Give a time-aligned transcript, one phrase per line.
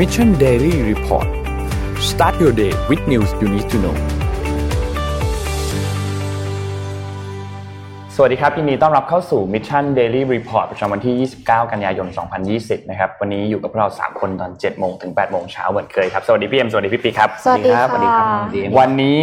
[0.00, 1.28] Mission Daily Report
[2.10, 3.96] start your day with news you need to know
[8.14, 12.06] สวัสดีครับยินดีต้อนรับเข้าสู่ Mission Daily Report ประจำวันที่ 29 กันยายน
[12.48, 19.20] 2020 นะครับ วันนี้อยู่กับเรา 3 คนตอน 7 โมงถึง 8 โมงเช้าเหมือนเคยครับ สวัสดีพี่เอ็มสวัสดีพี่ปีครับ สวัสดีครับ สวัสดีครับสวัสดีครับวันนี้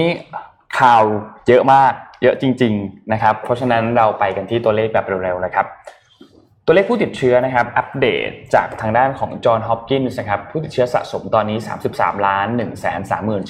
[0.80, 1.04] ข่าว
[1.48, 5.66] เยอะมาก เยอะจริง ๆ นะครับ เพราะฉะนั้นเราไปกันที่ตัวเลขแบบเร็วๆนะครับ
[6.70, 11.58] ตัวเลขผู้ติดเชื้อนะครับอัปเดตจากทางด้านของจอห์นฮอปกินส์นะครับผู้ติดเชื้อสะสมตอนนี้
[11.92, 13.50] 33ล้าน1 3 7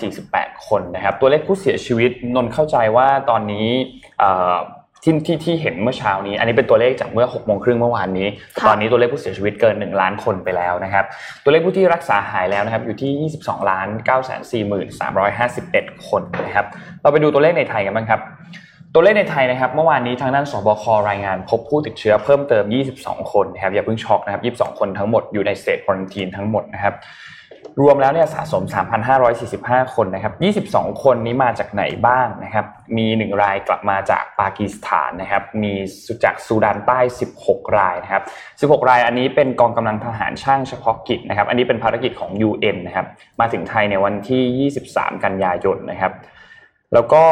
[0.00, 3.68] 4 8 คนนะครับตัวเลขผู้เสียชีวิตนนท์เข้าใจว่าตอนนี้
[4.18, 4.56] เอ่อ
[5.02, 8.28] ที่ที่ที่เห็นเมื่อเช้านี้ อันนี้เป็นตัวเลขจากเมื่อ6โมงครึ่งเมื่อวานนี้
[8.60, 11.04] ค่ะตอนนี้ตัวเลขผู้เสียชีวิตเกิน 1 ล้านคนไปแล้วนะครับ
[11.44, 14.30] ตัวเลขผู้ที่รักษาหายแล้วนะครับอยู่ที่ 22ล้าน9 4
[15.00, 15.42] 3 5
[15.76, 16.66] 1 คนนะครับ
[17.02, 18.20] เราไปดูตัวเลขในไทยกันบ้างครับ
[18.94, 22.64] ตัวเลขในไทยนะครับ เมื่อวานนี้ทางด้านศบครายงานพบผู้ติดเชื้อเพิ่มเติม
[22.98, 26.94] 22 คนนะครับอย่าเพิ่งช็อกนะครับ 22 คนทั้งหมดอยู่ใน state quarantine ทั้งหมดนะครับ
[27.80, 28.62] รวมแล้วเนี่ยสะสม
[29.28, 30.30] 3,545 คนนะครั
[30.62, 35.72] บ 22 คนนี้มาจากไหนบ้างนะครับ มี 1 รายกลับมาจากปากีสถานนะครับ มี
[36.24, 36.98] จากซูดานใต้
[37.38, 38.22] 16 รายนะครับ
[38.70, 43.06] 16 รายอันนี้เป็นกองกำลังทหารช่างเฉพาะกิจนะครับ อันนี้เป็นภารกิจของ UN นะครับ
[43.40, 46.12] มาถึงไทยในวันที่ 23 กันยายนนะครับ
[46.94, 47.24] แล้วก็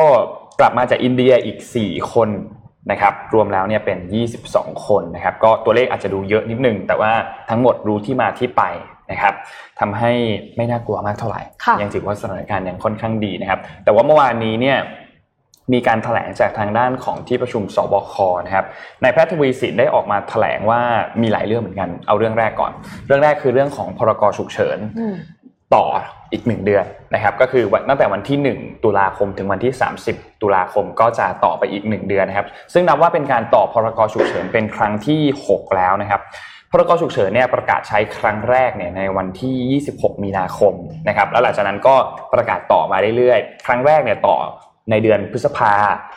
[0.60, 2.28] กลับมาจากอินเดียอีก 4 คน
[2.90, 3.98] นะครับรวมแล้วเนี่ยเป็น
[4.42, 7.12] 22 คนนะครับก็ตัวเลขอาจจะดูเยอะนิดนึง แต่ว่า
[7.50, 8.62] ทั้งหมดรู้ที่มาที่ไป
[9.10, 9.34] นะครับ
[9.80, 10.12] ทำให้
[10.56, 14.78] ไม่น่ากลัวมากเท่าไหร่ค่ะยังถือว่าสถานการณ์ยังค่อนข้างดีนะครับ แต่ว่าเมื่อวานนี้เนี่ย
[15.72, 18.14] มีการแถลงจากทางด้านของที่ประชุมสบค
[18.46, 18.66] นะครับ
[19.02, 20.80] นายแพทย์ทวีสินได้ออกมาแถลงว่า
[21.22, 22.72] มีหลายเรื่องเหมือนกัน เอาเรื่องแรกก่อน
[23.06, 25.14] เรื่องแรกคือเรื่องของพรกฉุกเฉินอืม
[25.74, 25.84] ต่อ
[26.32, 29.72] อีกหนึ่งเดือนนะครับก็คือวันตั้งแต่วันที่ 1 ตุลาคมถึงวันที่
[30.06, 36.20] 30 ตุลาคมก็จะต่อไปอีก 1 เดือนนะครับ ซึ่งนับว่าเป็นการต่อพรกฉุกเฉินเป็นครั้งที่ 6 แล้วนะครับ
[36.70, 40.72] พรกฉุกเฉินเนี่ยประกาศใช้ครั้งแรกเนี่ยในวันที่ 26 มีนาคม
[41.08, 41.94] นะครับแล้วหลังจากนั้นก็
[42.34, 44.36] ประกาศต่อมาเรื่อยๆ ครั้งแรกเนี่ยต่อ
[44.90, 45.72] ในเดือนพฤษภา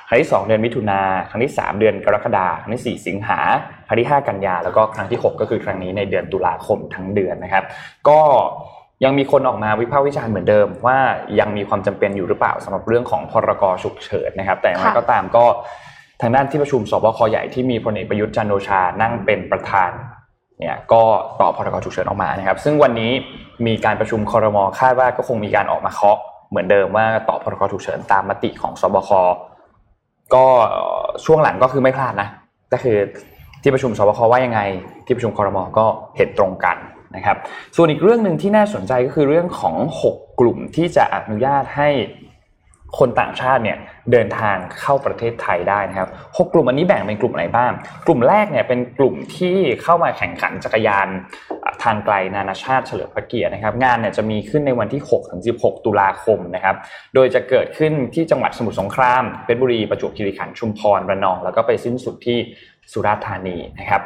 [0.07, 3.40] ครั้งที่ 2 เดือนมิถุนา ครั้งที่ 3 เดือนกรกฎาคมครั้งที่ 4 สิงหา
[3.88, 7.63] ครั้งที่ 5 กันยา แล้วก็ครั้งที่ 6 ก็คือครั้งนี้ในเดือนตุลาคมทั้งเดือนนะครับ
[8.09, 8.19] ก็
[9.04, 10.98] ยังมีคนออกมาวิพากษ์วิจารณ์เหมือนเดิม ว่า
[11.40, 15.46] ยังมีความจำเป็นอยู่หรือเปล่าสำหรับเรื่องของพรกฉุกเฉินนะครับ แต่อย่างไรค่ะก็ตามก็
[16.22, 19.92] ทางด้านที่ประชุมสบคใหญ่ที่มีพลเอกประยุทธ์จันทร์โอชานั่งเป็นประธาน
[20.60, 21.02] เนี่ยก็
[21.42, 23.12] ต่อพรกฉุกเฉินออกมานะครับ ซึ่งวันนี้
[23.68, 26.18] มีการประชุมครมคาดว่าก็คงมีการออกมาเคาะ
[26.50, 29.10] เหมือนเดิมว่าต่อพรกฉุกเฉินตามมติของสบค
[30.36, 30.46] ก็
[31.26, 32.30] ช่วงหลังก็คือไม่พลาดนะ
[32.74, 32.98] ก็คือ
[33.62, 34.62] ที่ประชุมสบคว่ายังไง
[35.06, 35.86] ที่ประชุมครมก็
[36.18, 36.78] เห็นตรงกัน
[37.16, 37.38] นะครับ
[37.75, 41.90] ส่วนอีกเรื่องหนึ่งที่น่าสนใจก็คือเรื่องของ 6 กลุ่มที่จะอนุญาตให้
[43.00, 43.78] คนต่างชาติเนี่ย
[44.12, 47.72] เดินทางเข้าประเทศไทยได้นะครับ6กลุ่มอันนี้แบ่งเป็นกลุ่มไหนบ้าง
[48.08, 51.08] กลุ่มแรกเนี่ยเป็นกลุ่มที่เข้ามาแข่งขันจักรยาน
[51.84, 56.75] ทางไกลนานาชาติเฉลิมพระเกียรตินะครับ งานเนี่ยจะมีขึ้นในวันที่6ถึง16 ตุลาคมนะครับ
[57.16, 62.38] โดยจะเกิดขึ้นที่จังหวัดสมุทรสงครามเพชรบุรีประจวบคีรีขันธ์ชุมพรระนอง แล้วก็ไปสิ้นสุดที่
[62.92, 64.02] สุราษฎร์ธานีนะครับ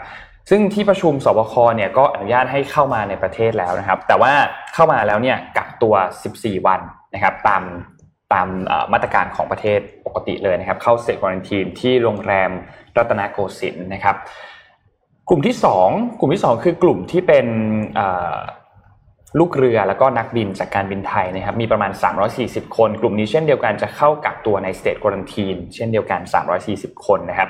[0.49, 4.33] ซึ่งที่ประชุมสบคเนี่ยก็อนุญาตให้เข้ามาในประเทศแล้วนะครับ แต่ว่า
[4.73, 5.93] เข้ามาแล้วเนี่ยกักตัว
[6.31, 6.81] 14 วัน
[7.13, 7.63] นะครับตาม
[8.33, 8.47] ตาม
[8.93, 12.51] มาตรการของประเทศปกติเลยนะครับ เข้าเซตควอนตีนที่โรงแรม
[12.97, 14.15] รัตนโกสินทร์นะครับ
[15.29, 15.89] กลุ่มที่สอง
[16.19, 17.45] กลุ่มที่สองคือกลุ่มที่เป็น
[19.39, 21.91] ลูกเรือแล้วก็นักบินจากการบินไทยนะครับมีประมาณ
[22.33, 26.21] 340 คน กลุ่มนี้เช่นเดียวกันจะเข้ากักตัวในสเตทควอนตีนเช่นเดียวกัน
[26.63, 27.49] 340 คนนะครับ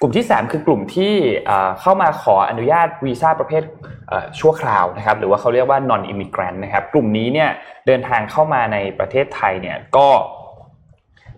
[0.00, 1.14] กลุ่มที่ 3 คือกลุ่มที่
[1.46, 3.62] เอ่อเข้ามาขออนุญาตวีซ่าประเภท
[4.08, 7.50] เอ่อชั่วคราวนะครับหรือว่าเขาเรียกว่า non immigrant นะครับกลุ่มนี้เนี่ย
[7.86, 10.08] เดินทางเข้ามาในประเทศไทยเนี่ยก็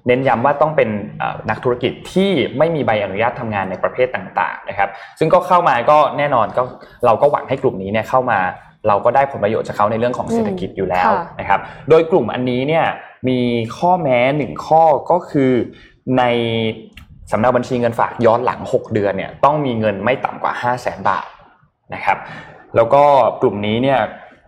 [0.07, 6.63] เน้นย้ำว่าต้องเป็นเอ่อนักธุรกิจที่ไม่มีใบอนุญาตทำงานในประเภทต่างๆนะครับ ซึ่งก็เข้ามาก็แน่นอนก็
[7.07, 8.39] เราก็หวังให้กลุ่มนี้เนี่ยเข้ามา
[8.89, 12.87] เราก็ได้ผลประโยชน์จากเขาในเรื่องของเศรษฐกิจอยู่แล้วค่ะนะครับ โดยกลุ่มอันนี้เนี่ย
[13.29, 13.41] มี
[13.79, 15.53] ข้อแม้หนึ่งข้อก็คือ
[16.19, 16.25] ใน
[17.31, 21.27] สำเนาบัญชีเงินฝากย้อนหลัง 6 เดือนเนี่ยต้องมีเงินไม่ต่ำกว่า 5 0 0แสนบาท
[21.95, 22.19] นะครับ
[22.77, 23.03] แล้วก็
[23.43, 24.01] กลุ่มนี้เนี่ย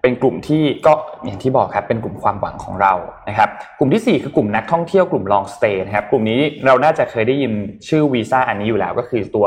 [0.03, 0.93] เป็นกลุ่มที่ก็
[1.25, 2.93] อย่างที่บอกครับเป็นกลุ่มความหวังของเรา
[3.29, 3.49] นะครับ
[3.79, 7.53] กลุ่มทีสี่ 4 คือกลุ่มนักท่องเที่ยวกลุ่ม long stay นะครับ กลุ่มนี้เราน่าจะเคยได้ยิน
[7.88, 9.47] ชื่อวีซ่าอันนี้อยู่แล้วก็คือตัว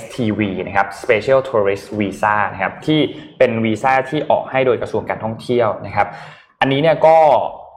[0.00, 3.00] STV นะครับ Special Tourist Visa นะครับที่
[3.38, 6.06] เป็นวีซ่าที่ออกให้โดยกระทรวงการท่องเที่ยวนะครับ
[6.60, 7.16] อันนี้เนี่ยก็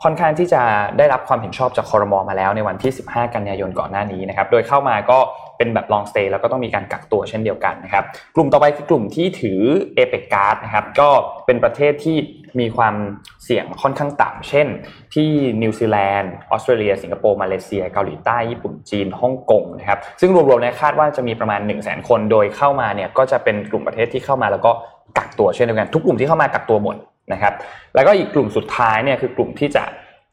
[0.04, 0.62] ค่อนข้างที่จะ
[0.98, 5.20] ได้รับความเห็นชอบจากคอรมอมาแล้วในวันที่ 15 กันยายนก่อนหน้านี้นะครับ โดยเข้ามาก็
[5.58, 8.04] เป็นแบบ long stay แล้วก็ต้องมีการกักตัวเช่นเดียวกันนะครับ
[8.36, 9.62] กลุ่มต่อไปคือกลุ่มที่ถือ
[9.98, 11.10] APEC Card นะครับก็
[11.46, 12.18] เป็นประเทศที่
[12.60, 12.96] มีความ
[13.44, 14.68] เสี่ยงค่อนข้างต่ำเช่น
[15.14, 15.30] ที่
[15.62, 24.72] นิวซีแลนด์ออสเตรเลีย สิงคโปร์มาเลเซีย เกาหลีใต้ญี่ปุ่นจีนฮ่องกงนะครับซึ่งรวมๆเนี่ยคาดว่าจะมีประมาณ 1 0 0 0 0แคน โดยเข้ามาเนี่ยก็จะเป็นกลุ่มประเทศที่เข้ามาแล้วก็
[25.18, 26.96] กักตัวเช่นเดียวกันทุกกลุ่มที่เข้ามากักตัวหมด
[27.32, 27.54] นะครับ
[27.96, 29.84] แล้วก็อีกกลุ่มสุดท้ายเนี่ยคือกลุ่มที่จะ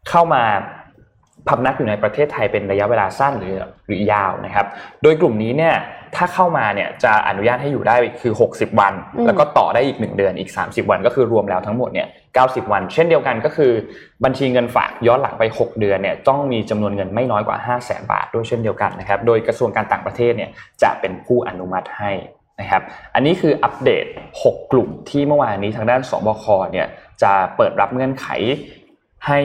[0.08, 0.42] เข้ามา
[1.48, 3.56] พำนักอยู่ในประเทศไทยเป็นระยะเวลาสั้นหรือ
[3.86, 4.66] หรือยาวนะครับ
[5.02, 5.74] โดยกลุ่มนี้เนี่ย
[6.16, 8.94] ถ้าเข้ามาเนี่ยจะอนุญาตให้อยู่ได้คือ 60 วัน
[9.26, 12.08] แล้วก็ต่อได้อีก 1 เดือนอีก 30 วัน ก็คือรวมแล้วทั้งหมดเนี่ย
[12.40, 13.72] 90 วัน เช่นเดียวกันก็คือ
[14.24, 20.50] บัญชีเงินฝากย้อนหลังไป 6 เดือนเนี่ยต้องมีจำนวนเงินไม่น้อยกว่า 5 0 0แสนบาทด้วยเช่นเดียวกันนะครับ โดยกระทรวงการต่างประเทศเนี่ย
[20.82, 22.12] จะเป็นผู้อนุมัติให้
[22.60, 22.82] นะครับ
[23.14, 24.04] อันนี้คืออัปเดต
[24.38, 26.86] 6 กลุ่มที่เมื่อวานนี้ทางด้านสบคเนี่ย
[27.22, 28.26] จะเปิดรับเงื่อนไข
[29.26, 29.38] ให้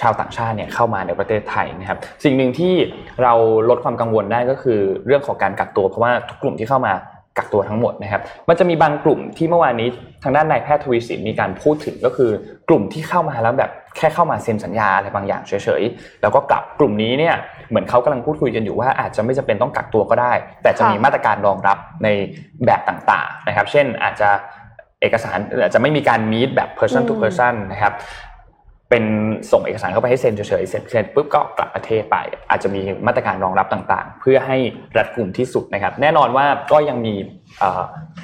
[0.00, 2.74] ชาวต่างชาติเนี่ยเข้ามาในประเทศไทยนะครับ สิ่งหนึ่งที่
[3.22, 3.32] เรา
[3.68, 6.92] ลดความกังวลได้ก็คือเรื่องของการกักตัว เพราะว่าทุกกลุ่มที่เข้ามา
[7.38, 9.88] กักตัวทั้งหมดนะครับ มันจะมีบางกลุ่มที่เมื่อวานนี้
[10.22, 12.30] ทางด้านนายแพทย์ทวีสินมีการพูดถึงก็คือ
[12.68, 17.34] กลุ่มที่เข้ามาแล้วแบบ แค่เข้ามาเซ็นสัญญาอะไรบางอย่างเฉยๆ แล้วก็กลับกลุ่มนี้เนี่ย
[17.70, 20.32] เหมือนเขากำลังพูดคุยกันอยู่ว่าอาจจะไม่จำเป็นต้องกักตัวก็ได้
[20.62, 22.08] แต่จะมีมาตรการรองรับใน
[22.66, 24.28] แบบต่างๆนะครับ เช่นอาจจะ
[25.00, 27.92] เอกสารอาจจะไม่มีการมีดแบบ person to person นะครับ
[28.90, 29.04] เป็น
[29.52, 32.16] ส่งเอกสารเข้าไปให้เซ็นเฉยๆเสร็จเซ็นปุ๊บก็กลับประเทศไป
[32.50, 34.56] อาจจะมีมาตรการรองรับต่างๆ เพื่อให้
[34.96, 37.14] รัดกลุ่มที่สุดนะครับ แน่นอนว่าก็ยังมี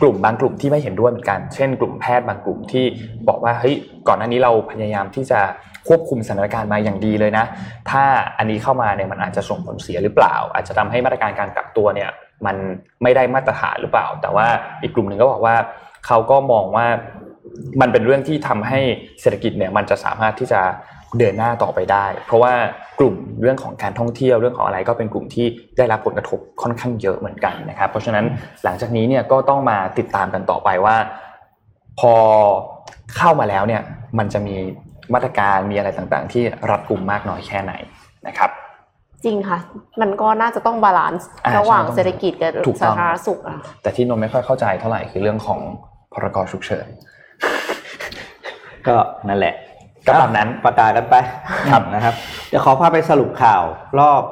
[0.02, 2.84] กลุ่มบางกลุ่มที่ไม่เห็นด้วยเหมือนกัน เช่น กลุ่มแพทย์บางกลุ่มที่
[3.28, 3.76] บอกว่าเฮ้ย
[4.08, 5.40] ก่อนหน้านี้เราพยายามที่จะ
[5.88, 7.44] ควบคุมสถานการณ์มาอย่างดีเลยนะ
[7.90, 8.04] ถ้า
[8.38, 12.10] อันนี้เข้ามาเนี่ยมันอาจจะส่งผลเสียหรือเปล่า อาจจะทำให้มาตรการการกักตัวเนี่ย
[12.46, 12.56] มัน
[13.02, 14.46] ไม่ได้มาตรฐานหรือเปล่า แต่ว่า
[14.82, 15.56] อีกกลุ่มหนึ่งก็บอกว่า
[16.06, 16.86] เขาก็มองว่า
[17.81, 18.81] มันเป็นเรื่องที่ทำให้
[19.20, 20.60] เศรษฐกิจเนี่ยมันจะสามารถที่จะ
[21.19, 22.52] เดินหน้าต่อไปได้ เพราะว่า
[22.98, 25.46] กลุ่มเรื่องของการท่องเที่ยวเรื่องของอะไรก็เป็นกลุ่มที่
[25.76, 28.25] ได้รับผลกระทบค่อนข้างเยอะเหมือนกันนะครับ เพราะฉะนั้น
[28.64, 30.96] หลังจากนี้เนี่ยก็ต้องมาติดตามกันต่อไปว่า
[32.00, 32.14] พอ
[33.16, 33.82] เข้ามาแล้วเนี่ย
[34.19, 34.56] มันจะมี
[35.14, 37.72] มาตรการมีอะไรต่างๆ ที่รัดกุมมากน้อยแค่ไหน
[38.26, 38.50] นะครับ
[39.25, 39.58] จริงค่ะ
[40.00, 41.28] มันก็น่าจะต้อง balance
[41.58, 42.52] ระหว่างเศรษฐกิจกับ
[42.82, 45.60] สาธารณสุขอะแต่ที่นนไม่ค่อยเข้าใจเท่าไหร่คือเรื่องของ
[46.12, 46.87] พรกฉุกเฉิน
[48.88, 48.97] ก็
[49.29, 49.55] นั่นแหละ
[50.06, 51.15] ก็ตามนั้นประกาศกันไป
[51.71, 52.15] ครับนะครับ
[52.49, 53.62] เดี๋ยวขอพาไปสรุปข่าว
[54.00, 54.23] รอบ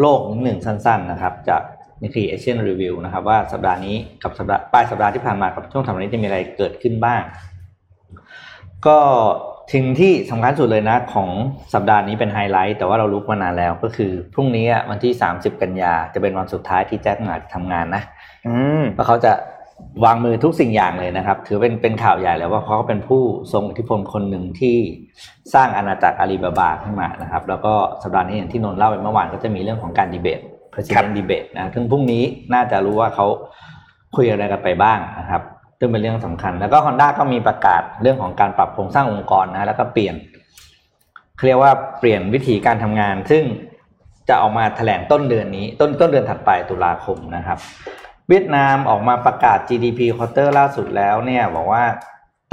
[0.00, 1.62] โลกหนึ่งสั้น ๆ นะครับ จาก
[2.02, 7.22] นิกเกิเอเชียนรีวิวนะครับ ว่าสัปดาห์นี้กับสัปดาห์ปลายสัปดาห์ที่ผ่านมากับช่วงสัปดาห์นี้จะมีอะไรเกิดขึ้นบ้าง
[8.86, 8.98] ก็
[9.72, 11.28] ทิ้งที่สำคัญสุดเลยนะ ของ
[11.74, 18.02] สัปดาห์นี้เป็นไฮไลท์แต่ว่าเรารู้มานานแล้วก็คือพรุ่งนี้วันที่สามสิบกันยาจะเป็นวันสุดท้ายที่แจ็คหมาทำงานนะ
[18.46, 19.32] อืมเพราะเขาจะ
[20.04, 23.22] วางมือทุกสิ่งอย่างเลยนะครับ ถือเป็นเป็นข่าวใหญ่แล้วว่าเขาเป็นผู้
[23.52, 24.76] ทรงอิทธิพลคนหนึ่งที่
[25.54, 27.72] สร้างอาณาจักรอาลีบาบาขึ้นมานะครับ แล้วก็
[28.02, 30.40] สัปดาห์นี้อย่างที่นนเล่าไปเมื่อวานก็จะมีเรื่องของการดีเบต
[30.72, 32.22] president debate นะซึ่งพรุ่งนี้
[32.54, 33.26] น่าจะรู้ว่าเขา
[34.16, 35.42] คุยอะไรกันไปบ้างนะครับ
[35.78, 40.14] ซึ่งเป็นเรื่องสำคัญ แล้วก็ Honda ก็มีประกาศเรื่องของการปรับโครงสร้างองค์กรนะแล้วก็เปลี่ยน
[41.46, 43.44] เรียกว่าเปลี่ยนวิธีการทำงาน ซึ่ง
[44.28, 47.58] จะออกมาแถลงต้นเดือนนี้ ต้นต้นเดือนถัดไปตุลาคมนะครับ
[48.30, 51.84] เวียดนามออกมาประกาศ GDP quarter ล่าสุดแล้วเนี่ยบอกว่า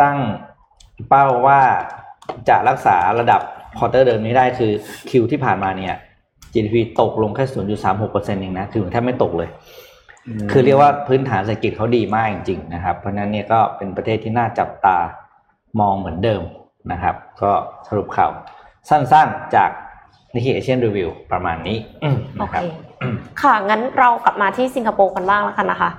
[0.02, 0.18] ตั้ง
[1.10, 1.60] เป้าว่า
[2.50, 3.42] จะรักษาระดับ
[3.78, 4.72] quarter เดิมนี้ได้คือ
[5.10, 5.96] Q ที่ผ่านมาเนี่ย
[6.54, 7.46] GDP ตกลงแค่
[7.92, 9.50] 0.36%เองนะ คือแทบไม่ตกเลย
[10.52, 14.98] คือเรียกว่าพื้นฐานเศรษฐกิจเขาดีมากจริงๆนะครับ เพราะนั้นเนี่ยก็เป็นประเทศที่น่าจับตา
[15.80, 16.42] มองเหมือนเดิม
[16.92, 17.52] นะครับ ก็
[17.88, 18.32] สรุปข่าว
[18.90, 19.70] สั้นๆจาก
[20.34, 21.78] Nikkei Asian Review ประมาณนี้
[22.42, 22.64] นะครับ
[23.42, 25.90] ค่ะ งั้นเรากลับมาที่สิงคโปร์กันบ้างแล้วกันนะคะ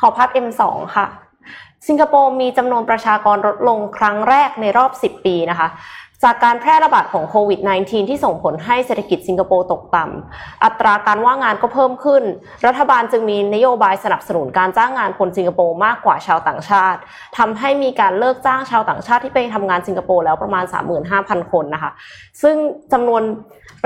[0.00, 0.62] ขอภาพ M2
[0.96, 1.06] ค่ะ
[1.88, 5.68] สิงคโปร์มีจำนวนประชากรลดลงครั้งแรกในรอบ 10 ปีนะคะ
[6.24, 12.22] จากการแพร่ระบาดของโควิด -19 ที่ส่งผลให้เศรษฐกิจสิงคโปร์ตกต่ำ อัตราการว่างงานก็เพิ่มขึ้น
[12.66, 17.00] รัฐบาลจึงมีนโยบายสนับสนุนการจ้างงานคนสิงคโปร์มากกว่าชาวต่างชาติ
[17.38, 20.64] ทำให้มีการเลิกจ้างชาวต่างชาติที่ไปทำงานสิงคโปร์แล้วประมาณ
[21.08, 21.90] 35,000 คนนะคะ
[22.42, 22.56] ซึ่ง
[22.92, 23.22] จำนวน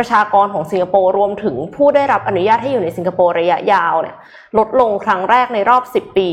[0.02, 4.16] ประชากรของสิงคโปร์รวมถึงผู้ได้รับอนุญาตให้อยู่ในสิงคโปร์ระยะยาวเนี่ย
[4.58, 6.28] ลดลงครั้งแรกในรอบ 10 ปี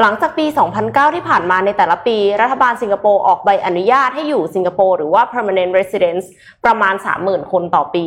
[0.00, 0.46] หลังจากปี
[0.80, 6.26] 2009 ที่ผ่านมาในแต่ละปี รัฐบาลสิงคโปร์ออกใบอนุญาตให้อยู่สิงคโปร์หรือว่า permanent residence
[6.64, 8.04] ประมาณ 30,000 คนต่อปี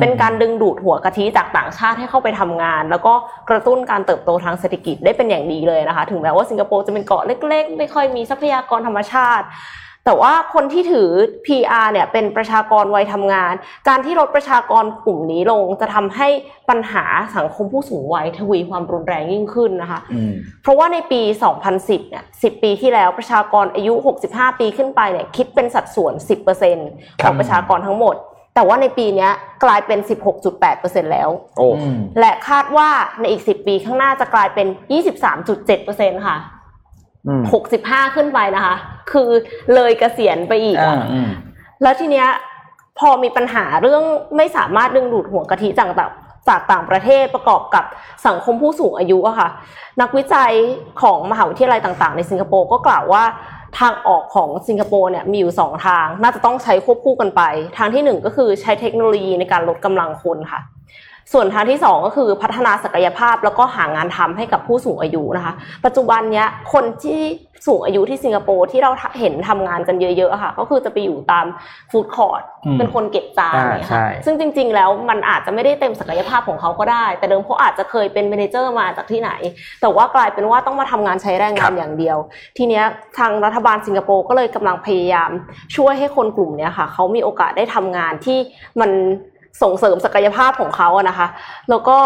[0.00, 3.14] เป็นการดึงดูดหัวกะทิจากต่างชาติให้เข้าไปทำงาน แล้วก็
[3.50, 9.46] กระตุ้นการเติบโตทางเศรษฐกิจได้เป็นอย่างดีเลยนะคะ ถึงแม้ว่าสิงคโปร์จะเป็นเกาะเล็ก ๆ ไม่ค่อยมีทรัพยากรธรรมชาติ
[10.04, 11.08] แต่ว่าคนที่ถือ
[11.46, 13.54] PR เนี่ยเป็นประชากรวัยทำงาน
[13.88, 16.28] การที่ลดประชากรกลุ่มนี้ลงจะทำให้
[16.70, 17.04] ปัญหา
[17.36, 20.00] สังคมผู้สูงวัยทวีความรุนแรงยิ่งขึ้นนะคะ
[20.62, 21.20] เพราะว่าในปี
[21.64, 23.94] 2010 เนี่ย 10 ปีที่แล้วประชากรอายุ
[24.28, 26.12] 65 ปีขึ้นไปเนี่ยคิดเป็นสัดส่วน
[26.68, 28.16] 10%ของประชากรทั้งหมด
[28.54, 29.28] แต่ว่าในปีนี้
[29.64, 29.98] กลายเป็น
[30.56, 31.30] 16.8%แล้ว
[32.20, 32.88] และคาดว่า
[33.20, 34.66] ในอีก 10 ปีข้างหน้าจะกลายเป็น
[35.46, 36.36] 23.7%ค่ะ
[37.52, 38.76] หกสิบห้าขึ้นไปนะคะ
[39.12, 39.28] คือ
[39.74, 40.96] เลยเกษียณไปอีกอะ
[41.82, 42.28] แล้วทีเนี้ย
[42.98, 44.02] พอมีปัญหาเรื่อง
[44.36, 46.10] ไม่สามารถดึงดูดหัวกะทิจากแบบ
[46.48, 47.84] จากต่างประเทศประกอบกับ
[48.26, 49.48] สังคมผู้สูงอายุอะค่ะ
[50.00, 50.52] นักวิจัย
[51.02, 53.24] ของมหาวิทยาลัยต่าง ๆ ในสิงคโปร์ก็กล่าวว่า
[53.78, 57.42] ทางออกของสิงคโปร์เนี่ยมีอยู่สองทาง น่าจะต้องใช้ควบคู่กันไป
[57.76, 60.60] ทางที่หนึ่งก็คือใช้เทคโนโลยีในการลดกำลังคนค่ะ
[61.32, 65.54] ส่วนทางที่สองก็คือพัฒนาศักยภาพแล้วก็หางานทำให้กับผู้สูงอายุนะคะ
[65.84, 67.22] ปัจจุบันเนี้ยคนที่
[67.66, 68.90] สูงอายุที่สิงคโปร์ที่เรา
[69.20, 71.46] เห็นทำงานกันเยอะๆอะค่ะ ก็คือจะไปอยู่ตาม
[71.90, 79.30] food court อืมเป็นคนเก็บจานอ่าเนี่ยใช่ค่ะซึ่งจริง ๆ แล้วมันอาจจะไม่ได้เต็มศักยภาพของเขาก็ได้ แต่เดิมเขาอาจจะเคยเป็น manager มาจากที่ไหน
[79.80, 82.18] แต่ว่ากลายเป็นว่าต้องมาทำงานใช้แรงงานอย่างเดียว
[82.58, 82.84] ทีเนี้ย
[83.18, 85.30] ทางรัฐบาลสิงคโปร์ก็เลยกำลังพยายาม
[85.76, 88.38] ช่วยให้คนกลุ่มเนี้ยค่ะเขามีโอกาสได้ทำงานที่
[88.80, 88.90] มัน
[89.62, 91.26] ส่งเสริมศักยภาพของเขาอะนะคะ
[91.70, 91.98] แล้วก็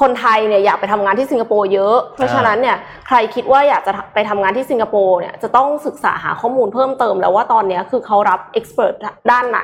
[0.00, 2.76] คนไทยเนี่ยอยากไปทำงานที่สิงคโปร์เยอะ เพราะฉะนั้นเนี่ย
[3.06, 8.94] ใครคิดว่าอยากจะไปทำงานที่สิงคโปร์เนี่ยจะต้องศึกษาหาข้อมูลเพิ่มเติมแล้วว่าตอนเนี้ยคือเขารับเอ็กซ์เพรส
[9.30, 9.60] ด้านไหน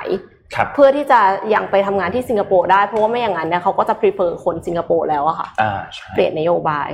[0.54, 1.20] ครับเพื่อที่จะ
[1.54, 6.88] ยังไปทำงานที่สิงคโปร์ได้เพราะว่าไม่อย่างนั้นเนี่ยเขาก็จะ prefer คนสิงคโปร์แล้วอะค่ะอ่าใช่เปลี่ยนนโยบาย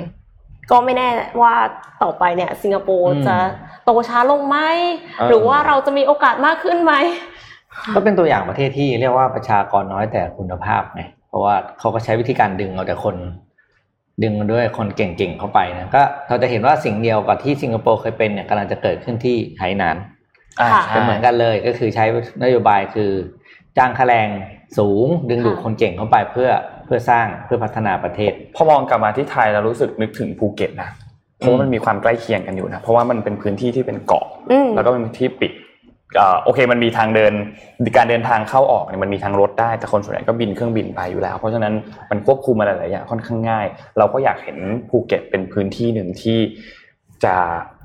[0.70, 1.08] ก็ไม่แน่
[1.40, 1.54] ว่า
[2.02, 3.37] ต่อไปเนี่ย สิงคโปร์อืมจะ
[3.84, 4.58] โตช้าลงไหม
[5.18, 6.94] เออหรือว่าเราจะมีโอกาสมากขึ้นไหม
[7.94, 13.16] ก็เป็นตัวอย่างประเทศที่เรียกว่าประชากรน้อยแต่คุณภาพไงเพราะว่าเขาก็ใช้วิธีการดึงเอาแต่คน
[14.22, 19.96] ดึงมาด้วยคนเก่งๆเข้าไปนะก็เราจะเห็นว่าสิ่งเดียวกับที่สิงคโปร์เคยเป็นเนี่ยกำลังจะเกิดขึ้นที่ไหหนาน
[20.60, 22.04] อ่าค่ะใช่เป็นเหมือนกันเลยก็คือใช้
[22.42, 23.10] นโยบายคือ
[23.78, 24.28] จ้างค่าแรง
[24.78, 26.50] สูง ดึงดูดคนเก่งเข้าไปเพื่อ
[26.84, 30.90] เพื่อสร้างเพื่อพัฒนาประเทศ พอมองกลับมาที่ไทยเรารู้สึกนึกถึงภูเก็ตนะ
[31.38, 35.62] เพราะว่ามันมีความใกล้เคียงกันอยู่นะเพราะว่ามันเป็นพื้นที่ที่เป็นเกาะอืมแล้วก็เป็นที่ปิดเอ่อ
[36.45, 37.33] โอเคมันมีทางเดิน
[37.97, 41.75] การเดินทางเข้าออกเนี่ยมันมีทางรถได้แต่คนส่วนใหญ่ก็บินเครื่องบินไปอยู่แล้ว เพราะฉะนั้น
[42.11, 43.66] มันควบคุมอะไรหลายอย่างค่อนข้างง่าย
[43.99, 46.38] เราก็อยากเห็นภูเก็ตเป็นพื้นที่หนึ่งที่
[47.25, 47.35] จะ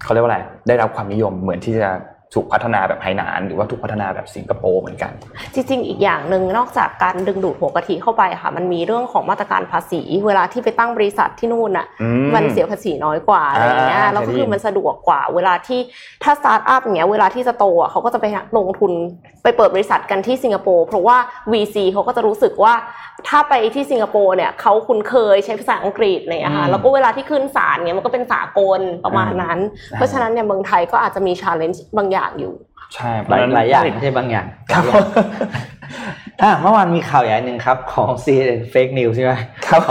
[0.04, 1.90] เขาเรียกว่าอะไรได้รับความนิยมเหมือนที่จะ
[2.34, 5.12] ถูกพัฒนาแบบไหหนาน หรือว่าถูกพัฒนาแบบสิงคโปร์เหมือนกัน
[5.54, 15.80] จริงๆ อีกอย่างหนึ่งนอกจากการดึงดูดหัวกะทิเข้าไปค่ะ มันมีเรื่องของมาตรการภาษี เวลาที่ไปตั้งบริษัทที่นู่นน่ะอืมมันเสียภาษีน้อยกว่าอะไรอย่างเงี้ยอ่าแล้วก็เคยได้ยิคืนอมันสะดวกกว่า เวลาที่
[16.24, 18.26] ถ้าสตาร์ทอัพอย่างเงี้ยเวลาที่จะโตอะเขาก็จะไป
[18.58, 18.92] ลงทุน
[19.44, 21.18] ไปเปิดบริษัทกันที่สิงคโปร์เพราะว่า
[21.52, 22.74] VC เขาก็จะรู้สึกว่า
[23.28, 29.60] ถ้าไปที่สิงคโปร์เนี่ยเขาคุ้นเคยใช้ภาษาอังกฤษอะไรเลยค่ะแล้วก็เวลาที่ขึ้นศาลเนี่ยมันก็เป็นสากลประมาณนั้น
[29.96, 32.54] เพราะฉะนั้นเนี่ยเมืองไทยก็อาจจะมี challenge บางอย่างอยู่
[32.96, 34.84] ใช่หลายหลายอย่างไม่ใช่บางอย่างครับ
[36.44, 39.34] อะเมื่อวานมีข่าวใหญ่หนึ่งครับของ CNN Fake News ใช่ไหม
[39.68, 39.82] ครับ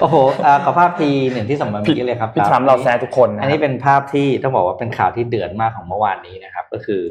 [0.00, 7.02] โอ้โหอ่าขอภาพทีหนึ่งที่ส่งมาเมื่อกี้เลยครับพี่ทรัมป์เราแซะทุกคนนะอันนี้เป็นภาพที่ต้องบอกว่าเป็นข่าวที่เดือดมากของเมื่อวานนี้นะครับ ก็คือ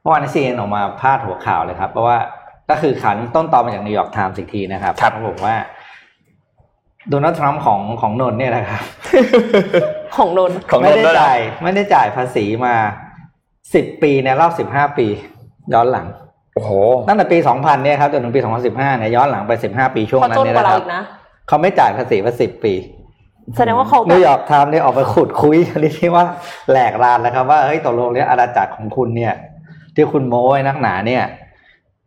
[0.00, 2.18] เมื่อวานนี้ซีเอ็นออกมาพาดหัวข่าวเลยครับ เพราะว่า
[2.70, 5.54] ก็คือขันต้นตอมาจากนิวยอร์กไทม์สิกทีนะครับครับเขาบอกว่า
[7.10, 8.82] โดนัลด์ทรัมป์ของของนนท์เนี่ยนะครับ
[10.16, 12.74] ของนนท์ของไม่นนได้ท์ด้วยนะจ่ายไม่ได้จ่ายภาษีมา
[13.74, 15.06] สิบปีในรอบสิบห้าปี
[15.74, 16.06] ย้อนหลัง
[16.54, 16.70] โอ้โห
[17.08, 21.02] ตั้งแต่ปี 2000 เนี่ยครับจนถึงปี 2015 เนี่ยย้อนหลังไป 15 ปีช่วงเขานั้นจนเนี่ยกว่านะคเรารับอีกนะ
[21.48, 22.74] เขาไม่จ่ายภาษีมา 10 ปี
[23.56, 26.24] แสดงว่าเขาแบบนิวยอร์กไทม์เนี่ยออกไปขุดคุ้ยชนิดที่ว่า
[26.70, 29.34] แหลกลาญแล้วครับว่าเฮ้ยตกลงเนี่ยอาณาจักรของคุณเนี่ย
[29.94, 31.22] ที่คุณโม้ไว้นักหนาเนี่ย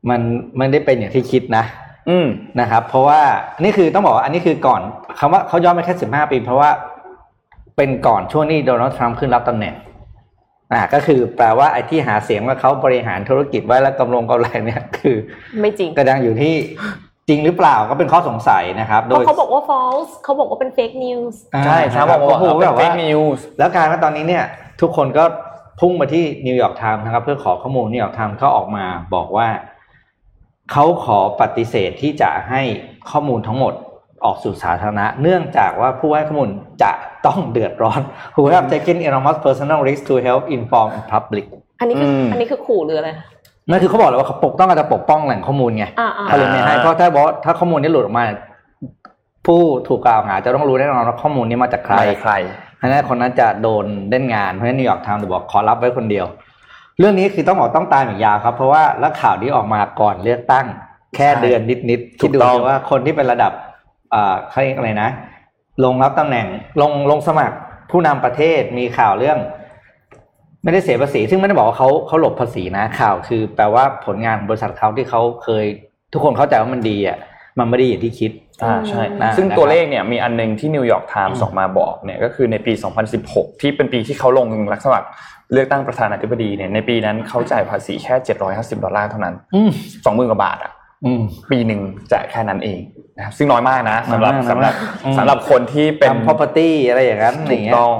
[0.10, 0.22] มัน
[0.60, 1.64] มันได้เป็นอย่างที่คิดนะ
[2.10, 2.28] อืม
[2.60, 3.22] นะครับเพราะว่า
[3.56, 4.82] อันนี้คือต้องบอกว่าอันนี้คือก่อน
[5.20, 6.70] คำว่าเขาย้อนไปแค่15ปี เพราะว่า
[7.78, 9.76] เป็นก่อนช่วงนี้โดนัลด์ทรัมป์ขึ้นรับตำแหน่ง
[10.74, 15.16] อ่าก็คือแปลว่าไอ้ที่หาเสียงว่าเขาบริหารธุรกิจไว้แล้วกำลงกำไรเนี่ยคือ
[15.62, 16.56] ไม่จริงก็ยังอยู่ที่
[17.28, 21.36] จริงหรือเปล่าก็เป็นข้อสงสัยนะครับเพราะโดยเขาบอกว่า false เขาบอกว่าเป็น fake news
[21.66, 24.44] ใช่ทรัมป์บอกว่าโอ้โหโหแบแบบบว่า fake news แล้วกลายว่าตอนนี้เนี่ย
[24.82, 25.24] ทุกคนก็
[25.80, 28.86] พุ่งมาที่นิวยอร์กไทม์นะครับเพื่อขอข้อมูลนิวยอร์กไทม์เขาออกมา
[29.16, 29.48] บอกว่า
[30.72, 32.62] เขาขอปฏิเสธที่จะให้
[33.12, 33.74] ข้อมูลทั้งหมด
[34.26, 36.50] ออกสู่สาธารณะ เนื่องจากว่าผู้ให้ข้อมูล
[36.84, 36.92] จะ
[37.26, 38.02] ต้องเดือดร้อน
[38.36, 41.46] who have taken enormous personal risk to help inform the public
[41.80, 43.10] อันนี้คืออมอันนี้คือขู่หรืออะไร
[43.70, 48.26] นั่นคือเขาบอกเลยว่าเขาปกต้องการจะปกป้องแหล่งข้อมูลไงอ่าอ่าเขาเลยไม่ให้เพราะถ้าบอกว่าถ้าข้อมูลนี้หลุดออกมา
[49.46, 52.34] ผู้ถูกกล่าวหาจะต้องรู้แน่นอนว่าข้อมูลนี้มาจากใครใครใคร
[52.78, 56.26] เพราะฉะนั้นคนนั้นจะโดนเล่นงานเพราะฉะนั้นนิวยอร์กไทม์จะบอกขอรับไว้คนเดียว
[57.00, 60.66] เรื่องนี้คือต้องบอกต้องตามอีกยาวครับ เพราะว่าแล้วข่าวนี้ออกมาก่อนเลือกตั้ง
[61.16, 63.71] แค่ใช่เดือนนิดๆถูกต้องคิดดูสิว่าคนที่เป็นระดับอ่า
[64.50, 65.10] เขาเรียกอะไรนะ
[65.84, 66.48] ลงรับตำแหน่ง
[66.82, 67.56] ลงลงสมัคร
[67.92, 69.38] ผู้นำประเทศมีข่าวเรื่อง
[70.64, 75.66] ไม่ได้เสียภาษี ซึ่งไม่ได้บอกว่าเขาเขาหลบภาษีนะข่าวคือ แปลว่าผลงานของบริษัทเขาที่เขาเคย
[76.14, 77.18] ทุกคนเข้าใจว่ามันดีอะ
[77.60, 78.32] มันไม่ได้อย่างที่คิด
[78.64, 82.74] อ่าใช่นะซึ่งนะครับตัวเลขเนี่ยมีอันหนึ่งที่นิวยอร์กไทม์อืมออกมาบอกเนี่ยก็คือในปี
[83.18, 85.08] 2016 ที่เป็นปีที่เขาลงรับสมัคร
[85.54, 88.16] เลือกตั้งประธานาธิบดีเนี่ยในปีนั้นเขาจ่ายภาษีแค่
[88.50, 89.70] 750 ดอลลาร์เท่านั้นอืม
[90.06, 90.80] 20,000กว่าบาทอะอืม
[91.52, 91.82] ปีหนึ่ง
[92.12, 92.80] จ่ายแค่นั้นเอง
[93.18, 94.74] นะครับซึ่งน้อยมากนะสำหรับน้อยมากสำหรับ
[95.06, 97.94] อืมสำหรับคนที่เป็นทำ property อะไรอย่างนั้นอถูย่ากงเงี้ยต้อง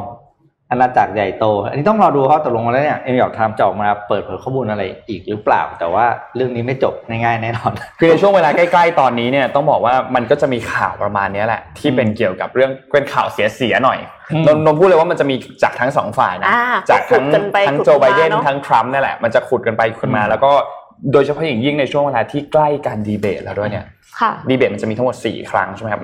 [0.74, 6.06] อาณาจักรใหญ่โต อันนี้ต้องรอดูเขาตกลงมาแล้วเนี่ยเอ็มอยากทำจะออกมาเปิดเผยข้อมูลอะไรอีกหรือเปล่า แต่ว่า
[6.36, 14.00] เรื่องนี้ไม่จบง่ายๆแน่นอน คือในช่วงเวลาใกล้ๆตอนนี้เนี่ยต้องบอกว่ามันก็จะมีข่าวประมาณนี้แหละ ที่เป็นเกี่ยวกับเรื่องเป็นข่าวเสียๆหน่อย
[14.34, 20.52] อืมนนท์นนท์พูดเลยว่ามันจะมีจากทั้งสองฝ่ายนะอ่าจากทั้งขุดกันไปทั้งขุดโจไบเดนมาเนอะทั้งทรัมป์นั่นแหละมันจะขุดกันไปขุดมาแล้วก็
[21.12, 23.86] โดยเฉพาะอย่างยิ่งในช่วงเวลาที่ใกล้การดีเบตแล้วด้วยเนี่ย
[24.20, 26.02] ค่ะดีเบตมันจะมีทั้งหมด4ครั้งใช่ไหมครับ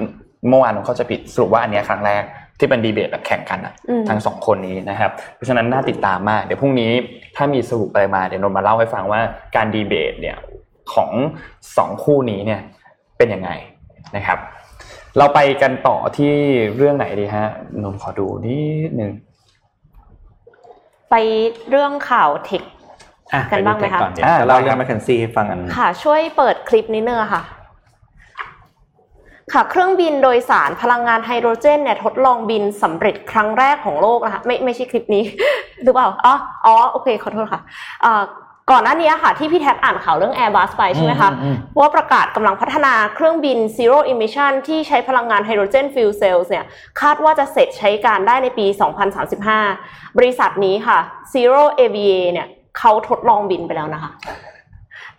[0.49, 2.23] เมื่อวานผมเข้าใจผิดสรุปว่าอันเนี้ยครั้งแรก
[2.59, 6.91] ที่เป็นดีเบตแบบแข่งกันอะอืมทั้งสองคนนี้นะครับ เพราะฉะนั้นน่าติดตามมาก เดี๋ยวพรุ่งนี้
[7.35, 9.21] ถ้ามีสรุปอะไรมาเดี๋ยวนนท์มาเล่าให้ฟังว่า
[9.55, 10.37] การดีเบตเนี่ย
[10.93, 11.11] ของ
[11.77, 12.61] สองคู่นี้เนี่ย
[13.17, 13.49] เป็นยังไง
[14.15, 14.39] นะครับ
[15.17, 16.33] เราไปกันต่อที่
[16.75, 17.47] เรื่องไหนดีฮะ
[17.83, 18.57] นนท์ขอดูนิ
[18.89, 19.11] ดนึง
[21.09, 21.15] ไป
[21.69, 22.76] เรื่องข่าวเทคอะ
[23.51, 27.43] กันบ้างไหมคะปดูเทก่อนเดี๋ยวอ่าจะเล่าได้ครับเรื่องแมคเคนซี่ให้ฟังอันค่ะ ช่วยเปิดคลิปนิดนึงอะค่ะ
[29.53, 35.23] ค่ะ เครื่องบินโดยสารพลังงานไฮโดรเจนเนี่ยทดลองบินสำเร็จครั้งแรกของโลกนะคะไม่ไม่ใช่คลิปนี้
[35.83, 37.61] หรือเปล่าอ๋ออ๋อโอเคขอโทษค่ะ
[38.05, 38.23] อ่า
[38.71, 46.65] ก่อนหน้านี้ค่ะที่พี่แท็กอ่านข่าวเรื่อง Airbus ไปใช่ไหมคะอืมอืมว่าประกาศกำลังพัฒนาเครื่องบิน zero emission ที่ใช้พลังงานไฮโดรเจน fuel cells เนี่ย
[47.01, 48.65] คาดว่าจะเสร็จใช้การได้ในปี
[49.41, 50.97] 2035 บริษัทนี้ค่ะ
[51.33, 52.47] ZeroAvia เนี่ย
[52.79, 54.11] เขาทดลองบินไปแล้วนะคะ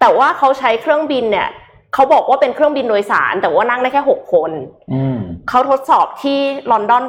[0.01, 1.49] แต่ว่าเขาใช้เครื่องบินเนี่ย
[1.95, 4.51] เขาบอกว่าเป็นเครื่องบินโดยสาร แต่ว่านั่งได้แค่6คน
[4.93, 6.39] อืมเขาทดสอบที่
[6.71, 7.05] ลอนดอน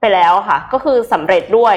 [0.00, 1.76] ไปแล้วค่ะ ก็คือสำเร็จด้วย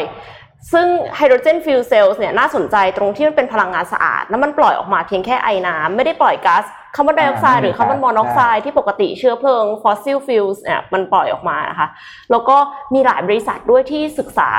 [0.73, 6.63] ซึ่งไฮโดรเจน fuel cell เนี่ยน่าสนใจตรงที่มันเป็นพลังงานสะอาด แล้วมันปล่อยออกมาเพียงแค่ไอน้ำไม่ได้ปล่อยก๊าซ
[6.95, 11.87] คาร์บอนไดออกไซด์หรือคาร์บอนมอนอกไซด์ที่ปกติเชื้อเพลิง fossil fuel เนี่ยมันปล่อยออกมานะคะ
[12.31, 12.57] แล้วก็
[12.93, 14.49] มีหลายบริษัทด้วยที่ศึกษา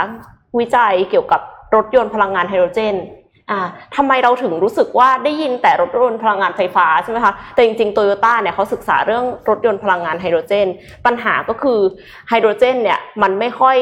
[0.58, 1.40] วิจัยเกี่ยวกับ
[1.74, 3.17] รถยนต์พลังงานไฮโดรเจนอ่า
[3.96, 10.68] ทำไมเราถึงรู้สึกว่าได้ยินแต่รถยนต์พลังงานไฟฟ้าใช่ไหมคะแต่จริงๆโตโยต้าเนี่ยเขาศึกษาเรื่องรถยนต์พลังงานไฮโดรเจน
[11.06, 11.78] ปัญหาก็คือ
[12.28, 13.76] ไฮโดรเจนเนี่ยมันไม่ค่อย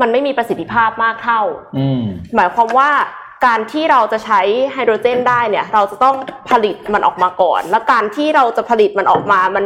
[0.00, 1.42] มันไม่มีประสิทธิภาพมากเท่า
[1.78, 2.02] อืม
[2.36, 2.90] หมายความว่า
[3.46, 4.40] การที่เราจะใช้
[4.72, 6.16] ไฮโดรเจนได้เนี่ยเราจะต้อง
[6.50, 9.64] ผลิตมันออกมาก่อน แล้วการที่เราจะผลิตมันออกมา มัน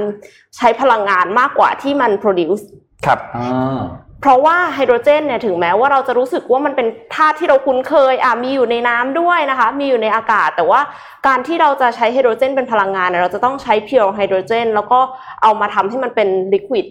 [0.57, 2.65] ใช้พลังงานมากกว่าที่มัน produce
[3.07, 3.81] ครับอ่า
[4.21, 10.81] เพราะว่าไฮโดรเจนเนี่ยถึงแม้ว่าเราจะรู้สึกว่ามันเป็นธาตุที่เราคุ้นเคยอะมีอยู่ในน้ำด้วยนะคะ มีอยู่ในอากาศ แต่ว่า
[11.27, 15.01] การที่เราจะใช้ไฮโดรเจนเป็นพลังงานเนี่ยเราจะต้องใช้เพียวไฮโดรเจน แล้วก็
[15.43, 16.87] เอามาทำให้มันเป็นลิควิด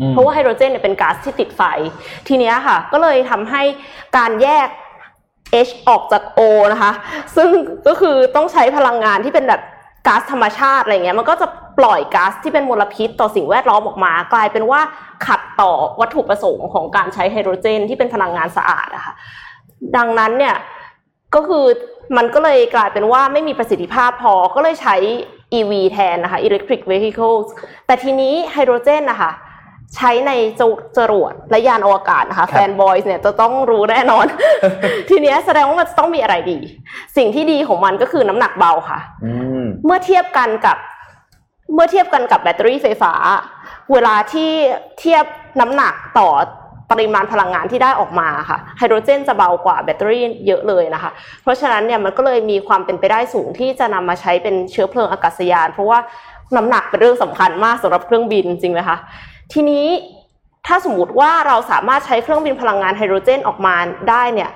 [0.00, 1.62] อืมเพราะว่าไฮโดรเจนเนี่ยเป็นก๊าซที่ติดไฟ
[2.28, 3.62] ทีเนี้ยค่ะ ก็เลยทำให้
[4.16, 4.68] การแยก
[5.66, 6.40] H ออกจาก O
[6.72, 6.92] นะคะ
[7.36, 7.50] ซึ่ง
[7.86, 9.62] ก็คือต้องใช้พลังงานที่เป็นแบบ
[10.08, 11.46] ก๊าซธรรมชาติอะไรเงี้ยมันก็จะ
[11.78, 14.80] ปล่อยก๊าซที่เป็นมลพิษต่อสิ่งแวดล้อมออกมา กลายเป็นว่า
[15.26, 19.14] ขัดต่อวัตถุประสงค์ของการใช้ไฮโดรเจน ที่เป็นพลังงานสะอาดอะค่ะ
[19.96, 20.56] ดังนั้นเนี่ย
[21.34, 21.64] ก็คือ
[22.16, 24.96] มันก็เลยกลายเป็นว่าไม่มีประสิทธิภาพพอก็เลยใช้
[25.58, 27.46] EV แทนนะคะ electric vehicles
[27.86, 29.30] แต่ทีนี้ไฮโดรเจนนะคะ
[29.96, 30.62] ใช้ในจ
[30.96, 34.26] จรวดและยานอวกาศนะคะคแฟรับนบอยส์เนี่ยจะต้องรู้แน่นอน
[35.08, 36.58] ทีเนี้ยแสดงว่ามันจะต้องมีอะไรดี
[37.16, 40.76] สิ่งที่ดีของมันก็คือน้ำหนักเบาค่ะอืมเมื่อเทียบกันกับ
[41.74, 43.12] เมื่อเทียบกันกับแบตเตอรี่ไฟฟ้า
[43.92, 44.50] เวลาที่
[45.00, 45.24] เทียบ
[45.60, 46.28] น้ำหนักต่อ
[46.90, 51.10] ปริมาณพลังงานที่ได้ออกมาค่ะไฮโดรเจนจะเบากว่าแบตเตอรี่เยอะเลยนะคะ
[51.42, 55.98] เพราะฉะนั้นเนี่ยมันก็เลยมีความเป็นไปได้สูงที่จะนำมาใช้เป็นเชื้อเพลิงอากาศยาน เพราะว่า
[56.56, 58.98] น้ำหนักเป็นเรื่องสำคัญมากสำหรับเครื่องบินจริงไหมคะ
[59.52, 59.86] ทีนี้
[60.66, 63.74] ถ้าสมมติว่าเราสามารถใช้เครื่องบินพลังงานไฮโดรเจนออกมา
[64.10, 64.50] ได้เนี่ย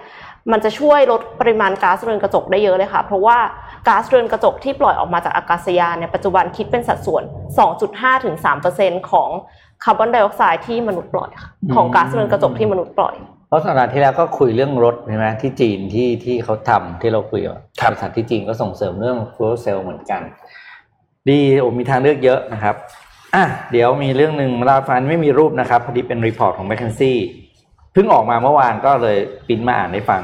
[0.52, 3.38] มันจะช่วยลดปริมาณก๊าซเรือนกระจกได้เยอะเลยค่ะ เพราะว่า
[3.88, 7.22] ก๊าซเรือนกระจกที่ปล่อยออกมาจากอากาศยานเนี่ยปัจจุบันคิดเป็นสัดส่วน
[7.74, 8.34] 2.5 ถึง
[8.72, 9.30] 3%ของ
[9.84, 13.14] คาร์บอนไดออกไซด์ที่มนุษย์ปล่อยค่ะอืมของก๊าซเรือนกระจกที่มนุษย์ปล่อย
[13.48, 17.56] เพราะสัปดาห์ที่แล้วก็คุยเรื่องรถใช่ไหมที่จีนที่ที่เขาทำที่เราคุยกับ
[17.90, 20.22] บริษัทที่จีนก็ส่งเสริมเรื่อง fuel cell เหมือนกัน
[21.28, 22.76] ดีโอ้มีทางเลือกเยอะนะครับ
[23.34, 27.18] อะเดี๋ยวมีเรื่องหนึ่งมาเล่าฟังไม่มีรูปนะครับ พอดีเป็นรีพอร์ตของ m c k เคนซี่
[27.92, 29.18] เพิ่งออกมาเมื่อวานก็เลย
[29.48, 30.22] ปิ้นมาอ่านให้ฟัง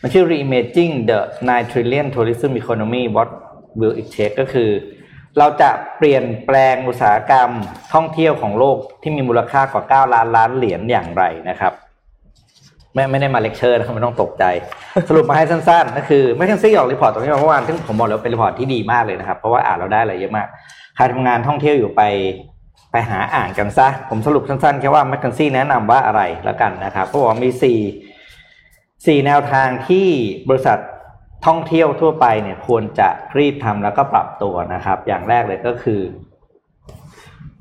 [0.00, 3.28] มันชื่อ Reimagining the 9 trillion tourism economy what
[3.80, 4.70] will it take ก็คือ
[5.38, 7.50] เราจะเปลี่ยนแปลงอุตสาหกรรม
[7.94, 11.72] ท่องเที่ยวของโลกที่มีมูลค่ากว่า 9 ล้านล้านเหรียญอย่างไรนะครับ
[12.94, 14.44] ไม่ไม่ได้มาเลคเชอร์นะครับไม่ต้องตกใจ
[15.08, 20.48] สรุปมาให้สั้นๆก็คือ McKinsey ออก report ตรงนี้มาเมื่อวานซึ่งผมบอกเลยว่าเป็น report ที่ดีมากเลยนะครับ เพราะว่าอ่านเราได้อะไรเยอะมาก
[20.96, 22.02] ใครทำงานท่องเที่ยวอยู่ไป
[22.92, 27.78] ไปหาอ่านกันซะ ผมสรุปสั้นๆ แค่ว่าแมคคันซี่แนะนำว่าอะไรแล้วกันนะครับเขาบอกว่ามีสี่
[29.06, 30.06] สี่แนวทางที่
[30.48, 30.78] บริษัท
[31.46, 36.00] ท่องเที่ยวทั่วไปเนี่ยควรจะรีบทำแล้วก็ปรับตัวนะครับ อย่างแรกเลยก็คือ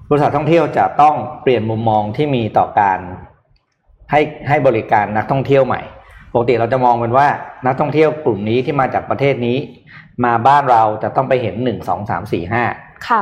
[0.10, 3.00] บริษัทท่องเที่ยวจะต้องเปลี่ยนมุมมองที่มีต่อการ
[4.12, 5.82] ให้ให้บริการนักท่องเที่ยวใหม่
[6.34, 7.28] ปกติเราจะมองเป็นว่า
[7.66, 9.58] นักท่องเที่ยวกลุ่มนี้ที่มาจากประเทศนี้
[10.26, 12.64] มาบ้านเราจะต้องไปเห็นหนึ่งสองสามสี่ห้า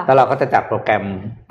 [0.06, 1.04] แล้วเราก็จะจัดโปรแกรม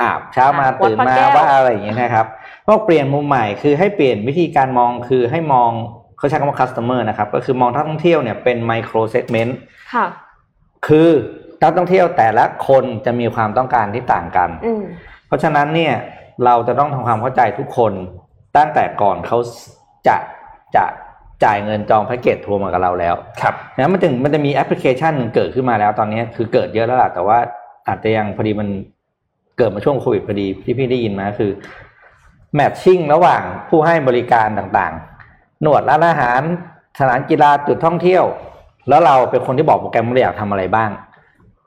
[0.02, 2.26] อาบเช้ามาอะวัดตื่นพระมาแก้วว่าอะไรอย่างเงี้ยนะครับ
[2.66, 5.70] พวกเปลี่ยนมุมใหม่คือให้เปลี่ยนวิธีการมองคือให้มอง
[6.18, 9.52] เขาใช้คำว่า customer นะครับก็คือมองนักท่องเที่ยวเนี่ยเป็น micro segment
[9.94, 10.06] ค่ะ
[10.86, 11.10] คือ
[11.62, 14.82] นักท่องเที่ยวแต่ละคนจะมีความต้องการที่ต่างกันอืม
[15.26, 15.94] เพราะฉะนั้นเนี่ย
[16.44, 17.92] เราจะต้องทำความเข้าใจทุกคน
[18.56, 19.38] ตั้งแต่ก่อนเขา
[20.08, 20.16] จะ
[20.76, 20.84] จะ
[21.44, 27.38] จ่ายเงินจองแพ็กเกจทัวร์มากับเราแล้ว ครับนะมันถึงมันจะมีแอปพลิเคชันหนึ่งเกิดขึ้นมาแล้วตอนนี้คือเกิดเยอะแล้วล่ะแต่ว่า
[27.88, 28.68] อาจจะยังพอดีมัน
[29.56, 31.50] เกิดมาช่วงโควิดพอดีที่พี่ได้ยินมาคือ
[32.54, 36.40] แมทชิ่งระหว่างผู้ให้บริการต่างๆ หนวดร้านอาหาร
[36.98, 38.24] สถานกีฬาจุดท่องเที่ยว
[38.88, 40.90] แล้วเราเป็นคนที่บอกโปรแกรมว่าเราอยากทำอะไรบ้าง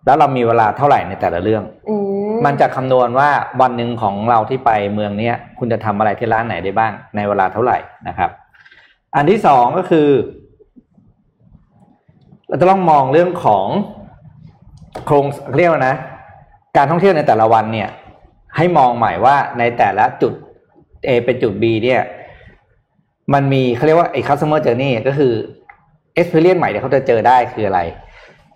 [0.06, 1.96] แล้วเรามีเวลาเท่าไหร่ในแต่ละเรื่องอื
[2.30, 3.30] มมันจะคำนวณว่า
[3.62, 8.30] วันหนึ่งของเราที่ไปเมืองเนี้ยคุณจะทำอะไรที่ร้านไหนได้บ้าง ในเวลาเท่าไหร่นะครับ
[9.16, 10.10] อันที่สองก็คือ
[12.48, 13.68] เราจะต้องมองเรื่องของ
[15.06, 15.96] โครงเรียกว่านะ
[16.78, 17.90] การท่องเที่ยวในแต่ละวันเนี่ย
[18.58, 20.34] ให้มองใหม่ว่าในแต่ละจุด
[21.08, 22.02] A เป็นจุด B เนี่ย
[23.34, 25.34] มันมีเขาเรียกว่าไอ้ customer journey ก็คือ
[26.20, 27.80] experience ใหม่ที่เขาจะเจอได้คืออะไร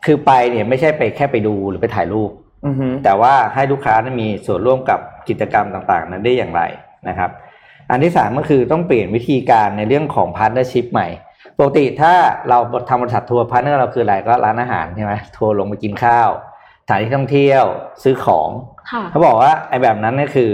[0.05, 2.31] คือไปเนี่ยไม่ใช่ไปแค่ไปดูหรือไปถ่ายรูป
[2.65, 4.99] อือฮึแต่ว่าให้ลูกค้านั้นมีส่วนร่วมกับ
[5.29, 6.61] กิจกรรมต่างๆ นั้นได้อย่างไร
[7.07, 7.29] นะครับ
[7.91, 11.07] อันที่สามก็คือต้องเปลี่ยนวิธีการในเรื่องของพาร์ n เนอร์ชิพใหม่
[11.57, 12.13] ปกติถ้า
[12.49, 12.57] เรา
[12.89, 16.29] ทำบริษัททัวร์พาร์ n เนอร์เราคืออะไรก็ร้านอาหารใช่ไหมทัวร์ลงไปกินข้าว
[16.87, 17.63] สถานที่ท่องเที่ยว
[18.03, 18.49] ซื้อของ
[18.91, 20.51] ค่ะเขาบอกว่าไอ้แบบนั้นเนี่ยคือ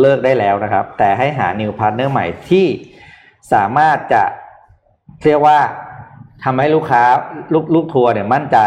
[0.00, 2.66] เลิกได้แล้วนะครับ แต่ให้หา new partner ใหม่ที่
[3.52, 4.22] สามารถจะ
[5.24, 5.58] เรียกว่า
[6.44, 7.02] ทำให้ลูกค้า
[7.52, 8.58] ลูกลูกทัวร์เนี่ยมั่นใจ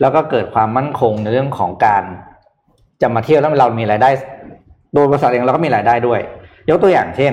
[0.00, 2.02] แล้วก็เกิดความมั่นคงในเรื่องของการ
[3.02, 4.10] จะมาเที่ยวแล้วเรามีรายได้
[4.94, 6.20] โดยบริษัทเองเราก็มีรายได้ด้วย
[6.70, 7.32] ยกตัวอย่างเช่น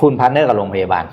[0.00, 1.04] คุณ partner กับโรงพยาบาล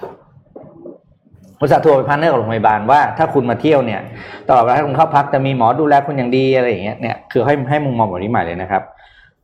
[1.60, 4.02] บริษัททัวร์เป็น partner กับโรงพยาบาลว่าถ้าคุณมาเที่ยวเนี่ย
[4.48, 8.84] ตลอดเวลาที่คุณเข้าพักจะมีหมอดูแลคุณอย่างดีอะไรอย่างเงี้ยเนี่ยคือให้ให้มุมมองแบบนี้ใหม่เลยนะครับ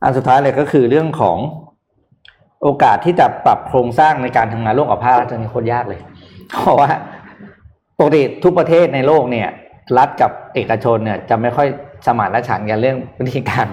[0.02, 1.38] อันสุดท้ายเลยก็คือเรื่องของ
[2.62, 6.00] โอกาสที่จะปรับโครงสร้างในการทำงานร่วมกับภาครัฐจะมีโคตรยากเลย
[6.50, 6.90] เพราะว่า
[7.98, 9.48] ปกติทุกประเทศในโลกเนี่ย
[9.98, 11.68] รัฐกับเอกชนเนี่ย จะไม่ค่อย
[12.06, 13.66] สมานฉันท์กันเรื่องวิธีการ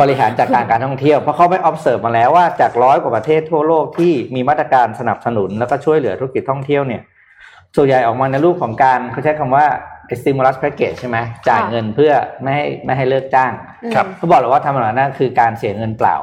[0.00, 7.02] บริหารจัดการการท่องเที่ยว เพราะเขาไป observe มาแล้วว่าจากร้อยกว่าประเทศทั่วโลกที่มีมาตรการสนับสนุนแล้วก็ช่วยเหลือธุรกิจท่องเที่ยวเนี่ย
[7.76, 9.66] ส่วนใหญ่ออกมาในรูปของการเขาใช้คำว่า
[10.20, 13.52] stimulus package ใช่ไหมจ่ายเงินเพื่อไม่ให้ไม่ให้เลิกจ้าง
[13.94, 16.16] ครับเขาบอกเลยว่าทำแบบนั้นคือการเสียเงินเปล่า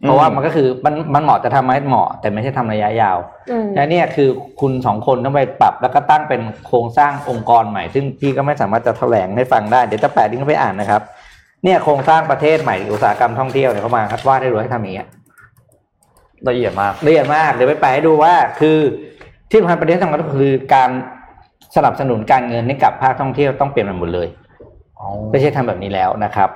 [0.00, 3.18] เพราะว่ามันก็คือมันมันเหมาะจะทำไหมเหมาะ แต่ไม่ใช่ทำระยะยาว
[3.50, 4.28] อืมและเนี่ยคือ
[4.60, 11.02] คุณสองคนต้องไปปรับแล้วก็ตั้งเป็นโครงสร้างองค์กรใหม่ ซึ่งพี่ก็ไม่สามารถจะแถลงให้ฟังได้เดี๋ยวจะแปะลิงก์ไปอ่านนะครับ
[11.64, 15.08] เนี่ยโครงสร้างประเทศใหม่อุตสาหกรรมท่องเที่ยวเนี่ยเขามาครับว่าได้รู้ให้ทำอย่างเงี้ย
[16.48, 18.78] ละเอียดมากละเอียดมากเดี๋ยวไปแปะให้ดูว่าคือ
[19.54, 20.90] ที่สำคัญประเด็นสำคัญก็คือการ
[21.76, 24.28] สนับสนุนการเงินให้กับภาคท่องเที่ยวต้องเปลี่ยนมันหมดเลย
[25.30, 26.50] ไม่ใช่ทำแบบนี้แล้วนะครับ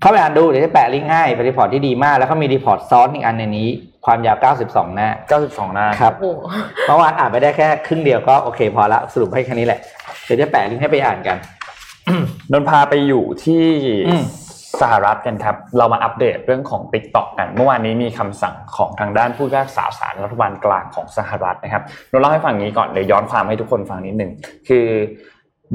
[0.00, 3.68] เข้าไปอ่านดูเดี๋ยวจะแปะลิงก์ให้เป็น report ที่ดีมาก แล้วก็มี report ซ้อนอีกอันในนี้
[4.04, 4.36] ความยาว
[4.66, 5.08] 92 หน้า
[5.42, 6.40] 92 หน้าครับโอ้โห
[6.86, 9.80] เมื่อวานอ่านไปได้แค่ครึ่งเดียวก็โอเค พอละสรุปให้แค่นี้แหละ
[10.24, 11.36] เดี๋ยวจะแปะลิงก์ให้ไปอ่านกัน
[12.52, 13.64] นนท์พาไปอยู่ที่
[14.08, 14.22] อืม
[14.80, 24.32] สหรัฐกันครับ เรามาอัปเดตเรื่องของ t ิ k t o k กัน เมื่อวานนี้มีคำสั่งของทางด้านผู้พิพากษาศาลรัฐบาลกลางของสหรัฐนะครับนนท์เล่าให้ฟังนี้ก่อนเดี๋ยวย้อนความให้ทุกคนฟังนิดหนึ่ง
[24.68, 24.86] คือ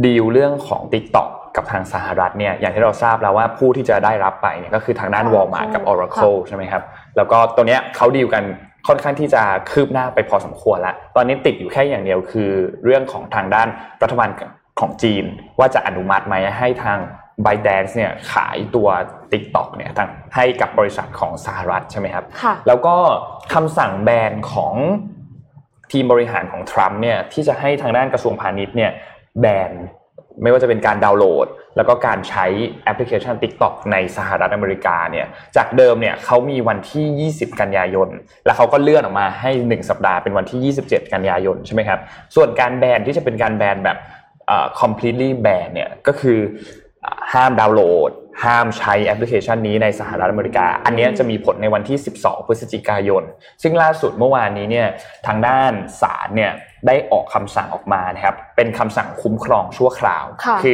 [0.05, 6.83] ดีลเรื่องของ t ิ k t o k กับทางสหรัฐเนี่ยอย่างที่เราทราบแล้วว่าผู้ที่จะได้รับไปเนี่ยก็คือทางด้าน Walmart กับ Oracle ใช่ไหมครับ
[7.17, 8.43] แล้วก็ตัวเนี้ยเขาดีลกัน
[8.87, 12.49] ค่อนข้างที่จะคืบหน้าไปพอสมควรแล้ว ตอนนี้ติดอยู่แค่อย่างเดียวคือ
[12.83, 13.67] เรื่องของทางด้าน
[14.01, 14.29] รัฐบาล
[14.79, 15.25] ของจีน
[15.59, 16.99] ว่าจะอนุมัติไหมให้ทาง
[17.45, 18.87] b y d a n c e เนี่ยขายตัว
[19.31, 22.95] TikTok เนี่ยทางให้กับบริษัทของสหรัฐใช่ไหมครับค่ะแล้วก็
[23.53, 24.73] คำสั่งแบนของ
[25.91, 28.91] ทีมบริหารของทรัมป์เนี่ยที่จะให้ทางด้านกระทรวงพาณิชย์เนี่ย
[29.41, 29.73] แบน
[30.43, 32.45] ไม่ว่าจะเป็นการดาวน์โหลด แล้วก็การใช้
[32.83, 38.09] แอปพลิเคชัน TikTok ในสหรัฐอเมริกาเนี่ยจากเดิมเนี่ยเขามีวันที่ 20 กันยายน
[38.45, 41.99] แล้วเขาก็เลื่อนออกมาให้ 1 สัปดาห์เป็นวันที่ 27 กันยายนใช่ไหมครับ
[42.35, 43.97] ส่วนการแบนที่จะเป็นการแบนแบบ
[44.47, 46.39] เอ่อ completely ban เนี่ยก็คือ
[47.33, 48.11] ห้ามดาวน์โหลด
[48.43, 53.23] ห้ามใช้แอปพลิเคชันนี้ในสหรัฐอเมริกา อันเนี้ยจะมีผลในวันที่ 12 พฤศจิกายน
[53.63, 54.87] ซึ่งล่าสุดเมื่อวานนี้เนี่ย
[55.27, 56.51] ทางด้านศาลเนี่ย
[56.87, 60.67] ได้ออกคำสั่งออกมานะครับ เป็นคำสั่งคุ้มครองชั่วคราวค่ะอ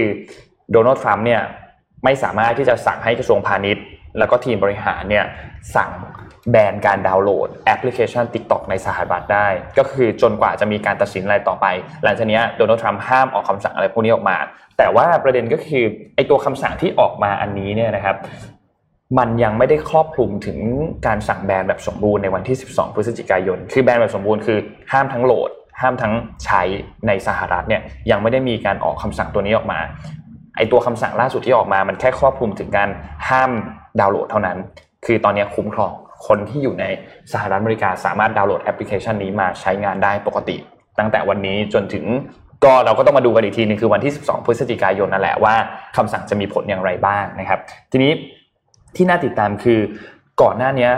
[0.72, 1.42] โดนัลด์ทรัมป์เนี่ย
[2.04, 3.84] ไม่สามารถที่จะสั่งให้กระทรวงพาณิชย์
[4.18, 5.26] แล้วก็ทีมบริหารเนี่ย
[5.76, 5.90] สั่ง
[6.52, 9.48] แบนการดาวน์โหลดแอปพลิเคชัน TikTok ในสหรัฐได้
[9.78, 11.66] ก็คือจนกว่าจะมีการตัดสินอะไรต่อไป
[12.04, 14.38] หลังจากนี้โดนัลด์ทรัมป์ห้ามออกคำสั่งอะไรพวกนี้ออกมา
[14.78, 15.84] แต่ว่าประเด็นก็คือ
[16.16, 18.16] ไอตัวคำสั่งที่ออกมาอันนี้เนี่ยนะครับ
[19.18, 20.60] มันยังไม่ได้ครอบคลุมถึง
[21.08, 24.60] การสั่งแบนแบบสมบูรณ์ในวันที่ 12 พฤศจิกายน คือแบนแบบสมบูรณ์คือ
[24.92, 25.50] ห้ามทั้งโหลด
[25.82, 26.14] ห้ามทั้ง
[26.46, 26.62] ใช้
[27.08, 29.80] ในสหรัฐเนี่ยยังไม่ได้มีการออกคำสั่งตัวนี้ออกมา
[30.56, 32.90] ไอตัวคำสั่งล่าสุดที่ออกมา มันแค่ครอบคลุมถึงการ
[33.30, 33.52] ห้าม
[34.00, 34.58] ดาวน์โหลดเท่านั้น
[35.06, 35.94] คือตอนนี้คุ้มครอง
[36.28, 36.86] คนที่อยู่ใน
[37.34, 40.58] สหรัฐอเมริกาสามารถดาวน์โหลดแอปพลิเคชันนี้มาใช้งานได้ปกติ
[41.00, 42.06] ตั้งแต่วันนี้จนถึง
[42.66, 45.56] ก็เราก็ต้องมาดูกันอีกทีนึงคือวันที่ 12 พฤศจิกายนนั่นแหละว่า
[45.98, 47.60] คำสั่งจะมีผลอย่างไรบ้างนะครับ
[47.92, 48.12] ทีนี้
[48.96, 49.80] ที่น่าติดตามคือ
[50.42, 50.90] ก่อนหน้านี้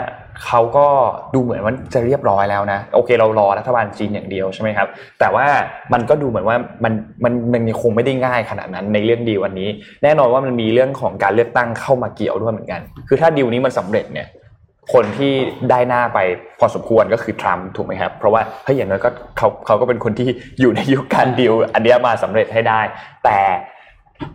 [0.44, 0.86] เขาก็
[1.34, 4.88] ดูเหมือนว่าจะเรียบร้อยแล้วนะ โอเคเรารอรัฐบาลจีนอย่างเดียวใช่ไหมครับ
[5.20, 5.46] แต่ว่า
[5.92, 6.92] มันก็ดูเหมือนว่ามัน
[7.24, 9.68] มันมันคงไม่ได้ง่ายขนาดนั้นในเรื่องดีวันนี้
[10.02, 14.28] แน่นอนว่ามันมีเรื่องของการเลือกตั้งเข้ามาเกี่ยวด้วยเหมือนกัน คือถ้าดีลนี้มันสำเร็จเนี่ย
[14.94, 15.32] คนที่
[15.70, 16.18] ได้หน้าไป
[16.60, 20.28] พอสมควรก็คือทรัมป์ถูกไหมครับ เพราะว่าเฮ้ยอย่างน้อยก็เขาเขาก็เป็นคนที่
[20.60, 22.80] อยู่ในยุคการดีลอันนี้มาสำเร็จให้ได้
[23.24, 23.38] แต่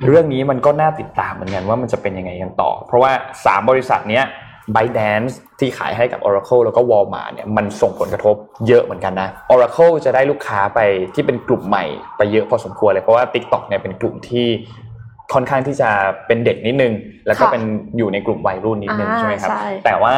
[0.06, 4.26] เรื่องนี้มันก็น่าติดตามเหมือนกันว่ามันจะเป็นยังไงกันต่อ เพราะว่า 3 บริษัทเนี้ย
[4.76, 8.36] ByteDance ที่ขายให้กับ Oracle แล้วก็ Walmart เนี่ยมันส่งผลกระทบ
[8.68, 10.80] เยอะเหมือนกันนะ Oracle จะได้ลูกค้าไป
[11.16, 11.86] ที่เป็นกลุ่มใหม่
[12.18, 14.48] ไปเยอะพอสมควรเลยเพราะว่า TikTok เนี่ยเป็นกลุ่มที่
[15.34, 15.90] ค่อนข้างที่จะ
[16.28, 16.94] เป็นเด็กนิดนึง
[17.28, 17.62] แล้วก็เป็น
[17.98, 19.52] อยู่ในกลุ่มวัยรุ่นนิดนึงใช่ไหมครับ
[19.86, 20.16] แต่ว่า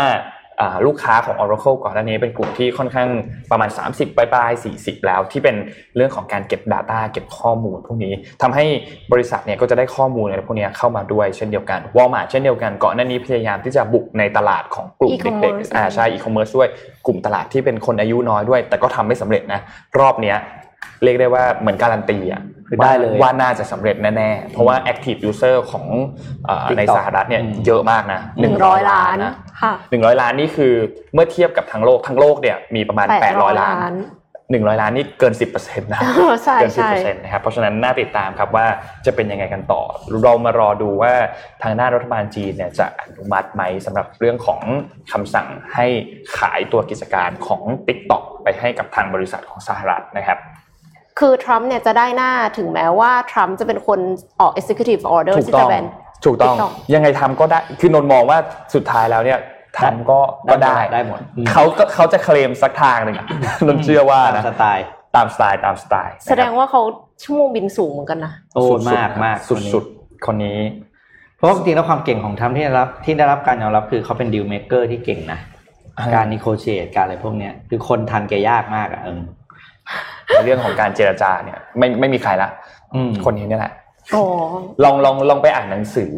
[0.86, 3.10] ลูกค้าของ Oracle ก่อนหน้านี้เป็นกลุ่มที่ค่อนข้าง
[3.52, 5.56] ประมาณ 30ปลายปลาย40 แล้วที่เป็น
[5.96, 8.66] เรื่องของการเก็บ Data เก็บข้อมูลพวกนี้ทำให้
[9.12, 16.70] บริษัทเนี่ยก็จะได้ข้อมูลอะไรพวกนี้เข้ามาด้วยเช่นเดียวกัน Walmart เช่นเดียวกันก่อนหน้านี้พยายามที่จะบุกในตลาดของกลุ่มเด็กๆอ่าใช่อีคอมเมิร์ซด้วย
[17.06, 19.60] กลุ่มตลาดที่เป็นคนอายุน้อยด้วย แต่ก็ทำไม่สำเร็จนะ
[20.00, 20.38] รอบเนี้ย
[21.04, 22.42] เรียกได้ว่าเหมือนการันตีอะ
[22.84, 25.86] ได้เลยว่าน่าจะสำเร็จแน่ๆ เพราะว่า active user ของ
[26.78, 29.18] ในสหรัฐเนี่ยเยอะมากนะหนึ่งร้อยล้าน
[29.62, 30.74] ค่ะหนึ่งร้อยล้านนี่คือ
[31.14, 33.94] เมื่อเทียบกับทั้งโลกทั้งโลกเนี่ยมีประมาณแปดร้อยล้าน
[34.52, 36.02] หนึ่งร้อยล้านนี่เกินสิบเปอร์เซ็นต์นะ
[36.62, 38.66] เกินสิบเปอร์เซ็นต์นะครับเพราะฉะนั้นน่าติดตามครับว่า
[39.06, 39.82] จะเป็นยังไงกันต่อ
[40.24, 41.14] เรามารอดูว่า
[41.64, 44.62] ทางด้านรัฐบาลจีนเนี่ยจะอนุมัติไหมสำหรับเรื่องของ
[45.12, 45.86] คำสั่งให้
[46.38, 50.40] ขายตัวกิจการของ TikTok ไปให้กับทางบริษัทของสหรัฐนะครับ
[51.20, 54.00] คือทรัมป์เนี่ยจะได้หน้าถึงแม้ว่าทรัมป์จะเป็นคน
[54.42, 55.86] ออก executive order ที่จะแบน
[56.26, 56.56] ถูกต้อง
[56.94, 58.38] ยังไงทำก็ได้ คือนนมองว่า
[58.76, 59.40] สุดท้ายแล้วเนี่ย
[59.78, 60.20] ทำก็
[60.52, 61.20] ก็ได้ได้หมด
[61.52, 63.18] เขาก็เขาจะเคลมสักทางหนึ่ง
[63.68, 66.82] นนเชื่อว่านะสไตล์ตามสไตล์ตามสไตล์ แสดงว่าเขา
[67.24, 69.38] ชั่วโมงบินสูงเหมือนกันนะโอ้มากมาก
[69.74, 70.60] สุดๆคนนี้
[71.36, 75.40] เพราะจริงๆแล้วความเก่งของทำที่ได้รับที่ได้รับการยอมรับคือเขาเป็นดีลเมเกอร์ที่เก่งนะ
[76.14, 79.22] การนิโคเชตการอะไรพวกเนี้ยคือคนทันแกยากมากอะเออ
[80.44, 82.50] เรื่องของการเจรจาเนี่ย ไม่ไม่มีใครละ
[83.26, 83.74] คนนี้นี่แหละ
[84.84, 86.14] ลองลองลองไปอ่านหนังสือ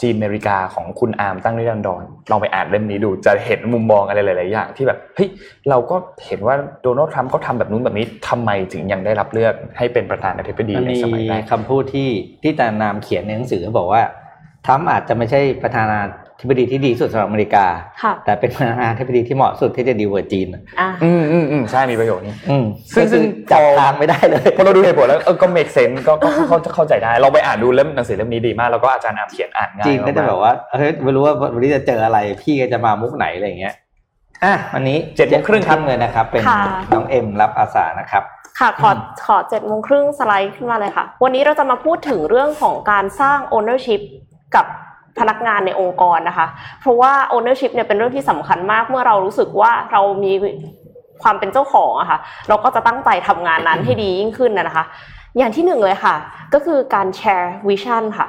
[0.00, 5.28] จีนอเมริกาของคุณอาร์มตั้งนิรันดรลองไปอ่านเล่มนี้ดูจะเห็นมุมมองอะไรหลาย ๆ อย่าง ที่แบบเฮ้ย
[5.70, 5.96] เราก็
[6.26, 12.10] เห็นว่าโดนัลด์ทรัมป์เขาทำแบบนู้นแบบนี้ทำไมถึงยังได้รับเลือกให้เป็นประธานาธิบดีในสมัยแรกคำพูดที่
[12.42, 14.02] ที่ตานามเขียนในหนังสือบอกว่า
[14.66, 15.98] ทรัมป์อาจจะไม่ใช่ประธานา
[16.40, 17.66] ธิบดีที่ดีสุดสำหรับอเมริกา
[18.24, 20.48] แต่เป็นประธานาธิบดีที่เหมาะสุดที่จะ deal with จีน
[21.04, 22.34] อืมอืมอืมใช่มีประโยชน์นี้
[22.94, 33.74] ซึ่งซึ่งจับทางไม่ได้เลยพอเราดูเหตุผลแล้วก็เมกเซนก็ก็เขาจะเข้าใจได้เราไปอ่านดูเล่มหนังสือเล่มนี้ดีมากแล้วก็อาจารย์อ่านเขียนอ่านง่ายจีนก็จะแบบว่าเฮ้ยไม่รู้ว่าวันนี้จะเจออะไรพี่ก็จะมามุกไหนอะไรอย่างเงี้ย
[34.44, 36.42] อะวันนี้เจ็ดโมงครึ่งครับเลยนะครับ เป็น
[36.92, 38.24] น้องเอ็มรับอาสานะครับ
[38.58, 38.90] ค่ะขอ
[39.26, 44.00] ขอเจ็ดโมงครึ่งสไลด์ขึ้นมาเลยค่ะ วันนี้เราจะมาพูดถึงเรื่องของการสร้าง ownership
[44.54, 44.66] กับ
[45.20, 46.46] พนักงานในองค์กรนะคะ
[46.80, 50.32] เพราะว่า ownership เนี่ยเป็นเรื่องที่สำคัญมากเมื่อเรารู้สึกว่าเรามี
[51.22, 54.84] ความเป็นเจ้าของอะคะ่ะ เราก็จะตั้งใจทำงานนั้นให้ดียิ่งขึ้นนะคะ
[55.38, 56.14] อย่างที่หนึ่งเลยค่ะ
[56.54, 58.28] ก็คือการแชร์วิชั่นค่ะ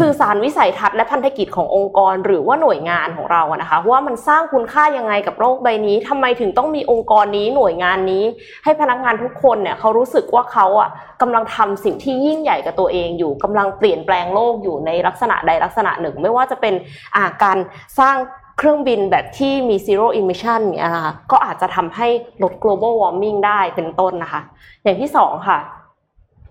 [0.00, 8.24] สื่อสารวิสัยทัศน์และพันธกิจขององค์กร หรือว่าหน่วยงานของเราอะนะคะว่ามันสร้างคุณค่ายังไงกับโลกใบนี้ทำไมถึงต้องมีองค์กรนี้หน่วยงานนี้
[8.64, 10.90] ให้พนักงานทุกคนเนี่ยเขารู้สึกว่าเขาอะ
[11.22, 16.74] กำลังทำสิ่งที่ยิ่งใหญ่กับตัวเองอยู่กำลังเปลี่ยนแปลงโลกอยู่ในลักษณะใดลักษณะหนึ่ง ไม่ว่าจะเป็น
[17.16, 17.56] อาการ
[18.00, 18.16] สร้าง
[18.58, 22.08] เครื่องบินแบบที่มี zero emission เนี่ยนะคะก็อาจจะทำให้
[22.42, 24.40] ลด global warming ได้เป็นต้นนะคะ
[24.82, 25.58] อย่างที่สองค่ะ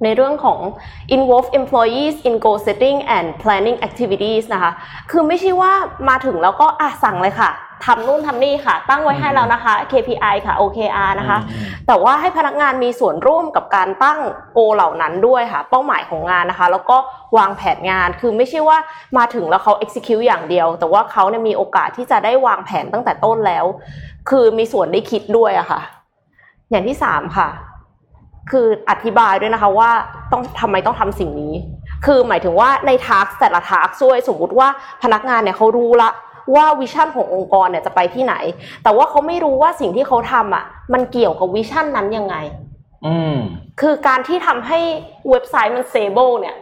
[0.03, 0.59] ในเรื่องของ
[1.15, 4.71] involve employees in goal setting and planning activities นะคะ
[5.11, 5.73] คือไม่ใช่ว่า
[6.09, 7.51] มาถึงแล้วก็อะสั่งเลยค่ะ
[7.85, 11.37] ทำนู่นทำนี่ค่ะ ตั้งไว้ให้แล้วนะคะ KPI ค่ะ OKR นะคะ
[11.87, 14.19] แต่ว่าให้พนักงานมีส่วนร่วมกับการตั้ง
[14.53, 16.97] โกเหล่านั้นด้วยค่ะ เป้าหมายของงานนะคะ แล้วก็
[17.37, 18.77] วางแผนงาน คือไม่ใช่ว่า
[19.17, 23.65] มาถึงแล้วเขา execute อย่างเดียว แต่ว่าเขาเนี่ยมีโอกาสที่จะได้วางแผนตั้งแต่ต้นแล้ว
[24.29, 25.81] คือมีส่วนได้คิดด้วยอะค่ะ
[26.71, 27.47] อย่างที่สามค่ะ
[28.51, 29.91] คืออธิบายด้วยนะคะว่า
[30.31, 31.53] ต้องทำไมต้องทำสิ่งนี้
[32.05, 34.67] คือหมายถึงว่าใน task แต่ละ task ช่วยสมมุติว่า
[35.03, 36.09] พนักงานเนี่ยเขารู้ละ
[36.55, 38.35] ว่า vision ขององค์กรเนี่ยจะไปที่ไหน
[38.83, 42.35] แต่ว่าเขาไม่รู้ว่าสิ่งที่เขาทำอะ มันเกี่ยวกับ vision นั้นยังไง
[43.05, 43.37] อืม
[43.81, 44.79] คือการที่ทำให้
[45.29, 46.55] เว็บไซต์มันเซเบิลเนี่ย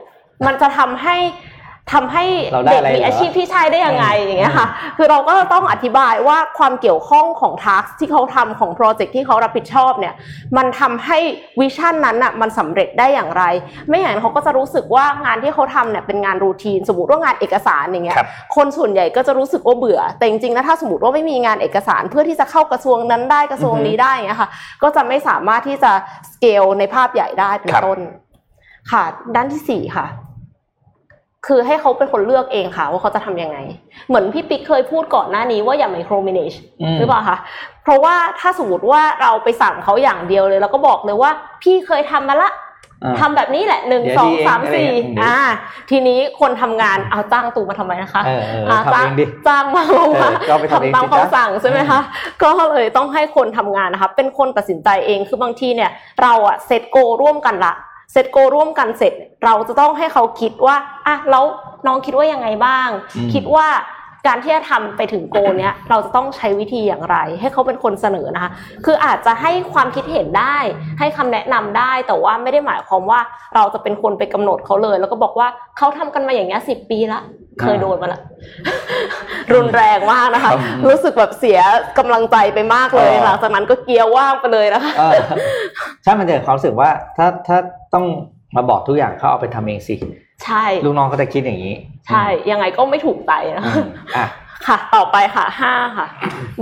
[0.46, 1.15] มันจะทำให้
[1.91, 4.67] ทำให้เราได้เด็กอะไรมีเหรออาชีพที่ใช่ได้ยังไงอืมอย่างเงี้ยค่ะ
[4.98, 10.13] คือเราก็ต้องอธิบายว่าความเกี่ยวข้องของทักที่เขาทำของโปรเจกต์ที่เขารับผิดชอบเนี่ย
[10.58, 11.19] มันทำให้
[11.60, 13.43] วิชั่นนั้นอะมันสำเร็จได้อย่างไร
[13.88, 24.50] ไม่อย่างนั้นเขาก็จะรู้สึกว่างานที่เขาทำเนี่ยเป็นงานรูทีน สมมติว่างานเอกสารอย่างเงี้ยครับคนส่วนใหญ่ก็จะรู้สึกว่าเบื่อ แต่จริงๆนะถ้าสมมติว่าไม่มีงานเอกสารเพื่อที่จะเข้ากระทรวงนั้นได้กระทรวงนี้ได้อย่างเงี้ยค่ะ
[24.84, 25.91] ก็จะไม่สามารถที่จะ
[26.34, 28.00] สเกลในภาพใหญ่ได้เป็นครับต้น
[28.91, 29.04] ค่ะ
[29.36, 30.08] ด้านที่สี่ค่ะ
[31.47, 33.58] คือให้เขาเป็นคนเลือกเองค่ะว่าเขาจะทำยังไง
[34.08, 37.38] เหมือนพี่ปิ๊กเคยพูดก่อนหน้านี้ว่าอย่าไมโคร m ม n a g e อืมหรือเปล่าคะ
[37.84, 41.32] เพราะว่าถ้าสมมติว่าเราไปสั่งเขาอย่างเดียวเลย แล้วก็บอกเลยว่า
[41.63, 42.51] พี่เคยทำมาละ
[43.03, 45.38] อ่าทำแบบนี้แหละหนึ่งเดี๋ยวสองดีเองสามอะไรสี่เงี้ยอ่า
[45.89, 51.99] ทีนี้คนทำงานเอาจ้างตูมาทำไมนะคะเออเอออ่าทำเองดิจ้างมาว่าเออก็ไปทำเองทำตามสิจ๊ะคำสั่งใช่ไหมคะ
[52.43, 57.73] ก็เลยต้องให้คนทำงานนะคะเป็นคนตัดสินใจเองคือบางทีเนี่ย เราอะเซตโกร่วมกันละ
[58.11, 59.13] เซตโกร่วมกันเสร็จ
[59.45, 60.75] เราจะต้องให้เขาคิดว่า
[61.07, 61.45] อะแล้ว
[61.87, 63.67] น้องคิดว่ายังไงบ้างอืมคิดว่า
[64.27, 68.51] การที่จะทำไปถึงโกเนี้ยเราจะต้องใช้วิธีอย่างไร ให้เขาเป็นคนเสนอนะคะ
[68.86, 70.57] คืออาจจะให้ความคิดเห็นได้
[70.99, 73.19] ให้คำแนะนำได้ แต่ว่าไม่ได้หมายความว่า
[73.55, 77.21] เราจะเป็นคนไปกำหนดเขาเลย แล้วก็บอกว่าเขาทำกันมาอย่างเงี้ยสิบปีละ
[77.62, 78.21] เคยโดนมาละ
[79.53, 81.59] รุนแรงมากนะคะครับรู้สึกแบบเสีย
[81.97, 85.25] กำลังใจไปมากเลยเออหลังจากนั้นก็เกียร์ว่างไปเลยนะคะเออ
[86.03, 87.57] ใช่มันจะความรู้สึกว่าถ้าถ้า
[87.93, 88.05] ต้อง
[88.55, 89.95] มาบอกทุกอย่างเขาเอาไปทำเองสิ
[90.43, 91.73] ใช่ลูกน้องก็จะคิดอย่างนี้
[92.07, 94.27] ใช่ ยังไงก็ไม่ถูกใจนะอืคะมอะ
[94.67, 96.07] ค่ะ ต่อไปค่ะห้าค่ะ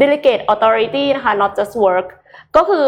[0.01, 2.08] delegate authority นะคะ not just work
[2.56, 2.88] ก็คือ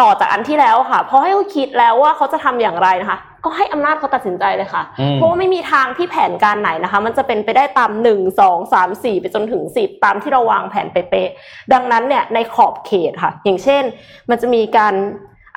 [0.00, 13.82] ต่อจากอันที่แล้วค่ะพอให้เขาคิดแล้วว่าเขาจะทำอย่างไรนะคะ ก็ให้อำนาจเขาตัดสินใจเลยค่ะอืมเพราะว่าไม่มีทางที่แผนการไหนนะคะ มันจะเป็นไปได้ตามหนึ่งสองสามสี่ไปจนถึงสิบตามที่เราวางแผนไปเป๊ะๆดังนั้นเนี่ยในขอบเขตค่ะ อย่างเช่น
[14.30, 14.94] มันจะมีการ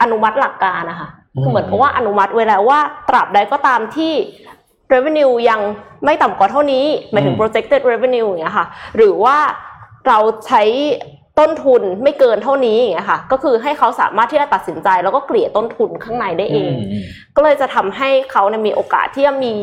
[0.01, 1.09] อนุมัติหลักการนะคะ
[1.41, 4.13] คือเหมือนกับว่าอนุมัติไว้แล้วว่าตราบใดก็ตามที่
[4.93, 5.61] revenue ยัง
[6.05, 9.37] ไม่ต่ำกว่าเท่านี้หมายถึงอืม projected revenue อย่างเงี้ยค่ะ หรือว่า
[10.07, 10.63] เราใช้
[11.39, 17.03] ต้นทุนไม่เกินเท่านี้อย่างเงี้ยค่ะ ก็คือให้เขาสามารถที่จะตัดสินใจแล้วก็เกลี่ยต้นทุนข้างในได้เองอืม
[17.35, 19.53] ก็เลยจะทำให้เขาเนี่ยมีโอกาสที่จะมี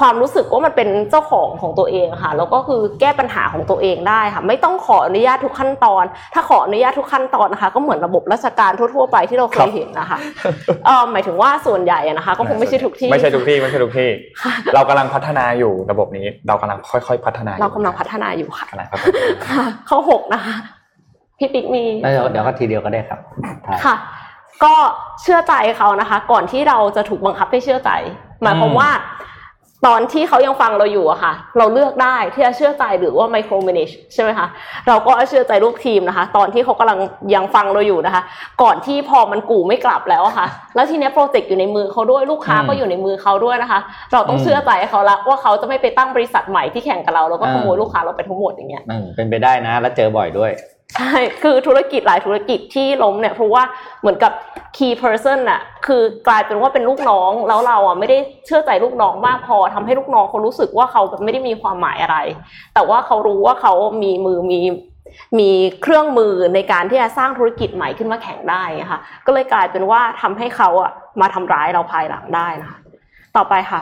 [0.00, 6.04] ความรู้สึกว่ามันเป็นเจ้าของของตัวเองค่ะแล้วก็คือแก้ปัญหาของตัวเองได้ค่ะ ไม่ต้องขออนุญาตทุกขั้นตอน
[6.34, 10.18] ถ้าขออนุญาตทุกขั้นตอนนะคะ ก็เหมือนระบบราชการทั่ว ๆ ไปที่เราเคครัยบเห็นนะคะ
[10.86, 14.10] เออหมายถึงว่าส่วนใหญ่อะนะคะ ก็คงไม่ใช่ทุกที่ไม่ใช่ทุกที่ไม่ใช่ทุกที่
[14.74, 19.14] เรากำลังพัฒนาอยู่ระบบนี้เรากำลังค่อย ๆ พัฒนาอยู่เรากำลังพัฒนาอยู่ค่ะกำลังพัฒนา
[19.48, 20.54] ค่ะข้อหกนะคะ
[21.38, 23.20] พี่ปิ๊กมีแล้วเดี๋ยวเดี๋ยวก็ทีเดียวก็ได้ครับ
[23.66, 23.94] ถ่ายค่ะ
[24.64, 24.74] ก็
[25.22, 27.90] เชื่อใจเขานะคะ ก่อนที่เราจะถูกบังคับให้เชื่อใจ
[28.42, 28.90] หมายความอืมว่า
[29.86, 34.46] ตอนที่เขายังฟังเราอยู่อะค่ะ เราเลือกได้ที่จะเชื่อใจหรือว่า micro manage ใช่ไหมคะ
[34.88, 36.98] เราก็เชื่อใจลูกทีมนะคะ ตอนที่เขากำลัง
[37.34, 38.22] ยังฟังเราอยู่นะคะ
[38.62, 43.80] ก่อนที่พอมันกู่ไม่กลับแล้วอะค่ะ แล้วทีเนี้ยโปรเจกต์อยู่ในมือเขาด้วยลูกค้าก็อยู่ในมือเขาด้วยนะคะ
[44.12, 50.52] เราต้องเชื่อใจเขาละว่าเขาจะไม่ไปตั้งบริษัทใหม่ที่แข่งกับเราแล้วก็ขโมยลูกค้าเราไปทั้งหมดอย่างเงี้ยอืมเป็นไปได้นะ แล้วเจอบ่อยด้วย
[50.92, 53.62] ใช่ คือธุรกิจหลายธุรกิจที่ล้มเนี่ยเพราะว่า
[54.00, 54.32] เหมือนกับ
[54.76, 62.18] key person น่ะคือกลายเป็นว่าเป็นลูกน้องแล้วเราอะไม่ได้เชื่อใจลูกน้องมากพอทำให้ลูกน้องเขารู้สึกว่าเขาแบบไม่ได้มีความหมายอะไร
[62.74, 64.60] แต่ว่าเขารู้ว่าเขามีมือมี
[65.38, 65.50] มี
[65.82, 72.78] เครื่องมือในการที่จะสร้างธุรกิจใหม่ขึ้นมาแข่งได้อะค่ะ ก็เลยกลายเป็นว่าทำให้เขาอะมาทำร้ายเราภายหลังได้นะคะ
[73.36, 73.80] ต่อไปค่ะ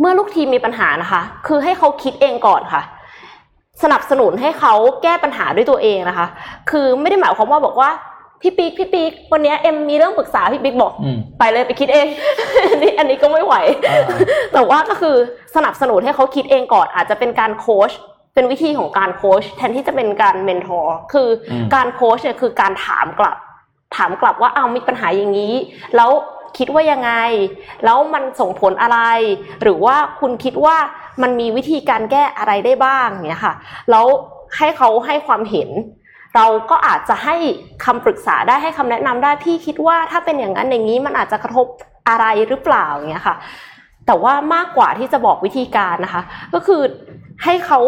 [0.00, 2.82] เมื่อลูกทีมมีปัญหานะคะ คือให้เขาคิดเองก่อนค่ะ
[3.82, 6.26] สนับสนุนให้เขาแก้ปัญหาด้วยตัวเองนะคะ
[6.70, 7.90] คือไม่ได้หมายความว่าบอกว่า
[8.40, 12.06] พี่ปิ๊กพี่ปิ๊กวันเนี้ยเอ็มมีเรื่องปรึกษาพี่ปิ๊กบอกอืมไปเลยไปคิดเอง
[12.70, 13.54] อันนี้อันนี้ก็ไม่ไหว
[13.88, 13.98] อ่า
[14.52, 15.16] แต่ว่าก็คือ
[15.56, 17.90] สนับสนุนให้เขาคิดเองก่อน อาจจะเป็นการโค้ช
[18.34, 23.36] เป็นวิธีของการโค้ชแทนที่จะเป็นการเมนทอร์คืออมการโค้ชเนี่ยคือการถามกลับ
[23.96, 25.54] ถามกลับว่าเอามีปัญหาอย่างนี้
[25.96, 26.10] แล้ว
[26.58, 27.12] คิดว่ายังไง
[27.84, 28.98] แล้วมันส่งผลอะไร
[29.62, 30.76] หรือว่าคุณคิดว่า
[31.22, 33.54] มันมีวิธีการแก้อะไรได้บ้างเนี่ยค่ะ
[33.90, 34.06] แล้ว
[34.56, 35.70] ให้เขาให้ความเห็น
[36.36, 37.36] เราก็อาจจะให้
[37.84, 41.66] คำปรึกษาได้ให้คำแนะนำได้พี่คิดว่าถ้าเป็นอย่างนั้นอย่างนี้มันอาจจะกระทบ
[42.08, 43.36] อะไรหรือเปล่าอย่างเงี้ยค่ะ
[44.06, 46.22] แต่ว่ามากกว่าที่จะบอกวิธีการนะคะ
[46.54, 46.82] ก็คือ
[47.44, 47.80] ให้เขา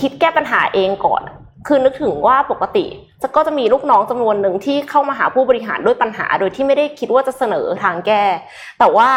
[0.00, 1.22] คิดแก้ปัญหาเองก่อน
[1.68, 2.86] คือนึกถึงว่าปกติ
[3.22, 8.24] จะก็จะมีลูกน้องจำนวนหนึ่งที่เข้ามาหาผู้บริหารด้วยปัญหา โดยที่ไม่ได้คิดว่าจะเสนอทางแก้
[8.78, 9.08] แต่ว่า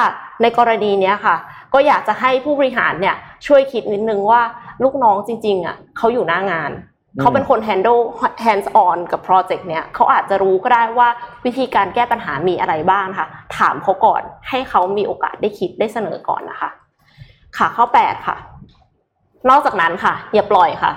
[0.41, 1.35] ในกรณีนี้ค่ะ
[1.73, 3.15] ก็อยากจะให้ผู้บริหารเนี่ย
[3.47, 4.41] ช่วยคิดนิดนึงว่า
[4.83, 6.71] ลูกน้องจริงๆอะเขาอยู่หน้างาน
[7.19, 8.01] เขาเป็นคน handle
[8.45, 11.07] hands on กับโปรเจกต์เนี้ยเขาอาจจะรู้ก็ได้ว่า
[11.45, 16.69] วิธีการแก้ปัญหามีอะไรบ้างนะคะถามเขาก่อนให้เขามีโอกาสได้คิดได้เสนอก่อนนะคะ
[17.57, 18.35] ค่ะข้อแปดค่ะ
[19.49, 20.91] นอกจากนั้นค่ะ อย่าปล่อยค่ะ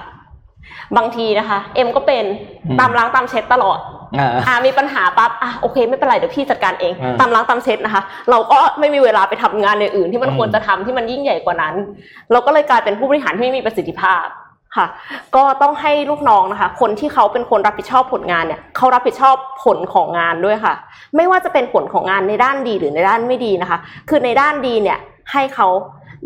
[0.96, 2.24] บางทีนะคะ เอ็มก็เป็น
[2.66, 3.78] อืมตามล้างตามเช็ดตลอด
[4.18, 11.74] อ่าอ่ามีปัญหาปั๊บอะโอเค ไม่เป็นไรเดี๋ยวพี่จัดการเองอืมตามล้างตามเช็ดนะคะ เราก็ไม่มีเวลาไปทำงานอื่นๆที่มันอืมควรจะทำที่มันยิ่งใหญ่กว่านั้น
[12.32, 14.26] เราก็เลยกลายเป็นผู้บริหารที่ไม่มีประสิทธิภาพ
[14.76, 14.86] ค่ะ
[15.36, 20.74] ก็ต้องให้ลูกน้องนะคะ คนที่เขาเป็นคนรับผิดชอบผลงานเนี่ยเขารับผิดชอบผลของงานด้วยค่ะ
[21.16, 24.98] ไม่ว่าจะเป็นผลของงานในด้านดีหรือในด้านไม่ดีนะคะ คือในด้านดีเนี่ย
[25.32, 25.68] ให้เขา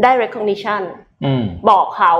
[0.03, 0.80] ได้ recognition
[1.24, 2.14] อืมบอกเขา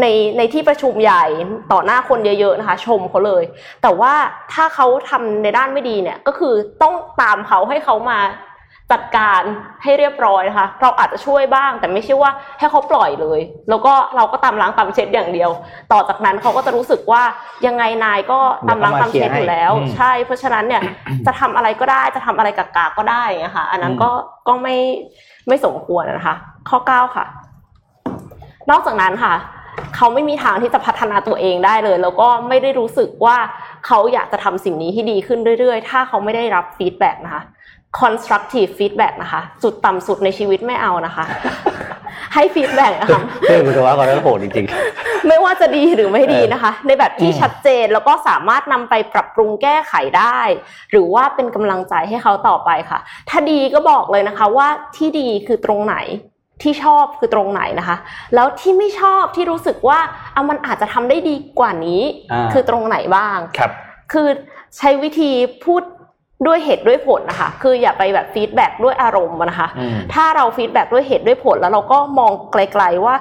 [0.00, 0.06] ใน
[0.38, 1.24] ในที่ประชุมใหญ่
[1.72, 3.42] ต่อหน้าคนเยอะๆนะคะ ชมเขาเลย
[3.82, 4.12] แต่ว่า
[4.52, 8.18] ถ้าเขาทำในด้านไม่ดีเนี่ยก็คือต้องตามเขาให้เขามา
[8.92, 9.42] จัดการ
[9.82, 15.50] ให้เรียบร้อยนะคะ เราอาจจะช่วยบ้าง แต่ไม่ใช่ว่าให้เขาปล่อยเลย แล้วก็เราก็ตามล้างตามเช็ดอย่างเดียว
[15.92, 17.22] ต่อจากนั้นเขาก็จะรู้สึกว่า
[17.66, 18.38] ยังไงนายก็
[18.68, 20.82] ตามล้างตามเช็ดอยู่แล้วอืมใช่ เพราะฉะนั้นเนี่ย
[21.26, 24.10] จะทำอะไรก็ได้จะทำอะไรกากาก็ได้อย่างเงี้ยค่ะอันนั้นก็
[24.48, 24.76] ก็ไม่
[25.48, 26.36] ไม่สมควรนะคะ
[26.68, 27.24] ข้อเก้าค่ะ
[28.70, 29.34] นอกจากนั้นค่ะ
[29.96, 33.36] เขาไม่มีทางที่จะพัฒนาตัวเองได้เลย แล้วก็ไม่ได้รู้สึกว่า
[33.86, 37.42] เขาอยากจะทำสิ่งนี้ให้ดีขึ้นเรื่อยๆ ถ้าเขาไม่ได้รับฟีดแบ็กนะคะ
[38.00, 41.24] constructive feedback นะคะ จุดต่ำสุดในชีวิตไม่เอานะคะ
[42.34, 44.66] ให้ feedback นะคะเพื่อนคุณว่าเขาได้โหดจริง
[45.28, 50.40] ไม่ว่าจะดีหรือไม่ดีนะคะ ในแบบที่ชัดเจนแล้วก็สามารถนำไปปรับปรุงแก้ไขได้
[50.90, 55.96] หรือว่าเป็นกำลังใจให้เขาต่อไปค่ะ ถ้าดีก็บอกเลยนะคะว่าที่ดีคือตรงไหน
[56.62, 57.96] ที่ชอบคือตรงไหนนะคะ
[58.34, 59.98] แล้วที่ไม่ชอบที่รู้สึกว่า
[60.34, 63.70] อะมันอาจจะทำได้ดีกว่านี้อ่าคือตรงไหนบ้างครับ
[64.12, 64.28] คือ
[64.78, 65.30] ใช้วิธี
[65.64, 65.82] พูด
[66.46, 73.14] ด้วยเหตุด้วยผลนะคะ คืออย่าไปแบบ feedback ด้วยอารมณ์อะนะคะอืมถ้าเรา feedback ด้วยเหตุด้วยผลแล้วเราก็มองไกลๆว่า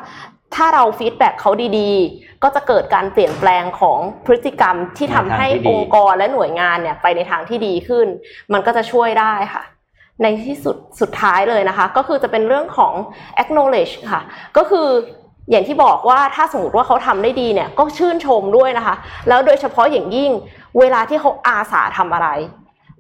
[0.56, 8.08] ถ้าเรา feedback เขาดีๆ ก็จะเกิดการเปลี่ยนแปลงของพฤติกรรมที่ทำให้ในทางที่ดีองค์กรและหน่วยงานเนี่ยไปในทางที่ดีขึ้น
[8.54, 9.64] มันก็จะช่วยได้ค่ะ
[10.24, 12.94] ในที่สุดสุดท้ายเลยนะคะ ก็คือจะเป็นเรื่องของ
[13.42, 14.22] acknowledge ค่ะ
[14.58, 14.88] ก็คือ
[15.52, 18.96] อย่างที่บอกว่าถ้าสมมติว่าเขาทำได้ดีเนี่ยก็ชื่นชมด้วยนะคะ
[19.28, 20.32] แล้วโดยเฉพาะอย่างยิ่ง
[20.80, 22.28] เวลาที่เขาอาสาทำอะไร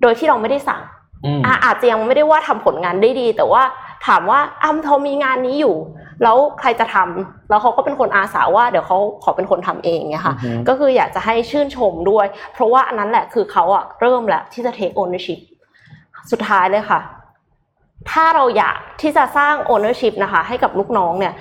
[0.02, 3.64] โดยที่เราไม่ได้สั่งๆอืมอะอาจจะยังไม่ได้ว่าทำผลงานได้ดี แต่ว่า
[4.08, 5.76] ถามว่าอ้ำเขามีงานนี้อยู่
[6.24, 15.40] แล้วใครจะทำแล้วเขาก็เป็นคนอาสาว่าเดี๋ยวเขาขอเป็นคนทำเองเนี่ยค่ะอือฮึก็คืออยากจะให้ชื่นชมด้วย เพราะว่าอันนั้นแหละคือเขาอะเริ่มแล้วที่จะ take ownership
[16.32, 17.02] สุดท้ายเลยค่ะ
[18.12, 21.34] ถ้าเราอยากที่จะสร้าง ownership นะคะ ให้กับลูกน้องเนี่ย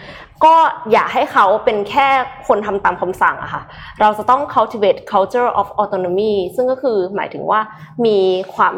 [0.44, 0.54] ก็
[0.92, 2.08] อย่าให้เขาเป็นแค่
[2.48, 3.62] คนทำตามคำสั่งอะค่ะ
[4.00, 7.60] เราจะต้อง cultivate culture of autonomy ซึ่งก็คือหมายถึงว่า
[8.06, 8.18] มี
[8.54, 8.74] ความ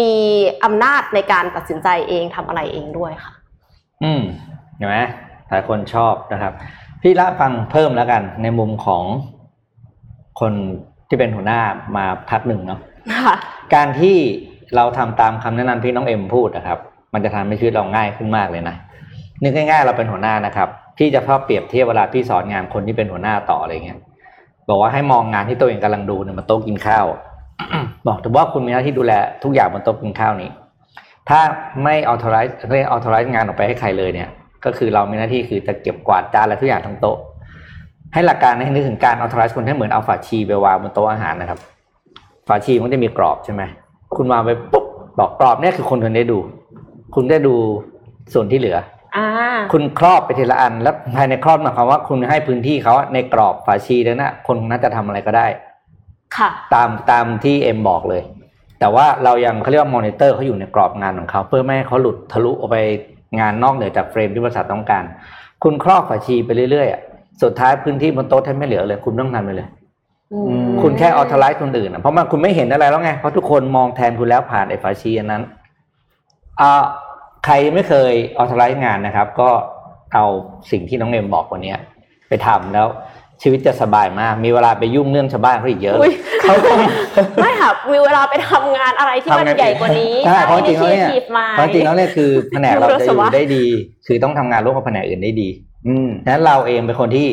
[0.00, 0.14] มี
[0.64, 3.32] อำนาจในการตัดสินใจเองทำอะไรเองด้วยค่ะ
[4.04, 4.22] อืม
[4.76, 4.96] เห็นไหม
[5.48, 6.52] หลายคนชอบนะครับ
[7.02, 9.04] พี่ละฟังเพิ่มแล้วกัน ในมุมของ
[10.40, 10.52] คน
[11.08, 11.60] ที่เป็นหัวหน้า
[11.96, 12.80] มาพักหนึ่งเนาะ
[13.26, 13.36] ค่ะ
[13.74, 14.16] การที่
[14.76, 16.78] เราทำตามคำแนะนำที่น้องเอ็มพูดนะครับ
[17.14, 18.76] มันจะทำให้ชีวิตเราง่ายขึ้นมากเลยนะ
[19.42, 23.98] นึกง่าย ๆ เราเป็นหัวหน้านะครับพี่จะชอบเปรียบเทียบเวลาพี่สอนงานคนที่เป็นหัวหน้าต่ออะไรเงี้ย
[24.68, 27.06] บอกว่าให้มองงานที่ตัวเองกำลังดูเนี่ยมันโต๊ะกินข้าว
[28.06, 29.12] บอกถือว่าคุณมีหน้าที่ดูแล
[29.44, 30.50] ทุกอย่างบนโต๊ะกินข้าวนี้
[31.28, 31.40] ถ้า
[31.84, 34.28] ไม่ authorize ไม่ authorize งานออกไปให้ใครเลยเนี่ย
[34.64, 37.18] ก็คือเรามีหน้าที่คือจะเก็บกวาดจานอะทุกอย่างทั้งโต๊ะ
[38.14, 41.58] ให้หลักการให้นึกถึงการ authorize คนให้เหมือนเอาฝาชีไปวางบนโต๊ะอาหารนะครับ
[42.48, 43.62] ฝาชีมันจะมีกรอบใช่ไหม
[44.16, 44.84] คุณวางไปปุ๊บ
[45.18, 46.38] บอกกรอบเนี่ยคือคนคนได้ดู
[47.14, 47.54] คุณได้ดู
[48.34, 48.78] ส่วนที่เหลือ
[49.16, 49.26] อ่า
[49.72, 55.46] คุณครอบไปทีละอัน แล้วภายในครอบหมายความว่าคุณให้พื้นที่เขาในกรอบฝาชีนั้นนะคนนั้นจะทำอะไรก็ได้
[56.36, 58.22] ค่ะ ตามตามที่เอ็มบอกเลย
[58.80, 62.76] แต่ว่าเรายังเขาเรียกว่ามอนิเตอร์เขาอยู่ในกรอบงานของเขาเพื่อไม่ให้เขาหลุดทะลุออกไป
[63.40, 65.04] งานนอกเหนือจาก frame ที่บริษัทต้องการ
[65.62, 67.00] คุณครอบฝาชีไปเรื่อยๆอะ
[67.42, 69.85] สุดท้ายพื้นที่บนโต๊ะแทบไม่เหลือเลย คุณไม่ต้องทำเลยเลยอืม
[70.82, 75.42] คุณแค่ออ t ไลซ์คนอื่นอะเพราะมันคุณไม่เห็นอะไรแล้วไง เพราะทุกคนมองแทนคุณแล้วผ่านไอ้ฝาชีอันนั้น
[76.60, 76.84] อ่า
[77.44, 79.50] ใครไม่เคยออ t ไลซ์งานนะครับ ก็
[80.14, 80.24] เอา
[80.70, 81.78] สิ่งที่น้องเอ็มบอกวันเนี้ย
[82.28, 82.86] ไปทำแล้ว
[83.42, 86.78] ชีวิตจะสบายมาก มีเวลาไปยุ่งเรื่องชาวบ้านเขาอีกเยอะอุ๊ยเขาต้อง
[87.42, 93.64] ไม่ค่ะมีเวลาไปทำงานอะไรที่มันทำงานใหญ่กว่านี้ใช่เพราะจริงแล้วเนี่ยทีมาเพราะจริงแล้วเนี่ยคือแผนกเราจะอรู้สึกยู่ว่าได้ดี
[94.06, 95.48] คือต้องทำงานร่วมกับแผนกอื่นได้ดี
[95.86, 97.26] อืมฉะนั้นเราเองเป็นคนที่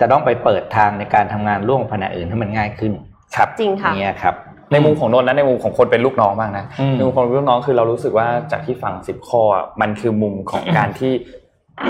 [0.00, 2.92] จะต้องไปเปิดทางในการทำงานร่วมกับแผนกอื่นให้มันง่ายขึ้น
[3.36, 4.34] ครับจริงค่ะเนี่ยครับ
[4.72, 11.12] ในมุมของนนท์และในมุมของคนเป็นลูกน้องบ้างนะอืมในมุมของลูกน้องคือเรารู้สึกว่าจากที่ฟังสิบข้ออะมันคือมุมของการที่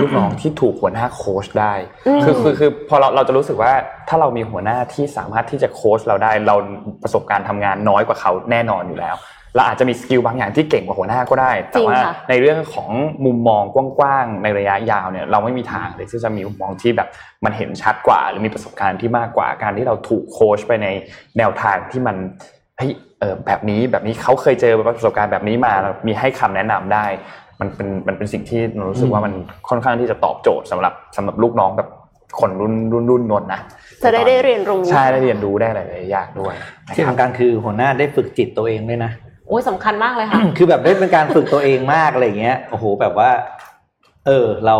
[0.00, 1.74] ลูกน้องที่ถูกหัวหน้าโค้ชได้
[2.06, 3.72] อืมคือคือคือพอเราเราจะรู้สึกว่า
[4.08, 6.56] ถ้าเรามีหัวหน้าที่สามารถที่จะโค้ชเราได้เรา
[7.02, 9.16] ประสบการณ์ทำงานน้อยกว่าเขาแน่นอนอยู่แล้ว
[9.54, 12.90] เราอาจจะมี skill บางอย่างที่เก่งกว่าหัวหน้าก็ได้ แต่ว่าจริงค่ะในเรื่องของ
[13.26, 13.62] มุมมอง
[13.98, 17.08] กว้างๆในระยะยาวเนี่ยเราไม่มีทางเลยที่จะมีมุมมองที่แบบ
[17.44, 20.88] มันเห็นชัดกว่า หรือมีประสบการณ์ที่มากกว่าการที่เราถูกโค้ชไปใน
[21.38, 22.16] แนวทางที่มัน
[22.78, 27.04] เฮ้ยเออแบบนี้แบบนี้เขาเคยเจอประสบการณ์แบบนี้มาแล้วมีให้คำแนะนำได้
[27.60, 29.32] มันเป็นมันเป็นสิ่งที่หนูรู้สึกว่ามัน
[29.68, 31.88] ค่อนข้างที่จะตอบโจทย์สำหรับสำหรับลูกน้องแบบ
[32.40, 33.60] คนรุ่นรุ่นรุ่นนนท์นะ
[34.04, 36.54] จะได้ได้เรียนรู้ใช่ได้เรียนรู้ได้หลายๆอย่างด้วย
[36.88, 39.12] นะที่ครับสำคัญคือหัวหน้าได้ฝึกจิตตัวเองด้วยนะ
[39.50, 43.30] โอ้ยสำคัญมากเลยค่ะ คือแบบได้เป็นการฝึกตัวเองมากอะไรเงี้ย โอ้โห แบบว่า
[44.26, 44.76] เออ เรา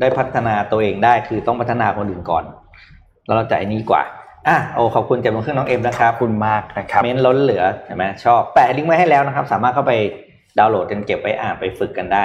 [0.00, 2.44] ได้พัฒนาตัวเองได้ คือต้องพัฒนาคนอื่นก่อน
[3.26, 4.02] แล้วเราจะไอ้นี้กว่า
[4.48, 9.92] อะ โอ้ ขอบคุณจากบนเครื่องน้องเอ็มนะครับ คุณมากนะครับ เม้นล้นเหลือ เห็นไหมชอบ แปะลิงก์ไว้ให้แล้วนะครับ สามารถเข้าไป
[10.58, 12.24] ดาวน์โหลดกันเก็บไว้อ่านไปฝึกกันได้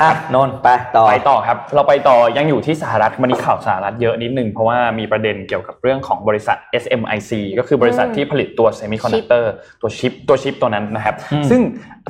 [0.00, 11.60] อะนนท์ไปต่อไปต่อครับ เราไปต่อยังอยู่ที่สหรัฐวันนี้ข่าวสหรัฐเยอะนิดนึง เพราะว่ามีประเด็นเกี่ยวกับเรื่องของบริษัท SMIC ก็คือบริษัทอืมที่ผลิตตัวเซมิคอนดักเตอร์ตัวชิปตัวชิปตัวนั้นนะครับอืมซึ่ง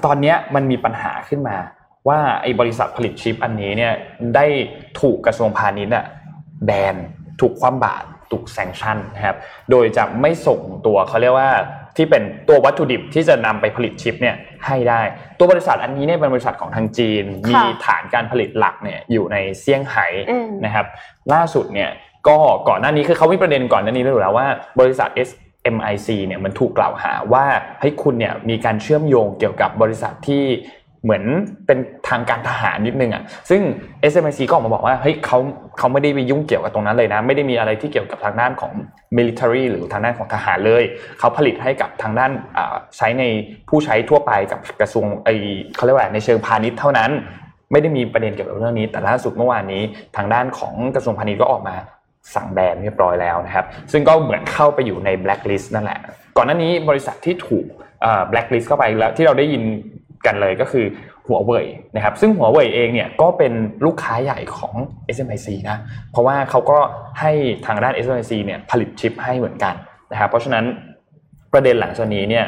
[0.07, 1.57] ตอนเนี้ยมันมีปัญหาขึ้นมา
[2.09, 3.93] ว่าไอ้บริษัทผลิตชิปอันนี้เนี่ย
[4.37, 4.47] ได้
[5.01, 6.05] ถูกกระทรวงพาณิชย์อะ
[6.65, 6.97] แบน
[7.41, 9.37] ถูกคว่ำบาตรถูก sanction นะครับ
[9.71, 11.51] โดยจะไม่ส่งตัวเขาเรียกว่า
[11.97, 14.37] ที่เป็นตัววัตถุดิบที่จะนำไปผลิตชิปเนี่ย
[14.67, 15.01] ให้ได้
[15.39, 20.87] ตัวบริษัทอันนี้เนี่ยเป็นบริษัทของทางจีน มีค่ะฐานการผลิตหลักเนี่ยอยู่ในเซี่ยงไฮ้อืมนะครับ
[21.33, 21.91] ล่าสุดเนี่ย
[22.29, 22.37] ก็
[22.69, 24.47] ก่อนหน้านี้คือเขามีประเด็นก่อนหน้านี้แล้วแล้วว่า
[24.81, 27.45] บริษัท SMIC เนี่ยมันถูกกล่าวหาว่า
[27.81, 30.45] ให้ยคุณเนี่ยมีการเชื่อมโยงเกี่ยวกับบริษัทที่
[31.05, 31.25] เหมือน
[31.67, 31.79] เป็น
[32.09, 33.61] ทางการทหารนิดนึงอะซึ่ง
[34.13, 35.39] SMIC ก็ออกมาบอกว่าเฮ้ยเขา
[35.79, 38.73] เขาไม่ได้ไปยุ่งเกี่ยวกับตรงนั้นเลยนะ ไม่ได้มีอะไรที่เกี่ยวกับทางด้านของ
[39.19, 40.85] military หรือทางด้านของทหารเลย
[41.19, 42.31] เขาผลิตให้กับทางด้าน
[42.97, 43.25] ใช้ใน
[43.69, 45.29] ผู้ใช้ทั่วไปกับกระทรวงไอ
[45.77, 47.11] เขาเรียกว่าในเชิงพาณิชย์เท่านั้น
[47.73, 49.83] ไม่ได้มีประเด็นเกี่ยวกับเรื่องนี้ แต่ล่าสุดเมื่อวานนี้
[50.17, 51.75] ทางด้านของกระทรวงพาณิชย์ก็ออกมา
[52.35, 55.99] สั่งแบนเรียบร้อยแล้วนะครับ ซึ่งก็เหมือนเข้าไปอยู่ในแบล็คลิสต์นั่นแหละ
[56.37, 57.67] ก่อนหน้านี้บริษัทที่ถูก
[58.29, 59.63] แบล็คลิสต์เข้าไปแล้วที่เราได้ยิน
[60.27, 60.87] กันเลยก็คือ
[61.27, 61.67] หัวเว่ย
[61.97, 63.53] นะครับซึ่งหัวเว่ยเองเนี่ยก็เป็น
[63.85, 64.75] ลูกค้าใหญ่ของ
[65.17, 65.79] SMIC นะ
[66.13, 66.79] เพราะว่าเขาก็
[67.21, 67.33] ให้
[67.67, 69.75] ทางด้าน SMIC เนี่ยผลิตชิปให้เหมือนกัน
[70.13, 70.65] นะครับเพราะฉะนั้น
[71.53, 72.47] ประเด็นหลังจากนี้เนี่ย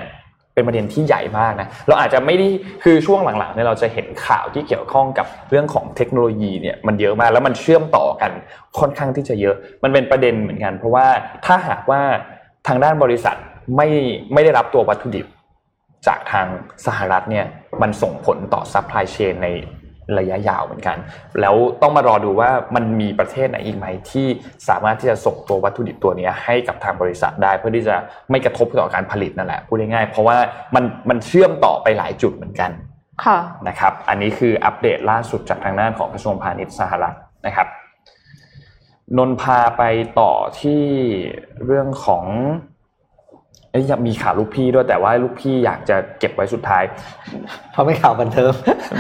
[0.55, 2.49] เป็นประเด็นที่ใหญ่มากนะเราอาจจะไม่ได้
[2.83, 8.31] คือช่วงหลังๆเนี่ยเราจะเห็นข่าวที่เกี่ยวข้องกับเรื่องของเทคโนโลยีเนี่ยมันเยอะมากแล้วมันเชื่อมต่อกัน
[8.79, 11.07] ค่อนข้างที่จะเยอะ มันเป็นประเด็นเหมือนกัน เพราะว่า
[11.47, 12.01] ถ้าหากว่า
[12.67, 13.37] ทางด้านบริษัท
[13.77, 13.89] ไม่
[14.33, 15.27] ไม่ได้รับตัววัตถุดิบ
[16.07, 16.47] จากทาง
[16.87, 17.47] สหรัฐเนี่ย
[17.83, 19.49] มันส่งผลต่อ supply chain ใน
[20.19, 20.97] ระยะยาวเหมือนกัน
[21.41, 24.27] แล้วต้องมารอดูว่ามันมีประเทศไหนอีกไหมที่
[24.69, 27.97] สามารถที่จะส่งตัววัตถุดิบตัวนี้ให้กับทางบริษัทได้ เพื่อที่จะ
[28.31, 30.37] ไม่กระทบต่อการผลิตนั่นแหละพูดง่ายๆเพราะว่า
[30.75, 32.71] มันมันเชื่อมต่อไปหลายจุดเหมือนกัน
[33.25, 37.17] ค่ะนะครับอันนี้คืออัปเดตล่าสุดจากทางด้านของกระทรวงพาณิชย์สหรัฐ
[37.47, 37.69] นะครับ
[39.19, 39.83] นนท์พาไป
[40.21, 40.83] ต่อที่
[41.65, 42.25] เรื่องของ
[43.75, 46.83] อ้ยยังมีข่าวลูกพี่ด้วยแต่ว่าลูกพี่อยากจะเก็บไว้สุดท้าย
[47.73, 48.51] เพราะไม่ข่าวบันเทิง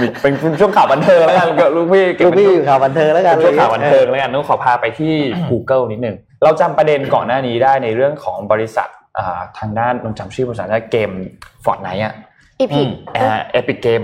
[0.00, 5.14] มีเป็นเป็นช่วงข่าวบันเทิงแล้วกันก็ลูกพี่เก็บลูกเป็นพี่ช่วงอยู่ข่าวบันเทิงแล้วกันเป็นช่วงข่าวบันเทิงแล้วกันต้องขอพาไปที่
[5.50, 11.10] Google นิดนึงเราจำประเด็นก่อนหน้านี้ได้ในเรื่องของบริษัทอ่าทางด้านนนจำชื่อบริษัทได้เกม
[11.64, 12.14] ฟอร์ดไนท์อะ
[12.60, 12.88] อีพิก
[13.52, 14.02] เอพิกเกม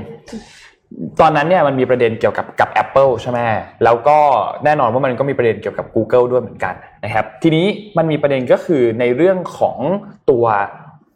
[1.20, 3.38] ตอนนั้นเนี่ยมันมีประเด็นเกี่ยวกับกับ Apple ใช่ไหม
[3.84, 4.18] แล้วก็
[4.64, 6.74] แน่นอนว่ามันก็มีประเด็นเกี่ยวกับ Google ด้วยเหมือนกัน
[7.04, 7.66] นะครับ ทีนี้
[7.98, 9.78] มันมีประเด็นก็คือในเรื่องของ
[10.30, 10.44] ตัว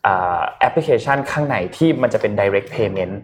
[0.06, 3.14] อ่าแอปพลิเคชันข้างในที่มันจะเป็น direct payment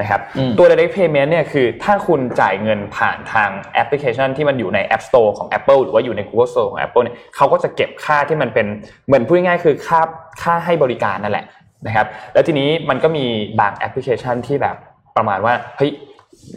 [0.00, 8.66] นะครับอืมตัว direct payment เนี่ยคือถ้าคุณจ่ายเงินผ่านทางแอปพลิเคชันที่มันอยู่ใน App Store ของ Apple หรือว่าอยู่ใน Google Store ของ Apple เนี่ยเขาก็จะเก็บค่าที่มันเป็น
[9.06, 10.00] เหมือนพูดง่ายๆคือค่า
[10.42, 11.44] ค่าให้บริการนั่นแหละ
[11.86, 13.24] นะครับ แล้วทีนี้มันก็มี
[13.60, 14.76] บางแอปพลิเคชันที่แบบ
[15.18, 15.92] ประมาณว่าเฮ้ย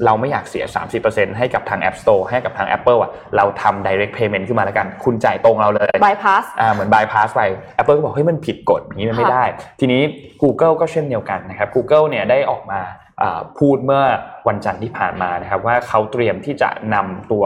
[0.05, 0.65] เราไม่อยากเสีย
[1.01, 7.41] 30%ให้กับทาง App Store ให้กับทาง Apple อะเราทำ direct payment ขึ้นมาแล้วกัน คุณจ่ายตรงเราเลยบายพาสอ่าเหมือน bypass ไป
[7.77, 9.45] Apple ก็บอกเฮ้ยมันผิดกฎอย่างนี้มันไม่ค่ะได้
[9.79, 10.01] ทีนี้
[10.43, 12.81] Google ก็เช่นเดียวกันนะครับ Google เนี่ยได้ออกมา
[13.21, 14.03] อ่าพูดเมื่อ
[14.47, 17.43] วันจันทร์ที่ผ่านมานะครับ ว่าเขาเตรียมที่จะนำตัว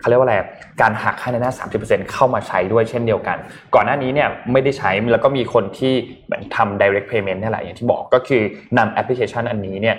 [0.00, 0.36] เอ่อเขาเรียกว่าอะไร
[0.80, 1.52] การหักค่าในหน้า
[2.06, 3.36] 30%เข้ามาใช้ด้วยเช่นเดียวกัน
[3.74, 5.92] ก่อนหน้านี้เนี่ยไม่ได้ใช้แล้วก็มีคนที่
[6.26, 8.42] เหมือนทำ direct payment นี่แหละอย่างที่บอกก็คือ
[8.78, 9.96] นำแอปพลิเคชันอันนี้เนี่ย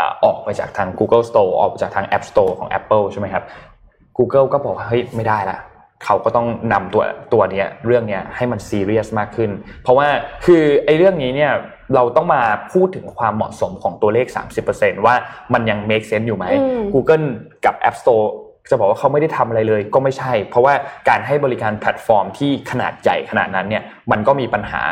[0.00, 3.44] อ่าออกไปจากทาง Google Store ออกไปจากทาง App Store ของ Apple ใช่ไหมครับ
[4.18, 5.58] Google ก็บอกว่าเฮ้ยไม่ได้ละ
[6.04, 9.50] เขาก็ต้องนำตัวตัวเนี้ยเรื่องเนี้ยให้มันซีเรียสมากขึ้น
[9.82, 10.08] เพราะว่า
[10.46, 11.52] คือไอ้เรื่องนี้เนี่ย
[11.94, 14.26] เราต้องมาพูดถึงความเหมาะสมของตัวเลข
[14.66, 15.14] 30%ว่า
[15.52, 17.26] มันยัง make sense อยู่ไหมอืม Google
[17.64, 18.26] กับ App Store
[18.70, 20.74] จะบอกว่าเขาไม่ได้ทำอะไรเลย ก็ไม่ใช่ เพราะว่า
[21.08, 24.82] การให้บริการแพลตฟอร์มที่ขนาดใหญ่ขนาดนั้นเนี่ยมันก็มีปัญหา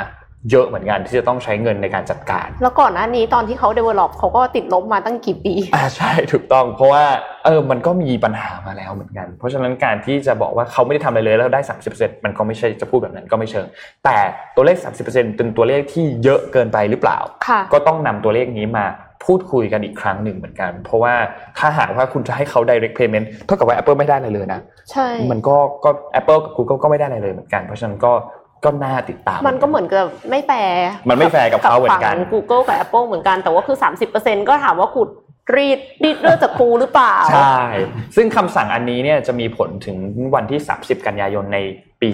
[0.51, 7.05] เยอะเหมือนกันที่จะต้องใช้เงินในการจัดการ แล้วก่อนหน้านี้ตอนที่เขา develop เขาก็ติดลบมาตั้งกี่ปี อ่าใช่ถูกต้องเพราะว่า
[7.45, 11.61] เออมันก็มีปัญหามาแล้วเหมือนกัน เพราะฉะนั้นการที่จะบอกว่าเขาไม่ได้ทำอะไรเลยแล้วได้
[11.93, 13.67] 30%มันก็ไม่ใช่จะพูดแบบนั้นก็ไม่เชิง
[14.05, 14.17] แต่
[14.57, 17.19] ตัวเลข 30%เป็นตัวเลขที่เยอะเกินไปหรือเปล่า
[17.49, 18.87] ค่ะก็ต้องนำตัวเลขนี้มา
[19.27, 21.15] พูดคุยกันอีกครั้งหนึ่งเหมือนกัน เพราะว่า
[21.59, 24.61] ถ้าหากว่าคุณจะให้เขา direct payment เท่ากับว่า Apple ไม่ได้อะไรเลยนะ
[24.91, 28.13] ใช่มันก็ก็ Apple กับ Google ก็ไม่ได้อะไรเลยเหมือนกัน เพราะฉะนั้นก็
[28.65, 33.77] ก็น่าติดตาม มันก็เหมือนกับไม่แฟร์มันไม่แฟร์กับเขาเหมือนกันฝั่ง Google กับ Apple เหมือนกันแต่ว่าคือ
[34.13, 35.09] 30%ก็ถามว่าขุด
[35.57, 37.59] รีดรีดเลือดจากปูหรือเปล่า ใช่
[38.17, 39.97] ซึ่งคำสั่งอันนี้เนี่ยจะมีผลถึง
[40.35, 41.59] วันที่ 30 กันยายนใน
[42.01, 42.09] ปี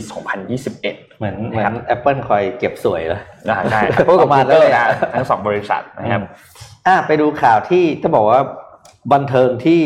[0.57, 0.83] 2021
[1.19, 6.23] เหมือนเหมือน Apple คอยเก็บส่วยเลยนะใช่ Apple กับประมาณนั้น Google เลยนะทั้งสองบริษัทนะครับ
[6.87, 8.41] อะไปดูข่าวที่จะบอกว่า
[9.13, 9.83] บันเทิงที่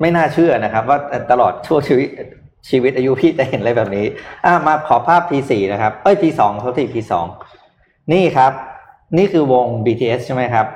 [0.00, 0.98] ไม่น่าเชื่อนะครับ ว่า
[1.30, 2.08] ตลอดช่วงชีวิต
[2.70, 4.06] ชีวิตอายุพี่จะเห็นอะไรแบบนี้
[4.44, 7.12] อะมาขอภาพ P4 นะครับ เอ้ย P2 เขาที่ P2
[8.12, 8.52] นี่ครับ
[9.18, 10.66] นี่คือวง BTS ใช่ไหมครับ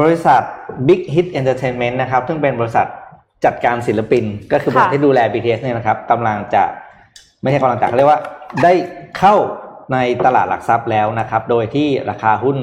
[0.00, 0.42] บริษัท
[0.88, 2.86] Big Hit Entertainment นะครับ ซึ่งเป็นบริษัท
[3.44, 6.62] จัดการศิลปิน ก็คือบริษัทค่ะที่ดูแล BTS เนี่ยนะครับกำลังจะ
[7.42, 8.20] ไม่ใช่กำลังจะเขาเรียกว่า
[8.62, 8.72] ได้
[9.18, 9.34] เข้า
[9.92, 12.56] ในตลาดหลักทรัพย์แล้วนะครับ โดยที่ราคาหุ้น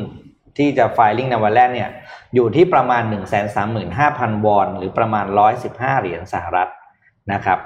[0.57, 1.89] ที่จะไฟลิ่งในวันแรกเนี่ย
[2.35, 3.65] อยู่ที่ประมาณ 1 3 5 0
[4.19, 5.25] 0 0 วอน หรือประมาณ
[5.63, 6.69] 115 เหรียญสหรัฐ
[7.33, 7.59] นะครับ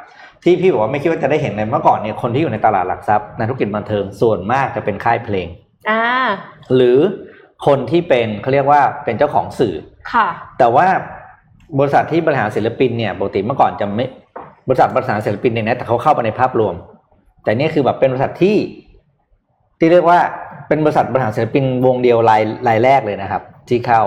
[0.43, 5.47] ที่พี่บอกว่าไม่คิดว่าจะได้เห็นเลยเมื่อก่อนเนี่ยคนที่อยู่ในตลาดหลักทรัพย์ในธุรกิจบันเทิงส่วนมากจะเป็นค่ายเพลง
[5.89, 6.03] อ่า
[6.75, 6.97] หรือ
[7.65, 9.75] คนที่เป็นเขาเรียกว่าเป็นเจ้าของสื่อ
[10.13, 10.27] ค่ะ
[10.59, 10.88] แต่ว่า
[11.79, 14.05] บริษัทที่บริหารศิลปินเนี่ยปกติเมื่อก่อนจะไม่
[14.67, 16.75] บริษัทบริหารศิลปินเนี่ยนะแต่เขาเข้าไปในภาพรวม
[17.43, 18.57] แต่เนี่ยคือแบบเป็นบริษัทที่
[19.79, 20.19] ที่เรียกว่า
[20.68, 24.01] เป็นบริษัทบริหารศิลปินวงเดียวรายรายแรกเลยนะครับ ที่เข้า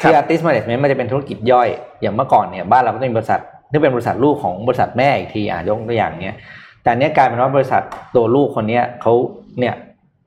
[0.00, 1.68] ครับคือ artist management มันจะเป็นธุรกิจย่อย
[2.00, 3.40] อย่างเมื่อก่อนเนี่ยบ้านเราก็จะมีบริษัท
[3.70, 6.36] ที่เป็นบริษัทลูกของบริษัทแม่อีกทีอะยกตัวอย่างเนี้ย
[6.82, 7.82] แต่อันเนี้ยกลายเป็นว่าบริษัท
[8.16, 9.12] ตัวลูกคนเนี้ยเขา
[9.58, 9.74] เนี่ย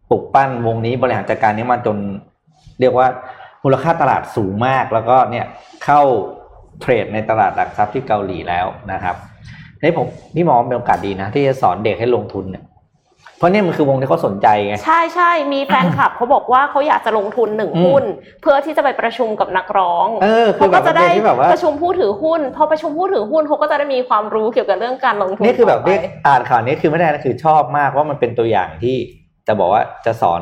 [0.09, 1.97] ปลุกปั้นวงนี้บริหารจัดการนี้มาจน
[2.79, 3.07] เรียกว่า
[3.63, 5.45] มูลค่าตลาดสูงมาก แล้วก็เนี่ย
[5.83, 6.01] เข้า
[6.81, 9.15] เทรดในตลาดหลักทรัพย์ที่เกาหลีแล้วนะครับ
[9.81, 12.63] นี่ผมพี่หมอเป็นโอกาสดีนะ ที่จะสอนเด็กให้ลงทุนเนี่ย
[13.41, 18.03] เพราะเนี่ยมันคือวงที่เขาสนใจไง ใช่ใช่มีแฟนคลับเขาบอกว่าเขาอยากจะลงทุนหนึ่งอืมหุ้น
[18.41, 28.95] เพื่อที่จะไปประชุมกับนักร้องเออคือเขาก็จะได้แบบประเภทที่แบบว่าประชุมผู้ถือหุ้นพอประชุมผู้ถือหุ้นเขาก็จะได้มีความรู้เกี่ยวกับเรื่องการลงทุนนี่คือแบบต่ไปเรียกอ่านข่าวนี้คือไม่ได้นะคือชอบมากว่ามันเป็นตัวอย่างที่
[29.47, 30.41] จะบอกว่าจะสอน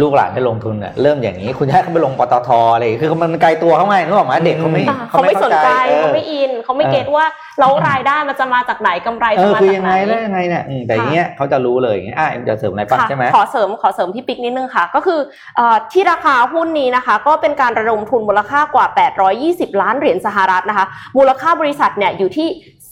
[0.00, 7.26] ลูกหลานให้ลงทุนเนี่ยเริ่มอย่างนี้ คุณจะให้เขาไปลงปตทอะไรอย่างงี้คือมันไกลตัวเขาไงนึกออกไหมเด็กเขาไม่อ่าเขาไม่สนใจออเขาไม่อินเขาไม่เออเก็ตว่า
[7.58, 15.20] แล้วรายได้มันจะมาจากไหนกำไรเอจะอมาคือจากยังไหไงนแล้วยังไงเนี่ยอืมแต่อย่างเงี้ยเขาจะรู้เลยอย่างเงี้ยอะจะเสริมอะไรป่ะค่ะใช่ไหมขอเสริมขอเสริมพี่ปิ๊กนิดนึงค่ะ ก็คือ
[15.56, 18.86] เอ่อที่ราคาหุ้นนี้นะคะ ก็เป็นการระดมทุนมูลค่ากว่า
[19.34, 20.86] 820 ล้านเหรียญสหรัฐนะคะ
[21.18, 22.48] มูลค่าบริษัทเนี่ยอยู่ที่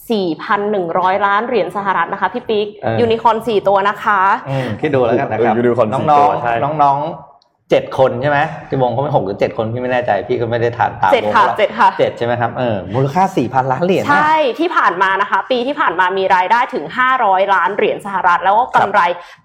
[0.08, 8.38] 4,100 ล้านเหรียญสหรัฐนะคะพี่ปิ๊กเออยูนิคอร์น4ตัวนะคะอืมคิดดูแล้วกันนะครับเออ Unicorn น้องสี่น้ตัองวใช่น้องน้องๆเจ็ดคนใช่ไหม
[8.68, 16.84] ที่วงเขาเป็นหกหรือเจ็ดคนพี่ไม่แน่ใจพี่ก็ไม่ได้ทานตามเจ็ดวงค่ะหรอกเจ็ดค่ะเจ็ดใช่ไหมครับเออมูลค่าสี่พันล้านเหรียญนะใช่ที่ผ่านมานะคะ ปีที่ผ่านมามีรายได้ถึง
[17.18, 19.00] 500 ล้านเหรียญสหรัฐ แล้วก็กำไร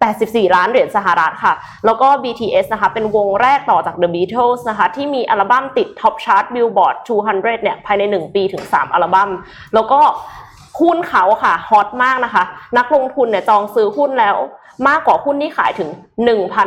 [0.05, 1.53] 84 ล้านเหรียญสหรัฐค่ะ
[1.85, 6.95] แล้วก็ BTS นะคะเป็นวงแรกต่อจาก The Beatles นะคะที่มีอัลบั้มติด Top Chart Billboard
[7.29, 9.29] 200 เนี่ยภายใน 1 ปีถึง 3 อัลบั้ม
[9.73, 9.99] แล้วก็
[10.79, 12.43] หุ้นเขาค่ะฮอตมากนะคะ
[12.77, 14.37] นักลงทุนเนี่ยจองซื้อหุ้นแล้ว
[14.89, 15.89] มากกว่าหุ้นที่ขายถึง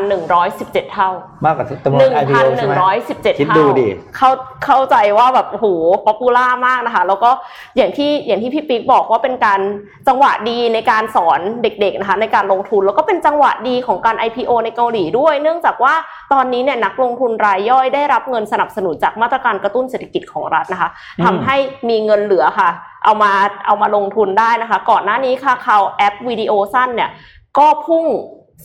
[0.09, 1.11] 1,117 เท่า
[1.45, 4.31] มากกว่าจำนวน IPO ใช่ไหม1,117คิดเท่าดูดิเข้า
[4.65, 5.67] เข้าใจว่าแบบโอ้โห
[6.07, 7.31] popular มากนะคะ แล้วก็
[7.77, 9.61] อย่างที่อย่างที่พี่ปิ๊กบอกว่าเป็นการ
[10.09, 15.95] จังหวะดีในการสอนเด็กๆนะคะในการลงทุนแล้วก็เป็นจังหวะดีของการ IPO ในเกาหลีด้วย เนื่องจากว่า
[16.33, 20.89] ตอนนี้เนี่ยนักลงทุนรายย่อยได้รับเงินสนับสนุนจากมาตรการกระตุ้นเศรษฐกิจของรัฐนะคะ
[21.19, 21.57] อืมทำให้
[21.89, 22.71] มีเงินเหลือค่ะ
[23.07, 23.33] เอามา
[23.67, 27.11] เอามาลงทุนได้นะคะ ก่อนหน้านี้ค่ะเขาแอปวิดีโอสั้นเนี่ย
[27.59, 28.05] ก็พุ่ง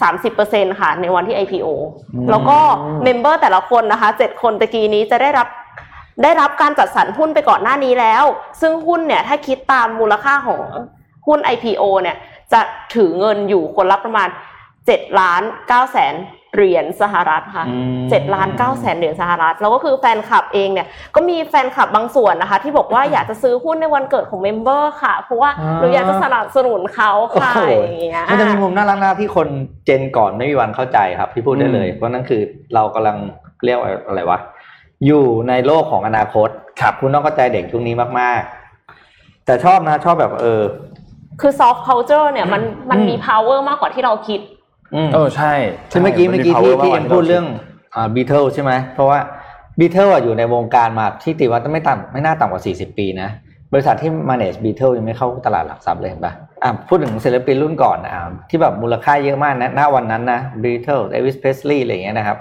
[0.09, 1.67] 30%ค่ะ ในวันที่ IPO
[2.29, 2.57] แล้วก็
[3.03, 5.47] เมมเบอร์แต่ละคนนะคะ 7 คนตะกี้นี้จะได้รับ
[6.23, 8.23] ได้รับการจัดสรรหุ้นไปก่อนหน้านี้แล้ว
[8.61, 10.61] ซึ่งหุ้นเนี่ยถ้าคิดตามมูลค่าของ
[11.27, 12.17] หุ้น IPO เนี่ย
[12.53, 12.59] จะ
[12.93, 14.29] ถือเงินอยู่คนละประมาณ
[14.73, 16.15] 7ล้าน9แสน
[16.55, 29.47] เหรียญสหรัฐค่ะอืมเจ็ดล้านเก้าแสนเหรียญสหรัฐ แล้วก็คือแฟนคลับเองเนี่ยก็มีแฟนคลับบางส่วนนะคะ ที่บอกว่าอยากจะซื้อหุ้นในวันเกิดของเมมเบอร์ค่ะ เพราะว่าอ่าหนูอยากจะสนับสนุนเขาโอ้ค่ะโหอย่างเงี้ยมันจะมีมุมน่ารักน่าที่คน
[29.85, 32.41] เจนก่อนไม่มีวันเข้าใจครับพี่พูดได้เลย เพราะนั่นคือ
[32.73, 33.17] เรากำลัง
[33.65, 34.39] เรียกว่าอะไรวะ
[35.05, 36.49] อยู่ในโลกของอนาคต
[36.81, 40.63] ครับคุณต้องเข้าใจเด็กช่วงนี้มากๆ แต่ชอบนะชอบแบบเออ
[41.41, 44.59] คือ soft culture เนี่ยมันมันอืมมี power มากกว่าที่เราคิดอืม
[45.13, 45.53] เออใช่
[45.91, 47.45] ซึ่งเมื่อกี้ใช่เมื่อกี้นที่ power ที่มากกเอ็ว่ามพูดที่าเรื่อง
[47.95, 49.19] อ่าบีเทิลใช่ไหมเพราะว่า
[49.79, 53.29] บีเทิลอยู่ในวงการมาที่ติว่าไม่ต่ำไม่น่าต่ำกว่า 40 ปีนะ
[53.73, 56.33] บริษัทที่ manage Beatles ยังไม่เข้าตลาดหลักทรัพย์เลยเห็นปะ
[56.63, 58.13] อะพูดถึงศิลปินรุ่นก่อนอะ
[58.49, 62.37] ที่แบบมูลค่าเยอะมากนะณวันนั้นนะ Beatles Elvis Presley อะไรอย่างเงี้ยนะครับ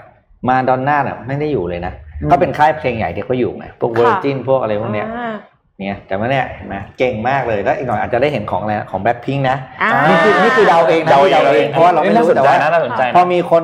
[0.49, 5.33] มาดอนน่าเนี่ยไม่ได้อยู่เลยนะอืมก็เป็นค่ายเพลงใหญ่ที่เขาอยู่ไงพวกค่ะ Virgin พวกอะไรพวกเนี้ยอ่า
[5.81, 13.63] เนี่ยแต่ว่าเนี่ยเห็นไหมเก่งมากเลยแล้วอีกหน่อยอาจจะได้เห็นของอะไรนะของ Blackpink นะอ่า นี่คือนี่คือเดาเองนะเดานี่เอง เดาเองเพราะว่าเราไม่น่ารู้สนแต่ใจว่านะน่าสนใจพอนะมีคน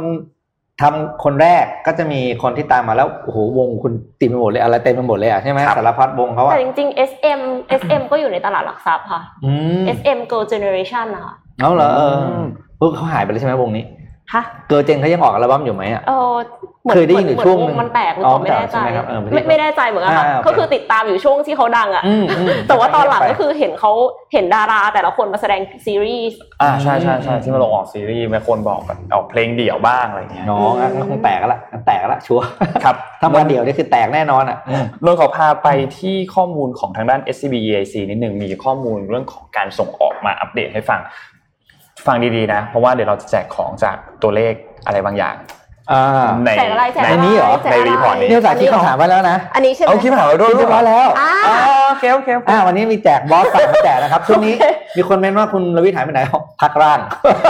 [0.81, 7.41] ทำคนแรกก็จะมีคนที่ตามมาแล้วโอ้โหวงคุณติดไปหมดเลยอะไรเต็มไปหมดเลยอะใช่ไหมครับสารพัดวงเขาอะแต่จริงๆ SM
[7.81, 9.51] SM ก็อยู่ในตลาดหลักทรัพย์ค่ะ อื
[9.81, 12.47] ม SM Girl Generation นะคะ เอาเหรอเอออืม
[12.77, 13.83] เออเขาหายไปเลยใช่ไหมวงนี้
[14.33, 16.33] ฮะเกิร์ลเจนเขายังออกอัลบั้มอยู่ไหมอะเออ
[16.83, 23.91] เหมือนเคยได้ยินอยู่ช่วงหนึ่งเหมือนมันแตกหรือเปอ๋ล่าอไม่แน่ใจใช่ไหมครับเออไม่ใช่ไม่ไม่แน่ใจเหมือนกันค่ะอ่าโอเคก็คือติดตามอยู่ช่วงที่เขาดังอะอืมอืมแต่ว่าตอนหลังก็คือเห็นเขา
[24.33, 32.45] เห็นดาราแต่ละคนมาแสดงซีรีส์อ่าใช่ใช่ใช่ที่มาลงออกซีรีส์มีคนบอกแบบออกเพลงเดี่ยวบ้างอะไรเงี้ยน้องอะงั้นคงแตกแล้วล่ะงั้นแตกแล้วล่ะชัวร์
[32.83, 35.67] ครับถ้ามาเดี่ยวนี่คือแตกแน่นอนอะอืมนนท์ขอพาไป
[35.97, 41.01] ที่ข้อมูลของทางด้าน SCB EIC นิดหนึ่งมีข้อมูลเรื่องของการส่งออกมาอัปเดตให้ฟัง
[42.05, 44.53] ฟังดีๆนะ เพราะว่าเดี๋ยวเราจะแจกของจากตัวเลข
[44.85, 45.35] อะไรบางอย่าง
[45.91, 51.55] อ่า ในแจกอะไรแจกในอะไรนี้เหรอ แจกะไในรีพอร์ตนี้เนี่ยสายคิดคำถามไว้แล้วนะอันนี้ใช่ไหม เอาคลิปหาเราด้วยคิดเรียบร้อยแล้วอ่าอ๋อ
[51.89, 54.53] โอเคโอเคโอเคอ่าวันนี้มีแจกบอสฝากมาแจกนะครับช่วงนี้
[54.97, 56.21] มีคนเม้นว่าคุณรวิทย์หายไปไหน
[56.61, 56.99] พักร่าง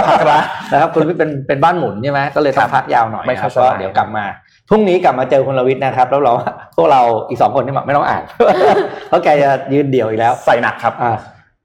[0.10, 4.26] พักร้านนะครับคุณรวิทย์เป็นเป็นบ้านหมุนใช่ไหมก็เลยครัต้อบงพักยาวหน่อยไม่นะคค่รัอบยสก็บาย เดี๋ยวกลับมา
[4.70, 6.34] พรุ่งนี้กลับมาเจอคุณรวิทย์นะครับแล้วเรา
[6.78, 8.24] พวกเราอีกสองคนนี่ไม่ต้องอ่าน
[9.10, 11.12] เพราะแกจะยืนเดี่ยวอีกแล้ว ใส่หนักครับ อ่า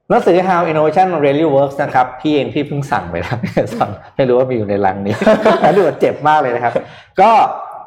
[0.08, 3.38] หนังสือ How Innovation Really Works นะครับ พี่เองพี่เพิ่งสั่งไปแล้ว
[3.76, 5.14] สั่งไม่รู้ว่ามีอยู่ในลังนี้
[5.60, 6.72] แล้วดูว่าเจ็บมากเลยนะครับ
[7.20, 7.30] ก็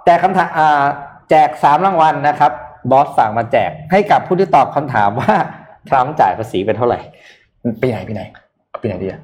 [0.06, 0.84] แจกคำถามอ่า
[1.30, 2.52] แจกสามรางวัลนะครับ
[2.92, 5.34] บอสสั่งมาแจกให้กับผู้ที่ตอบคำถามว่า
[5.90, 7.00] ทรัมป์จ่ายภาษีไปเท่าไหร่
[7.82, 8.22] ปีไหนปีไหน
[8.70, 9.20] เอาปีไหนดีอะ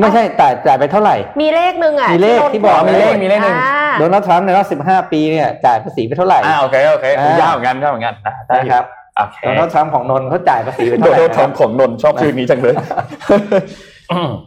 [0.00, 8.84] ไม่ใช่จ่ายจ่ายไปเท่าไหร่ มีเลขหนึ่งอะมีเลขที่บอกมีเลขมีเลขหนึ่งอ่าโดนัลด์ทรัมป์ในรอบ15ปีเนี่ยจ่ายภาษีไปเท่าไหร่อ่าโอเคโอเคอ่ายยาวเหมือนกันยาวเหมือนกันอะได้อยู่นะครับ
[9.16, 12.74] โอเคโดนัลด์ทรัมป์ของนนท์เขาจ่ายภาษีไปโดเท่าไหร่นนะคทรับำของนนท์ชอบคืนนี้จังเลย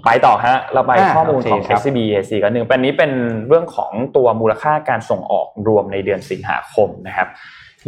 [0.05, 3.11] ไปต่อฮะ เราไปอ่าข้อมูลของโอเคครับ SCB EAC กันหนึ่งเป็นนี้เป็น
[3.47, 7.27] เรื่องของตัวมูลค่าการส่งออกรวมในเดือนสิงหาคมนะครับ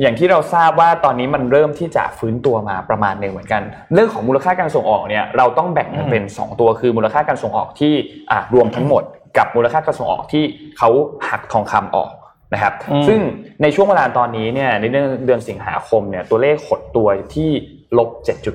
[0.02, 3.62] อย่างที่เราทราบว่าตอนนี้มันเริ่มที่จะฟื้นตัวมาประมาณหนึ่งเหมือนกัน
[3.94, 7.94] เรื่องของมูลค่าการส่งออกเนี่ยเราต้องแบ่งมันเป็น 2 ตัวคือมูลค่าการส่งออกที่
[8.32, 9.04] อ่ารวมทั้งหมด
[9.38, 10.44] กับมูลค่าการส่งออกที่
[10.78, 10.90] เขา
[11.30, 12.12] หักทองคำออก
[12.54, 13.20] นะครับอืมซึ่ง
[13.62, 17.50] ในช่วงเวลาตอนนี้เนี่ยในเดือนเดือนสิงหาคมเนี่ยตัวเลขหดตัวที่
[17.98, 18.10] ลบ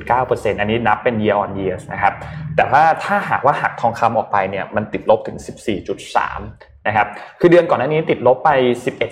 [0.08, 2.14] 7.9%อันนี้นับเป็น year on year นะครับ
[2.56, 5.38] แต่ว่าถ้าหากว่าหักทองคำออกไปเนี่ยมันติดลบถึง
[6.12, 7.06] 14.3นะครับ
[7.40, 8.50] คือเดือนก่อนหน้านี้ติดลบไป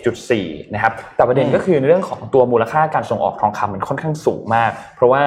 [0.07, 5.23] 11.4นะครับแต่ประเด็นก็คือในเรื่องของตัวมูลค่าการส่งออกทองคำมันค่อนข้างสูงมาก เพราะว่า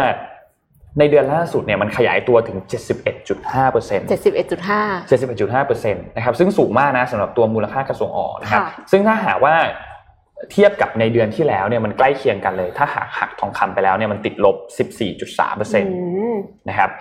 [1.00, 3.36] ในเดือนล่าสุดเนี่ยมันขยายตัวถึง 71.5%เจ็ดสิบเอ็ดจุ
[4.58, 4.84] ดห้า
[5.70, 9.56] 71.5%นะครับซึ่งสูงมากนะสำหรับตัวมูลค่าการส่งออกนะครับค่ะซึ่งถ้าหากว่า
[10.52, 14.56] เทียบกับในเดือนที่แล้วเนี่ยมันใกล้เคียงกันเลย ถ้าหากหักทองคำไปแล้วเนี่ยมันติดลบ
[15.00, 15.86] 14.3%ม
[16.70, 16.92] นะครับ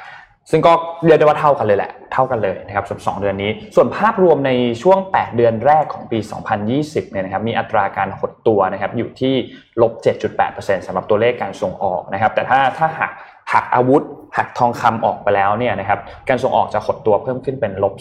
[0.51, 0.73] ซึ่งก็
[1.07, 4.51] เรียกได้ว่าเท่ากันเลยแหละ เท่ากันเลยนะครับสำหรับสองเดือนนี้ ส่วนภาพรวมใน
[4.83, 6.19] ช่วง 8 เดือนแรกของปี
[6.65, 9.35] 2020 เนี่ยนะครับ มีอัตราการหดตัวนะครับอยู่ที่
[9.83, 9.93] ลบ
[10.41, 13.13] 7.8%สำหรับตัวเลขการส่งออกนะครับ แต่ถ้าถ้าหัก
[13.53, 14.03] หักอาวุธ
[14.37, 17.95] หักทองคำออกไปแล้วเนี่ยนะครับการส่งออกจะหดตัวเพิ่มขึ้นเป็นลบ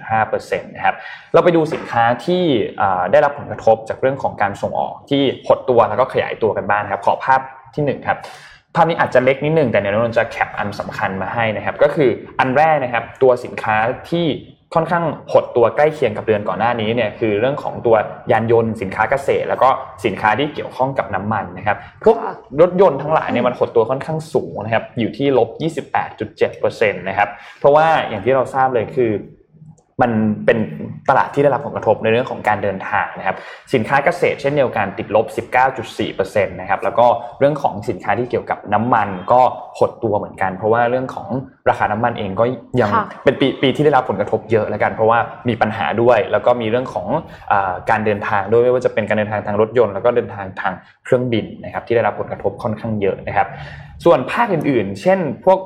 [0.00, 0.96] 11.5%นะครับ
[1.32, 2.42] เราไปดูสินค้าที่
[3.12, 7.40] ได้รับผลกระทบจากเรื่องของการส่งออกที่หดตัวแล้วก็ขยายตัวกันบ้างนะครับขอภาพ
[7.74, 8.18] ที่หนึ่งครับ
[8.74, 12.10] ภาพนี้อาจจะเล็กนิดนึงแต่เดี๋ยวนนจะแคปอันสำคัญมาให้นะครับ ก็คือ
[12.40, 13.76] อันแรกนะครับ ตัวสินค้า
[14.10, 14.26] ที่
[14.74, 17.96] ค่อนข้างหดตัวใกล้เคียงกับเดือนก่อนหน้านี้เนี่ยคือเรื่องของตัว
[18.32, 19.68] ยานยนต์สินค้าเกษตร แล้วก็
[20.04, 22.16] สินค้าที่เกี่ยวข้องกับน้ำมันนะครับพวก
[22.60, 25.48] รถยนต์ทั้งหลายเนี่ยมันหดตัวค่อนข้างสูงนะครับอยู่ที่ลบ
[26.08, 27.28] 28.7%นะครับ
[27.60, 29.10] เพราะว่าอย่างที่เราทราบเลยคือ
[30.02, 30.12] มัน
[30.46, 30.58] เป็น
[31.08, 33.36] ตลาดที่ได้รับผลกระทบในเรื่องของการเดินทางนะครับ
[33.74, 35.26] สินค้าเกษตรเช่นเดียวกันติดลบ
[35.88, 37.06] 19.4%นะครับแล้วก็
[37.38, 39.40] เรื่องของสินค้าที่เกี่ยวกับน้ำมันก็
[39.78, 41.28] หดตัวเหมือนกัน เพราะว่าเรื่องของ
[41.68, 42.44] ราคาน้ำมันเองก็
[42.80, 47.06] ยังค่ะเป็นปีปีที่ได้รับผลกระทบเยอะแล้วกัน เพราะว่ามีปัญหาด้วย แล้วก็มีเรื่องของ
[47.52, 50.72] อาการเดินทางด้วยไม่ว่าจะเป็นการเดินทางทางรถยนต์ แล้วก็เดินทางทาง
[51.04, 53.48] เครื่องบินนะครับที่ได้รับผลกระทบค่อนข้างเยอะนะครับ
[54.04, 55.58] ส่วนภาคอื่นๆ เช่น พวก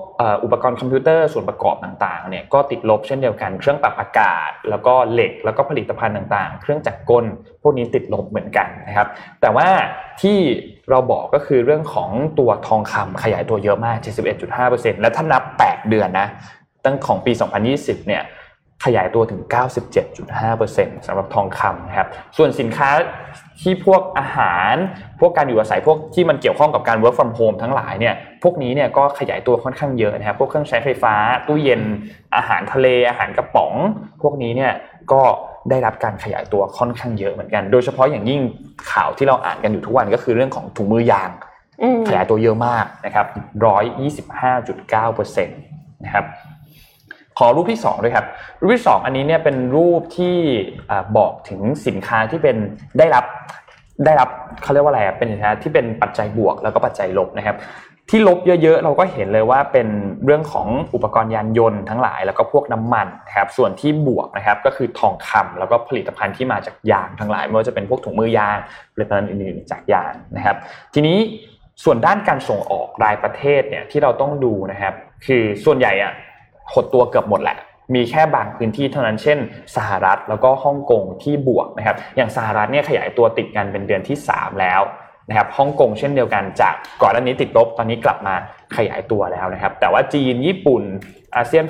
[0.44, 7.24] อุปกรณ์คอมพิวเตอร์ส่วนประกอบต่างๆ เนี่ยก็ติดลบเช่นเดียวกัน เครื่องปรับอากาศ แล้วก็เหล็ก แล้วก็ผลิตภัณฑ์ต่างๆ เครื่องจักรกล
[7.62, 9.08] พวกนี้ติดลบเหมือนกันนะครับ
[9.40, 9.68] แต่ว่า
[10.22, 10.38] ที่
[10.90, 13.96] เราบอกก็คือเรื่องของตัวทองคำขยายตัวเยอะมาก
[14.50, 16.28] 71.5%และถ้านับ 8 เดือนนะ
[16.84, 17.32] ตั้งของปี
[17.70, 18.22] 2020 เนี่ย
[18.84, 19.40] ขยายตัวถึง
[20.04, 22.90] 97.5%สำหรับทองคำนะครับ ส่วนสินค้า
[23.62, 24.74] ที่พวกอาหาร
[25.20, 31.14] พวกการอยู่อาศัยพวกที่มันเกี่ยวข้องกับการ work from home ทั้งหลายเนี่ยพวกนี้เนี่ยก็ขยายตัวค่อนข้างเยอะนะครับพวกเครื่องใช้ไฟฟ้า
[31.46, 31.82] ตู้เย็น
[32.36, 33.72] อาหารทะเลอาหารกระป๋อง
[34.22, 34.72] พวกนี้เนี่ย
[35.12, 35.22] ก็
[35.70, 38.40] ได้รับการขยายตัวค่อนข้างเยอะเหมือนกัน โดยเฉพาะอย่างยิ่ง
[38.92, 41.30] ข่าวที่เราอ่านกันอยู่ทุกวันก็คือเรื่องของถุงมือยาง
[41.82, 43.26] อืมขยายตัวเยอะมากนะครับ
[43.66, 45.60] ร้อยยี่สิบห้าจุดเก้าเปอร์เซ็นต์
[46.04, 46.24] นะครับ
[47.38, 48.26] ขอรูปที่สองด้วยครับ
[48.60, 50.36] รูปที่สองอันนี้เนี่ยเป็นรูปที่
[51.16, 52.56] บอกถึงสินค้าที่เป็น
[52.98, 53.24] ได้รับ
[54.04, 54.28] ได้รับ
[54.62, 57.56] เขาเรียกว่าอะไรเป็นสินค้าที่เป็นปัจจัยบวกแล้วก็ปัจจัยลบนะครับ
[58.10, 59.88] ที่ลบเยอะๆ เราก็เห็นเลยว่าเป็น
[60.24, 68.58] เรื่องของอุปกรณ์ยานยนต์ทั้งหลายแล้วก็พวกน้ำมันนะครับส่วนที่บวกนะครับก็คือทองคำแล้วก็ผลิตภัณฑ์ที่มาจากยางทั้งหลายไม่ว่าจะเป็นพวกถุงมือยาง
[68.94, 70.56] ผลิตภัณฑ์อื่นๆจากยางนะครับ
[70.94, 71.18] ทีนี้
[71.84, 74.94] ส่วนด้านการส่งออกรายประเทศเนี่ยที่เราต้องดูนะครับ
[75.26, 76.12] คือส่วนใหญ่อะ
[76.72, 77.56] หดตัวเกือบหมดแหละ
[77.94, 79.38] มีแค่บางพื้นที่เท่านั้นเช่น
[79.76, 84.80] สหรัฐแล้วก็ฮ่องกงที่บวกนะครับอย่างสหรัฐเนี่ยขยายตัวติดกันเป็นเดือนที่ 3 แล้ว
[85.28, 88.34] นะครับฮ่องกงเช่นเดียวกันจากก่อนหน้านี้ติดลบตอนนี้กลับมา
[88.76, 90.82] ขยายตัวแล้วนะครับ แต่ว่าจีนญี่ปุ่น
[91.36, 91.66] อาเซียน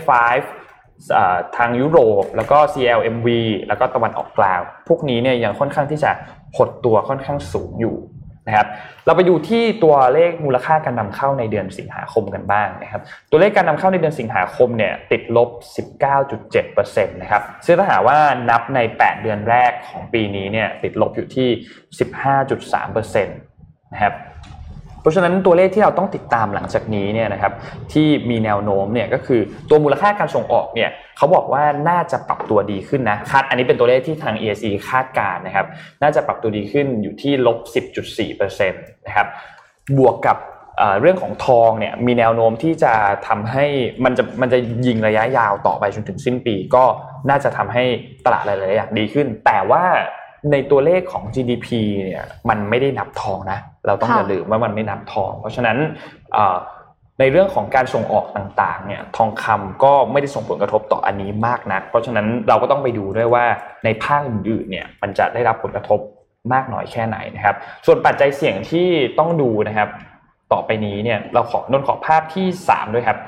[0.76, 3.28] 5 ทางยุโรป แล้วก็ CLMV
[3.68, 6.10] แล้วก็ตะวันออกกลาง พวกนี้เนี่ยยังค่อนข้างที่จะ
[6.56, 7.96] หดตัวค่อนข้างสูงอยู่
[8.46, 8.66] นะครับ
[9.06, 15.48] เราไปดูที่ตัวเลขมูลค่าการนำเข้าในเดือนสิงหาคมกันบ้างนะครับตัวเลขการนำเข้าในเดือนสิงหาคมเนี่ยติดลบ
[16.26, 18.18] 19.7%นะครับซึ่งถ้าหากว่า
[18.50, 21.48] นับใน 8 เดือนแรกของปีนี้เนี่ยติดลบอยู่ที่
[23.16, 24.14] 15.3%นะครับ
[25.06, 27.52] ราะฉะนั้นตัวเลขที่เราต้องติดตามหลังจากนี้เนี่ยนะครับ
[27.92, 35.66] ที่มีแนวโน้มเนี่ยก็คือตัวมูลค่าการส่งออกเนี่ยเขาบอกว่าน่าจะปรับตัวดีขึ้นนะคาดอันนี้เป็นตัวเลขที่ทาง ESE คาดการนะครับ
[36.02, 37.58] น่าจะปรับตัวดีขึ้นอยู่ที่ลบ
[38.14, 39.26] 10.4%นะครับ
[39.98, 40.38] บวกกับ
[41.00, 42.92] เรื่องของทองเนี่ยมีแนวโน้มที่จะ
[43.28, 43.66] ทำให้
[44.04, 46.84] มันจะมันจะยิงระยะยาวต่อไปจนถึงสิ้นปี ก็
[47.30, 47.84] น่าจะทำให้
[48.24, 49.84] ตลาดหลายๆอย่างดีขึ้น แต่ว่า
[50.52, 51.68] ในตัวเลขของ GDP
[52.04, 55.76] เนี่ยมันไม่ได้นับทองนะ เราต้องอย่าลืมว่ามันไม่นับทอง เพราะฉะนั้น
[57.20, 63.44] ในเรื่องของการส่งออกต่างๆเนี่ยทองคำก็ไม่ได้ส่งผลกระทบต่ออันนี้มากนัก เพราะฉะนั้นเราก็ต้องไปดูด้วยว่า
[63.84, 66.00] ในภาคอื่นๆเนี่ยมันจะได้รับผลกระทบ
[66.52, 67.56] มากน้อยแค่ไหนนะครับ
[67.86, 69.88] ส่วนปัจจัยเสี่ยงที่ต้องดูนะครับ
[70.52, 73.18] ต่อไปนี้เนี่ยเราขอนนขอภาพที่3ด้วยครับ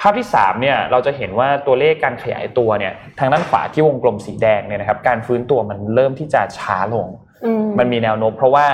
[0.00, 7.08] ภาพที่3เนี่ยเราจะเห็นว่าตัวเลขการขยายตัวเนี่ยทางด้านขวาที่วงกลมสีแดงเนี่ยนะครับการฟื้นตัวมันเริ่มที่จะช้าลง
[7.78, 8.66] มันมีแนวโน้มเพราะว่า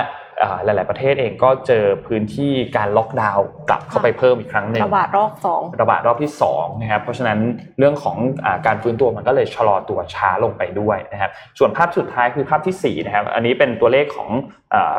[0.63, 7.39] หลาย ๆ ประเทศเองก็เจอพื้นที่การล็อกดาวน์กลับเข้าไปเพิ่มอีกครั้งหนึ่งระบาดรอบสองระบาดรอบที่2นะครับเพราะฉะนั้น
[7.79, 14.29] เรื่องของอการฟื้นตัวมันก็เลยชะลอตัวช้าลงไปด้วยนะครับส่วนภาพสุดท้ายคือภาพที่4นะครับอันนี้เป็นตัวเลขของ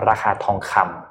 [0.08, 1.07] ราคาทองคำ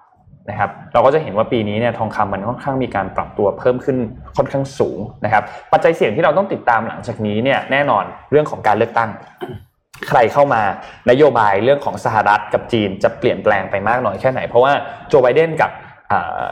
[0.49, 3.97] นะครับเราก็จะเห็นว่าปีนี้เนี่ยทองคำมันค่อนข้างมีการปรับตัวเพิ่มขึ้น
[4.37, 9.09] ค่อนข้างสูงนะครับ ปัจจัยเสี่ยงที่เราต้องติดตามหลังจากนี้เนี่ยแน่นอนเรื่องของการเลือกตั้ง
[10.09, 10.61] ใครเข้ามา
[11.09, 14.73] นโยบายเรื่องของสหรัฐกับจีนจะเปลี่ยนแปลงไปมากน้อยแค่ไหน เพราะว่า
[15.07, 15.71] โจไบเดนกับ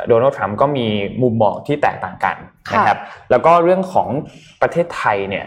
[0.08, 0.88] โดนัลด์ทรัมป์ก็มี
[1.24, 2.36] มุมมองที่แตกต่างกัน
[2.74, 3.00] นะครับ
[3.32, 4.10] แล้วก็เรื่องของ
[4.62, 5.46] ประเทศไทยเนี่ย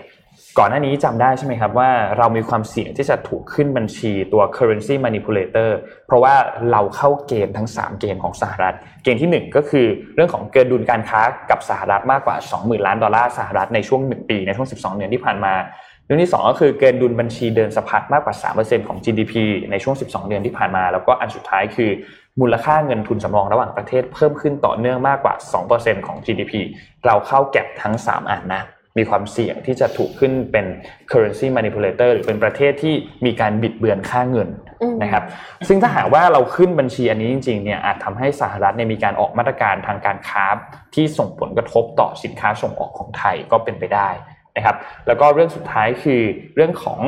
[0.59, 5.71] ก่อนหน้านี้จำได้ใช่ไหมครับว่าเรามีความเสี่ยงที่จะถูกขึ้นบัญชีตัว currency manipulator
[6.07, 6.35] เพราะว่า
[6.71, 15.55] เราเข้าเกณฑ์ทั้ง 3 เกณฑ์ของสหรัฐ เกณฑ์ที่ 1 ก็คือเรื่องของเกินดุลการค้ากับสหรัฐมากกว่า 20,000 ล้านดอลลาร์สหรัฐในช่วง 1 ปีในช่วง 12 เดือนที่ผ่านมา
[16.05, 19.35] เรื่องที่ 2 ก็คือเกินดุลบัญชีเดินสะพัดมากกว่า 3%ของ GDP
[19.71, 21.91] ในช่วง 12 เดือนที่ผ่านมา แล้วก็อันสุดท้ายคือ
[22.41, 25.35] มูลค่าเงินทุนสำรองระหว่างประเทศเพิ่มขึ้นต่อเนื่องมากกว่า
[25.71, 26.53] 2%ของ GDP
[27.07, 28.65] เราเข้าแก็บทั้ง 3 อันนะ
[28.99, 30.67] มีความเสี่ยงที่จะถูกขึ้นเป็น
[31.11, 32.95] currency manipulator หรือเป็นประเทศที่
[33.27, 34.49] มีการบิดเบือนค่าเงิน
[35.03, 35.25] นะครับ
[35.69, 40.45] ซึ่งถ้าหากว่าเราขึ้นบัญชีอันนี้จริงๆเนี่ยอาจทำให้สหรัฐเนี่ยมีการออกมาตรการทางการค้า
[40.95, 44.09] ที่ส่งผลกระทบต่อสินค้าส่งออกของไทยก็เป็นไปได้
[44.57, 44.77] นะครับ
[45.07, 46.21] แล้วก็เรื่องสุดท้ายคือ
[46.55, 47.01] เรื่องของ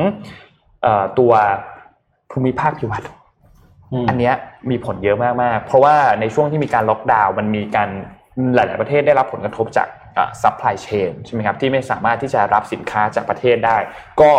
[1.19, 1.31] ตัว
[2.31, 3.05] ภูมิภาคพิวัตร
[4.07, 4.31] อันนี้
[4.69, 7.89] มีผลเยอะมากๆ เพราะว่าในช่วงที่มีการล็อกดาวน์มันมีการ
[8.55, 9.87] หลาย ๆ ประเทศได้รับผลกระทบจาก
[10.41, 13.77] supply chain ใช่ไหมครับที่ไม่สามารถที่จะรับสินค้าจากประเทศได้
[14.21, 14.31] ก็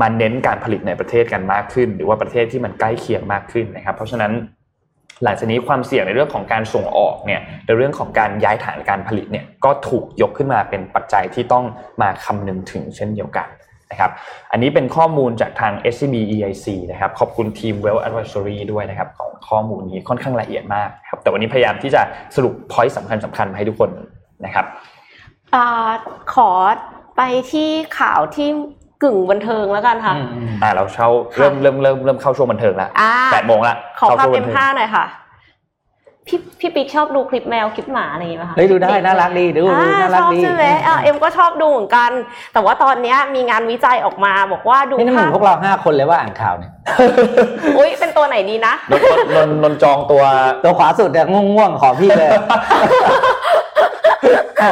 [0.00, 4.32] มาเน้นการผลิตในประเทศกันมากขึ้น หรือว่าประเทศที่มันใกล้เคียงมากขึ้นนะครับ เพราะฉะนั้น
[5.24, 11.64] หลังจากนี้ความเสี่ยงในเรื่องของการส่งออกเนี่ยในเรื่องของการย้ายฐานการผลิตเนี่ยก็ถูกยกขึ้นมาเป็นปัจจัยที่ต้อง
[12.02, 13.48] มาคำนึงถึงเช่นเดียวกัน
[13.90, 14.10] นะครับ
[14.52, 22.02] อันนี้เป็นข้อมูลจากทาง SCB EIC นะครับขอบคุณทีม Well Advisory ด้วยนะครับของข้อมูลนี้ค่อนข้างละเอียดมากครับแต่วันนี้พยายามที่จะ
[22.36, 23.90] สรุปพอยต์สำคัญสำคัญมาให้ทุกคน
[24.44, 24.66] นะครับ
[25.54, 25.56] อ
[26.34, 26.50] ขอ
[27.16, 27.22] ไป
[27.52, 27.68] ที่
[27.98, 28.48] ข่าวที่
[29.02, 30.14] กึ่งบันเทิงแล้วกันค่ะ
[30.62, 32.90] อ่าเราเช่าเริ่มเริ่มเริ่มเริ่มเข้าช่วงบันเทิงแล้ว
[33.32, 35.06] แปดโมงละขอภาพเอ็มห้าหน่อยค่ะ
[36.28, 39.62] พี่พี่ปิ๊กชอบดูคลิปแมวคลิปหมาอะไรอย่างเงี้ยไหมคะเฮ้ยดูได้น่ารักดีดู
[40.00, 40.64] น่ารักดีใช่ไหม
[41.02, 42.10] เอ็มก็ชอบดูเหมือนกัน
[42.52, 46.72] แต่ว่าตอนนี้มีงานวิจัยออกมาบอกว่าดูนี่เหมือนพวกเราห้าคนเลยว่าอ่านข่าวเนี่ย
[47.78, 48.74] อุ้ยเป็นตัวไหนดีนะ
[49.34, 50.22] นนนนจองตัว
[50.62, 52.30] ตัวขวาสุดเนี่ยง่วงๆขอพี่เลย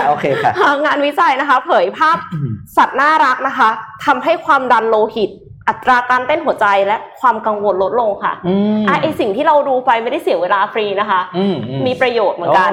[0.08, 0.52] โอเคค่ะ
[0.84, 2.16] งานวิจัยนะคะ เผยภาพ
[2.76, 3.68] สัตว์น่ารักนะคะ
[4.04, 5.32] ทำให้ความดันโลหิต
[5.70, 8.32] อัตราการเต้นหัวใจและความกังวลลดลงค่ะ
[8.88, 11.20] อะไอสิ่งที่เราดูไปไม่ได้เสียเวลาฟรีนะคะ
[11.86, 12.72] มีประโยชน์เหมือนกัน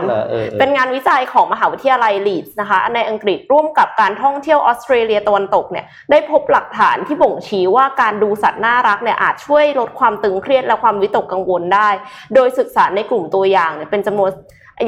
[0.59, 11.89] เป็นงานวิจัยของมหาวิทยาลัยลีดส์นะคะ ในอังกฤษร่วมกับการท่องเที่ยวออสเตรเลียตะวันตกเนี่ยได้พบหลักฐานที่บ่งชี้ว่าการดูสัตว์น่ารักเนี่ยอาจช่วยลดความตึงเครียดและความวิตกกังวลได้
[12.36, 14.31] โดยศึกษาในกลุ่มตัวอย่างเนี่ยเป็นจำนวน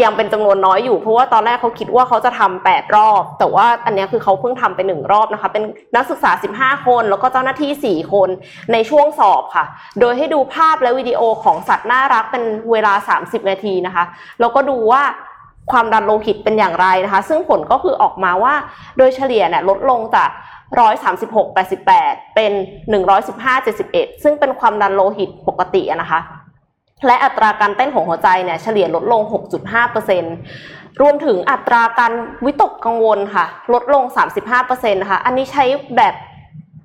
[0.04, 5.64] ยังเป็นจำนวนน้อยอยู่เพราะว่าตอนแรกเขาคิดว่าเขาจะทำแปดรอบ แต่ว่าอันนี้คือเขาเพิ่งทำไปหนึ่งรอบนะคะ เป็น
[5.96, 8.30] นักศึกษา 15 คนแล้วก็เจ้าหน้าที่ 4 คน
[8.74, 9.66] ในช่วงสอบค่ะ
[10.00, 14.04] โดยให้ดูภาพและวิดีโอของสัตว์น่ารักเป็นเวลา 30 นาทีนะคะ
[14.40, 15.04] แล้วก็ดูว่า
[15.72, 18.54] ความดันโลหิตเป็นอย่างไรนะคะ ซึ่งผลก็คือออกมาว่า
[18.98, 20.30] โดยเฉลี่ยเนี่ยลดลงจาก
[20.92, 22.52] 136 88 เป็น
[23.14, 26.22] 115 71 ซึ่งเป็นความดันโลหิตปกตินะคะ
[27.08, 29.22] และอัตราการเต้นของหัวใจเนี่ยเฉลี่ยลดลง
[29.92, 32.12] 6.5%รวมถึงอัตราการ
[32.46, 34.04] วิตกกังวลค่ะ ลดลง
[34.50, 35.64] 35%นะคะอันนี้ใช้
[35.98, 36.16] แบบ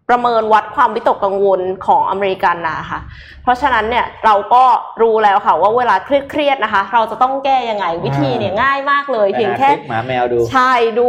[0.09, 3.01] ประเมินวัดความวิตกกังวลของอเมริกันนะคะ
[3.43, 4.65] เพราะฉะนั้นเนี่ยเราก็
[5.03, 11.09] รู้แล้วค่ะว่าเวลาเครียดๆนะคะ เราจะต้องแก้ยังไงวิธีเนี่ยง่ายมากเลยเพียงแค่ไปหาลิปหมาแมวดูใช่ดู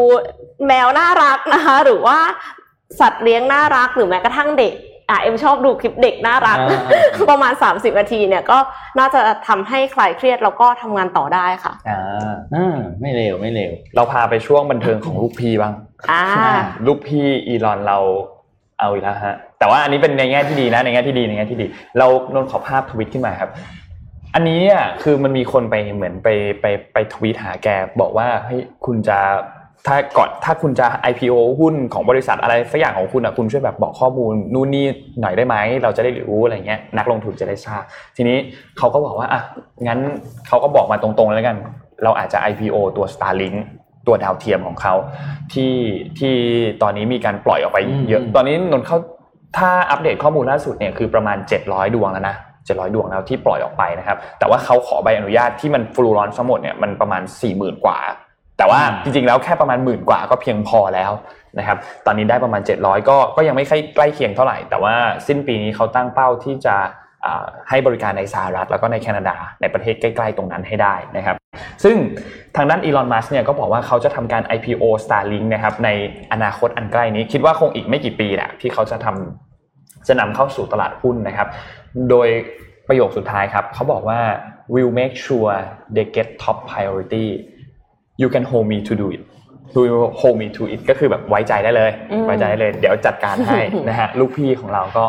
[0.68, 2.18] แมวน่ารักนะคะ หรือว่า
[3.00, 4.74] สัตว์เลี้ยงน่ารักหรือแม้กระทั่งเด็ก
[5.12, 8.58] อะเอ็มชอบดูคลิปเด็กน่ารักอ่าประมาณ 30นาทีเนี่ยก็
[9.00, 15.74] น่าจะทำให้คลายเครียดแล้วก็ทำงานต่อได้ค่ะอ่าอ่าไม่เร็วไม่เร็วเราพาไปช่วงบันเทิงของลูกพี่บ้าง
[16.12, 16.26] อ่า
[16.88, 18.00] ลูกพี่อีลอนเรา
[18.80, 21.66] เอาอีกแล้วฮะแต่ว่าอันนี้เป็นในแง่ที่ดีนะในแง่ที่ดีในแง่ที่ดี
[21.98, 23.52] เรานนขอภาพทวิตขึ้นมาครับ
[24.36, 26.30] อันนี้อะคือมันมีคนไปเหมือนไป
[26.62, 27.68] ไปไปทวีตหาแก
[28.02, 29.20] บอกว่าเฮ้ยคุณจะ
[29.88, 34.86] ถ้าก่อนถ้าคุณจะ IPO หุ้นของบริษัทอะไรสักอย่างของคุณอะคุณช่วยแบบบอกข้อมูลนู่นนี่
[35.22, 37.84] หน่อยได้ไหมเราจะได้รู้อะไรเงี้ยนักลงทุนจะได้ทราบ
[38.18, 38.38] ทีนี้
[38.78, 39.42] เขาก็บอกว่าอะ
[39.88, 40.00] งั้น
[40.48, 41.56] เขาก็บอกมาตรงๆแล้วกัน
[42.04, 43.58] เราอาจจะ IPO ตัว Starlink
[44.08, 44.96] ตัวดาวเทียมของเขา
[45.54, 45.74] ที่
[46.20, 46.36] ที่
[46.82, 47.80] ตอนนี้มีการปล่อยออกไป
[48.10, 48.98] เยอะอืมตอนนี้นนท์เข้า
[49.58, 57.22] ถ้าอัปเดตข้อมูลล่าสุดเนี่ยคือประมาณ 700 ดวงแล้วนะ700 ดวงแล้วที่ปล่อยออกไปนะครับแต่ว่าเขาขอใบอนุญาตที่มันฟลูรอนทั้งหมดเนี่ยมันประมาณ
[57.54, 57.98] 40,000 กว่า
[58.62, 61.12] แต่ว่าจริงๆแล้วแค่ประมาณหมื่นกว่าก็เพียงพอแล้ว
[61.60, 64.94] นะครับตอนนี้ได้ประมาณ 700 ก็ก็ยังไม่ค่อยใกล้เคียงเท่าไหร่ แต่ว่า
[65.28, 66.76] สิ้นปีนี้เขาตั้งเป้าที่จะ
[67.26, 71.36] อ่าให้บริการในสหรัฐแล้วก็ในแคนาดาในประเทศใกล้ๆตรงนั้นให้ได้นะครับ
[71.84, 71.96] ซึ่ง
[72.56, 75.90] ทางด้านอีลอนมัสเนี่ยก็บอกว่าเขาจะทำการ IPO Starlink นะครับใน
[76.34, 81.48] อนาคตอันใกล้นี้ คิดว่าคงอีกไม่กี่ปีแหละที่เขาจะทำจะนำเข้าสู่ตลาดหุ้นนะครับ
[82.10, 82.28] โดย
[82.88, 84.20] ประโยคสุดท้ายครับเขาบอกว่า
[84.74, 85.56] will make sure
[85.96, 87.28] they get top priority
[88.22, 89.22] you can hold me to do it
[89.88, 93.60] you will hold me to it ก็คือแบบไว้ใจได้เลยอืมไว้ใจได้เลย เดี๋ยวจัดการให้
[93.90, 95.06] นะฮะลูกพี่ของเราก็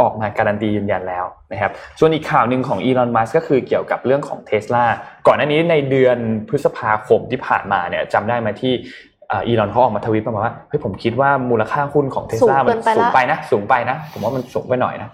[0.00, 4.84] ออกมาการันตียืนยันแล้วนะครับส่วนอีกข่าวหนึ่งของอีลอนมัสก็คือเกี่ยวกับเรื่องของเท s l a
[5.26, 8.72] ก่อนหน้านี้ในเดือนพฤษภาคมที่ผ่านมาเนี่ยจำได้ไหมที่
[9.32, 15.08] อีลอนเขาออกมาทวิตประมาณว่าเฮ้ยผมคิดว่ามูลค่าหุ้นของเท s l a สูงเกิมันนไปละสูงไปนะ สูงไปนะ ผมว่ามันสูงไปหน่อยนะ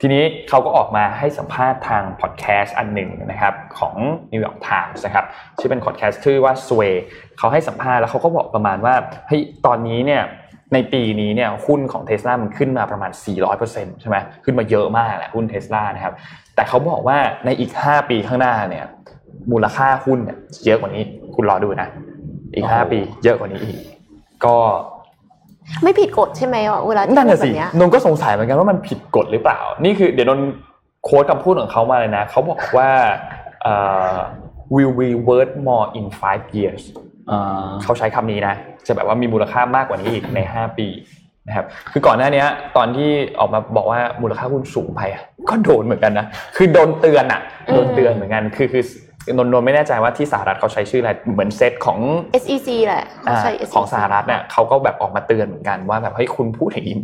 [0.00, 3.94] ทีนี้เขาก็ออกมาให้สัมภาษณ์ทางพอดแคสต์อันหนึ่งนะครับของ
[4.32, 5.24] New York Times นะครับ
[5.58, 6.94] ชื่อเป็นพอดแคสต์ชื่อว่า Sway
[7.38, 8.94] เขาให้สัมภาษณ์แล้วเขาก็บอกประมาณว่า
[9.28, 10.22] เฮ้ยตอนนี้เนี่ย
[10.74, 13.10] ในปีนี้เนี่ยหุ้นของเท s l a มันขึ้นมาประมาณ
[13.56, 16.14] 400%ใช่ไหมขึ้นมาเยอะมากแหละหุ้นเท s l a นะครับ
[16.54, 18.84] แต่เขาบอกว่าในอีก 5 ปีข้างหน้าเนี่ย
[19.52, 21.02] มูลค่าหุ้นเนี่ยเยอะกว่านี้
[21.34, 21.88] คุณรอดูนะ
[22.54, 23.78] อีก 5 ปีเยอะกว่านี้อีก
[24.44, 24.56] ก็
[25.82, 30.40] ไม่ผิดกฎใช่ไหมอะเวลาที่นั่นพูน่ะดแบสิบเนี้ยนนก็สงสัยเหมือนกันว่ามันผิดกฎหรือเปล่า นี่คือเดี๋ยวนน
[31.04, 32.88] โค้ดคำพูดของเขามาเลยนะเขาบอกว่า
[33.62, 33.74] เอ่
[34.12, 34.14] อ
[34.74, 36.82] will be worth more in five years
[37.30, 38.54] อ่าเขาใช้คำนี้นะ
[38.86, 40.88] จะแบบว่ามีมูลค่ามากกว่านี้อีกใน 5 ปี
[41.48, 42.44] นะครับ คือก่อนหน้านี้
[42.76, 43.10] ตอนที่
[43.40, 47.40] ออกมาบอกว่ามูลค่าหุ้นสูงไปอะก็โดนเหมือนกันนะ คือโดนเตือนอะ
[47.72, 48.84] โดนเตือนเหมือนกัน คือคือ
[49.36, 51.98] นนนนไม่แน่ใจว่าที่สหรัฐเขาใช้ชื่ออะไรเหมือนเซตของ
[52.42, 56.96] SEC แหละเขาอ่าใช้ SEC ของสหรัฐเนี่ยเขาก็แบบออกมาเตือนเหมือนกันว่าแบบเฮ้ยคุณพูดอย่างนี้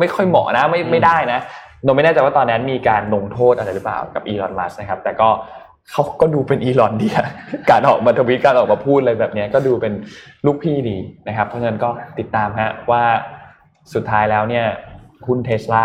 [0.00, 1.40] ไม่ค่อยเหมาะนะไม่ไม่ได้นะ
[1.84, 5.28] โนไม่แน่ใจว่าตอนนั้นมีการลงโทษอะไรหรือเปล่ากับอีลอนมัสนะครับ แต่ก็
[5.90, 7.26] เขาก็ดูเป็นอีลอนดีอะ
[7.70, 9.92] การออกมาทวีตการออกมาพูดอะไรแบบเนี้ยก็ดูเป็น
[10.46, 10.96] ลูกพี่ดี
[11.28, 13.02] นะครับ เพราะฉะนั้นก็ติดตามฮะว่า
[13.94, 14.66] สุดท้ายแล้วเนี่ย
[15.26, 15.84] หุ้นเทสลา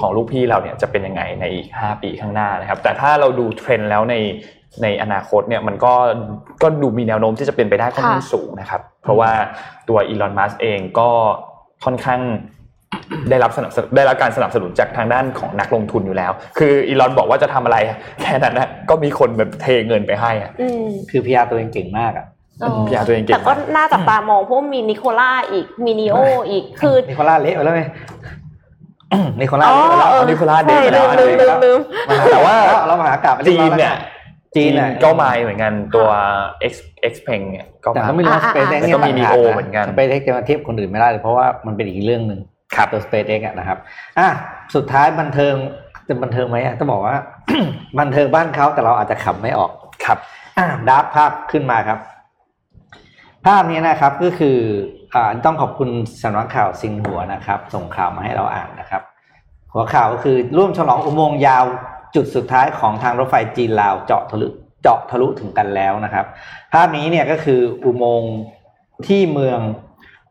[0.00, 4.14] ของลูกพี่เราเนี่ยจะเป็นยังไงในอีก 5 ปีข้างหน้านะครับ แต่ถ้าเราดูเทรนด์แล้วใน
[4.82, 5.92] ในอนาคตเนี่ยมันก็
[6.62, 9.30] ก็ดูมีแนวโน้มที่จะเป็นไปได้ค่อนข้างค่ะสูงนะครับ เพราะว่า
[9.88, 11.08] ตัวอีลอนมัสเองก็
[11.84, 12.20] ค่อนข้าง
[13.30, 17.76] ได้รับสนับสนุนได้รับการสนับสนุนจากทางด้านของนักลงทุนอยู่แล้ว คืออีลอนบอกว่าจะทำอะไร
[18.22, 22.26] แค่นั้นนะก็มีคนแบบเทเงินไปให้อะอืมคือพีอาตัวเองเก่งมากอะ
[22.60, 26.16] เออพี่อาตัวเองเก่งแต่ก็น่าจับตามองเพราะว่ามีนิโคล่าอีกมีนีโอ
[26.50, 27.82] อีกคือนิโคล่าเละไปแล้วไหม
[29.40, 31.78] นิโคล่าอ๋อเละไปแล้วเออนิโคลัสเดชใช่ไปแล้วลืมลืมลืม
[32.32, 32.54] แต่ว่า
[32.86, 33.94] เรามหากราบไปจีรีบนร้อแล้วเนี่ย
[34.56, 36.08] จีนน่ะก็มาเหมือนกันตัว
[36.72, 36.74] X
[37.12, 42.40] X Peng เนี่ยก็แต่มาก็ไม่รู้ว่าอ่าสเปซเอ็กอ่าเนี่ยก็มี Neo เหมือนกันสเปซเอ็กจะมาเทียบคนอื่นไม่ได้เลยเพราะว่ามันเป็นอีกเรื่องหนึ่ง
[42.76, 43.78] ครับตัวสเปซเอ็กนะครับ
[44.18, 44.28] อะ
[44.74, 45.54] สุดท้ายบันเทิง
[46.08, 47.16] จะบันเทิงไหมอะต้องบอกว่า
[47.98, 49.70] บันเทิงบ้านเขาแต่เราอาจจะขำไม่ออก
[50.04, 50.18] ครับ
[50.58, 51.98] อะดับภาพขึ้นมาครับ
[53.46, 54.58] ภาพนี้นะครับก็คือ
[55.14, 55.88] อ่าต้องขอบคุณ
[56.22, 59.02] สำนักข่าวซิงหัวนะครับ ส่งข่าวมาให้เราอ่านนะครับ
[59.72, 61.64] หัวข่าวก็คือร่วมฉลองอุโมงค์ยาว
[62.16, 64.48] จุดสุดท้ายของทางรถไฟจีนลาวเจาะทะลุ
[64.82, 66.26] เจาะทะลุถึงกันแล้วนะครับ
[66.72, 68.34] ภาพนี้เนี่ยก็คืออุโมงค์
[69.06, 69.60] ที่เมือง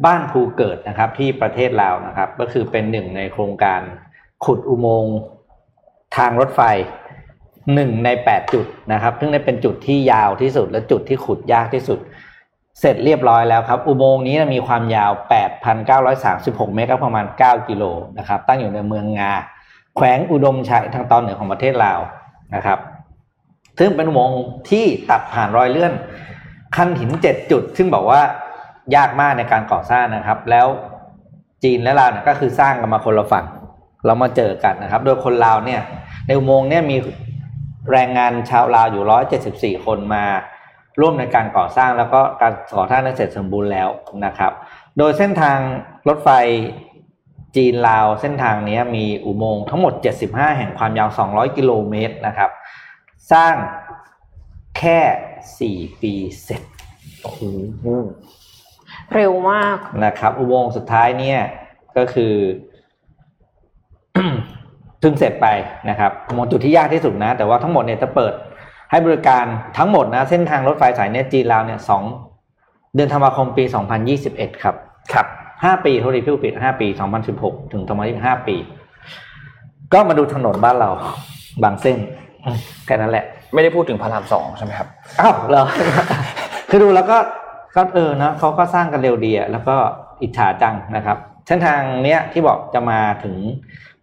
[0.06, 3.82] บ้านภูเกิดนะครับ ที่ประเทศลาวนะครับ ก็คือเป็นหนึ่งในโครงการ
[4.46, 5.16] ขุดอุโมงค์
[6.18, 6.62] ทางรถไฟ
[7.74, 12.00] หนึ่งในแปดจุดนะครับ ซึ่งได้เป็นจุดที่ยาวที่สุดและจุดที่ขุดยากที่สุด
[12.80, 15.12] เสร็จเรียบร้อยแล้วครับ อุโมงค์นี้มีความยาว
[15.94, 17.84] 8,936 เมตรก็ประมาณ 9 กิโล
[18.18, 19.34] นะครับ ตั้งอยู่ในเมืองงา
[19.96, 22.00] แขวงอุดมชัยทางตอนเหนือของประเทศลาว
[22.56, 22.80] นะครับ
[23.80, 25.94] ซึ่งเป็นอุโมงค์ที่ตัดผ่านรอยเลื่อน
[26.76, 28.22] ขั้นหินเจ็ดจุด ซึ่งบอกว่า
[28.96, 30.68] ยากมากในการก่อสร้างนะครับ แล้ว
[31.64, 33.46] จีนและลาวเนี่ยก็คือสร้างกันมาคนละฝั่ง
[34.06, 35.82] เรามาเจอกันนะครับ โดยคนลาวเนี่ย
[36.28, 36.98] ในอุโมงค์เนี่ยมี
[37.92, 40.24] แรงงานชาวลาวอยู่174คนมา
[41.02, 43.90] ร่วมในการก่อสร้างแล้วก็การก่อสร้างได้นเสร็จสมบูรณ์แล้ว
[44.26, 44.52] นะครับ
[44.98, 45.58] โดยเส้นทาง
[46.08, 46.30] รถไฟ
[47.56, 49.94] จีนลาวเส้นทางนี้มีอุโมงค์ทั้งหมด
[50.26, 52.52] 75 แห่งความยาว 200 กิโลเมตรนะครับ
[53.32, 53.56] สร้าง
[54.78, 55.00] แค่
[55.88, 56.64] 4 ปีเสร็จ
[57.24, 57.42] โอ้โห
[59.14, 61.40] เร็วมากนะครับ อุโมงค์สุดท้ายเนี่ย
[61.98, 62.34] ก็คือ
[65.00, 65.48] เพิ่งเสร็จไป
[65.90, 68.34] นะครับอุโมงค์จุดที่ยากที่สุดนะ แต่ว่าทั้งหมดเนี่ยจะเปิด
[68.92, 69.46] ให้บริการ
[69.78, 72.04] ทั้งหมดนะ เส้นทางรถไฟสายเนี้ยจีนลาวเนี่ยสอง
[72.96, 73.64] เดือนธันวาคมปี
[74.14, 74.76] 2021 ครับ
[75.14, 75.28] ครับ
[75.64, 76.88] ห้าปีโทษทีพี่ผู้ผิดห้าปี
[77.30, 77.84] 2016ถึง
[78.16, 78.56] 2025ปี
[79.94, 80.90] ก็มาดูถนนบ้านเรา
[81.64, 81.98] บางเส้น
[82.46, 84.88] อืมแค่นั้นแหละ ไม่ได้พูดถึงพระรามสองใช่ไหมครับ
[85.22, 85.66] อ้าวเหรอ
[86.70, 87.18] คือดูแล้วก็
[87.76, 89.76] ก็เออนะเขาก็สร้างกันเร็วดีอะแล้วก็
[90.22, 93.36] อิจฉาจังนะครับเส้นทางเนี้ยที่บอกจะมาถึง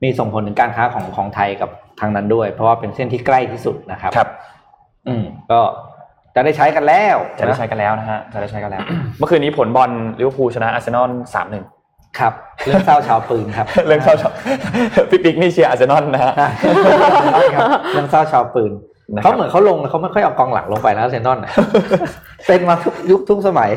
[0.02, 4.28] มีส่งผลถึงการค้าของของไทยกับทางนั้นด้วย เพราะว่าเป็นเส้นที่ใกล้ที่สุดนะครับครับ
[5.08, 5.60] อืมก็
[6.34, 8.82] จะได้ใช้กันแล้วจะได้ใช้กันแล้วนะฮะจะได้ใช้กันแล้ว
[9.18, 11.64] เมื่อคืนนี้ผลบอลลิเวอร์พูลชนะอาร์เซนอลสามหนึ่ง
[12.18, 12.32] ครับ
[12.64, 14.14] เรื่องเศร้าชาวปืนครับ เรื่องเศร้า
[15.10, 18.72] พี่ปิ๊กนี่เชียร์อาร์เซนอลนะฮะใช่ครับเรื่องเศร้าชาวปืน
[19.14, 21.52] นะครับเขาเหมือนเขาลงแล้วเขาไม่ค่อยเอากองหลังลงไปนะอาร์เซนอลน่ะ
[22.46, 23.70] เป็นมาทุกยุคทุกสมัย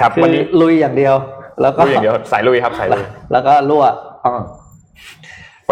[0.00, 1.14] ครับคือวันนี้ลุยอย่างเดียว
[1.62, 3.84] แล้วก็ลุยอย่างเดียวสายลุยครับสายลุยแล้วก็รั่ว
[4.24, 4.32] อ๋อ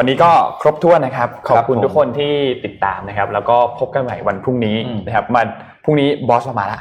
[0.02, 0.30] วันนี้ก็
[0.62, 2.32] ครบถ้วนนะครับ ขอบคุณผมทุกคนที่
[2.64, 5.42] ติดตามนะครับ แล้วก็พบกันใหม่วันพรุ่งนี้อืมนะครับมา
[5.84, 6.80] พรุ่งนี้บอสเรามาละ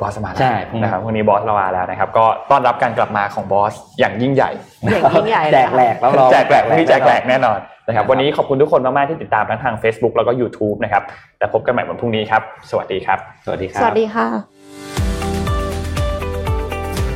[0.00, 4.50] บอสมาแล้วใช่พรุ่งนี้นะครับพรุ่งนี้บอสเรามาแล้วนะครับ ก็ต้อนรับการกลับมาของบอสอย่างยิ่งใหญ่
[4.82, 11.02] อย่างยิ่งใหญ่เลยแจกแหลกแล้วรอแจกแหลกพรุ่งนี้แจกแหลกแน่นอนนะครับนะครับ วันนี้ขอบคุณทุกคนมากๆที่ติดตามทั้งทาง Facebook แล้วก็ YouTube นะครับ
[11.38, 14.26] แต่พบกันใหม่วันพรุ่งนี้ครับ สวัสดีครับ สวัสดีครัสบวัสดีค่ะ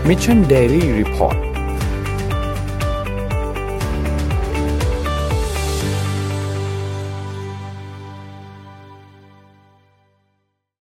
[0.09, 1.52] Mission Daily Report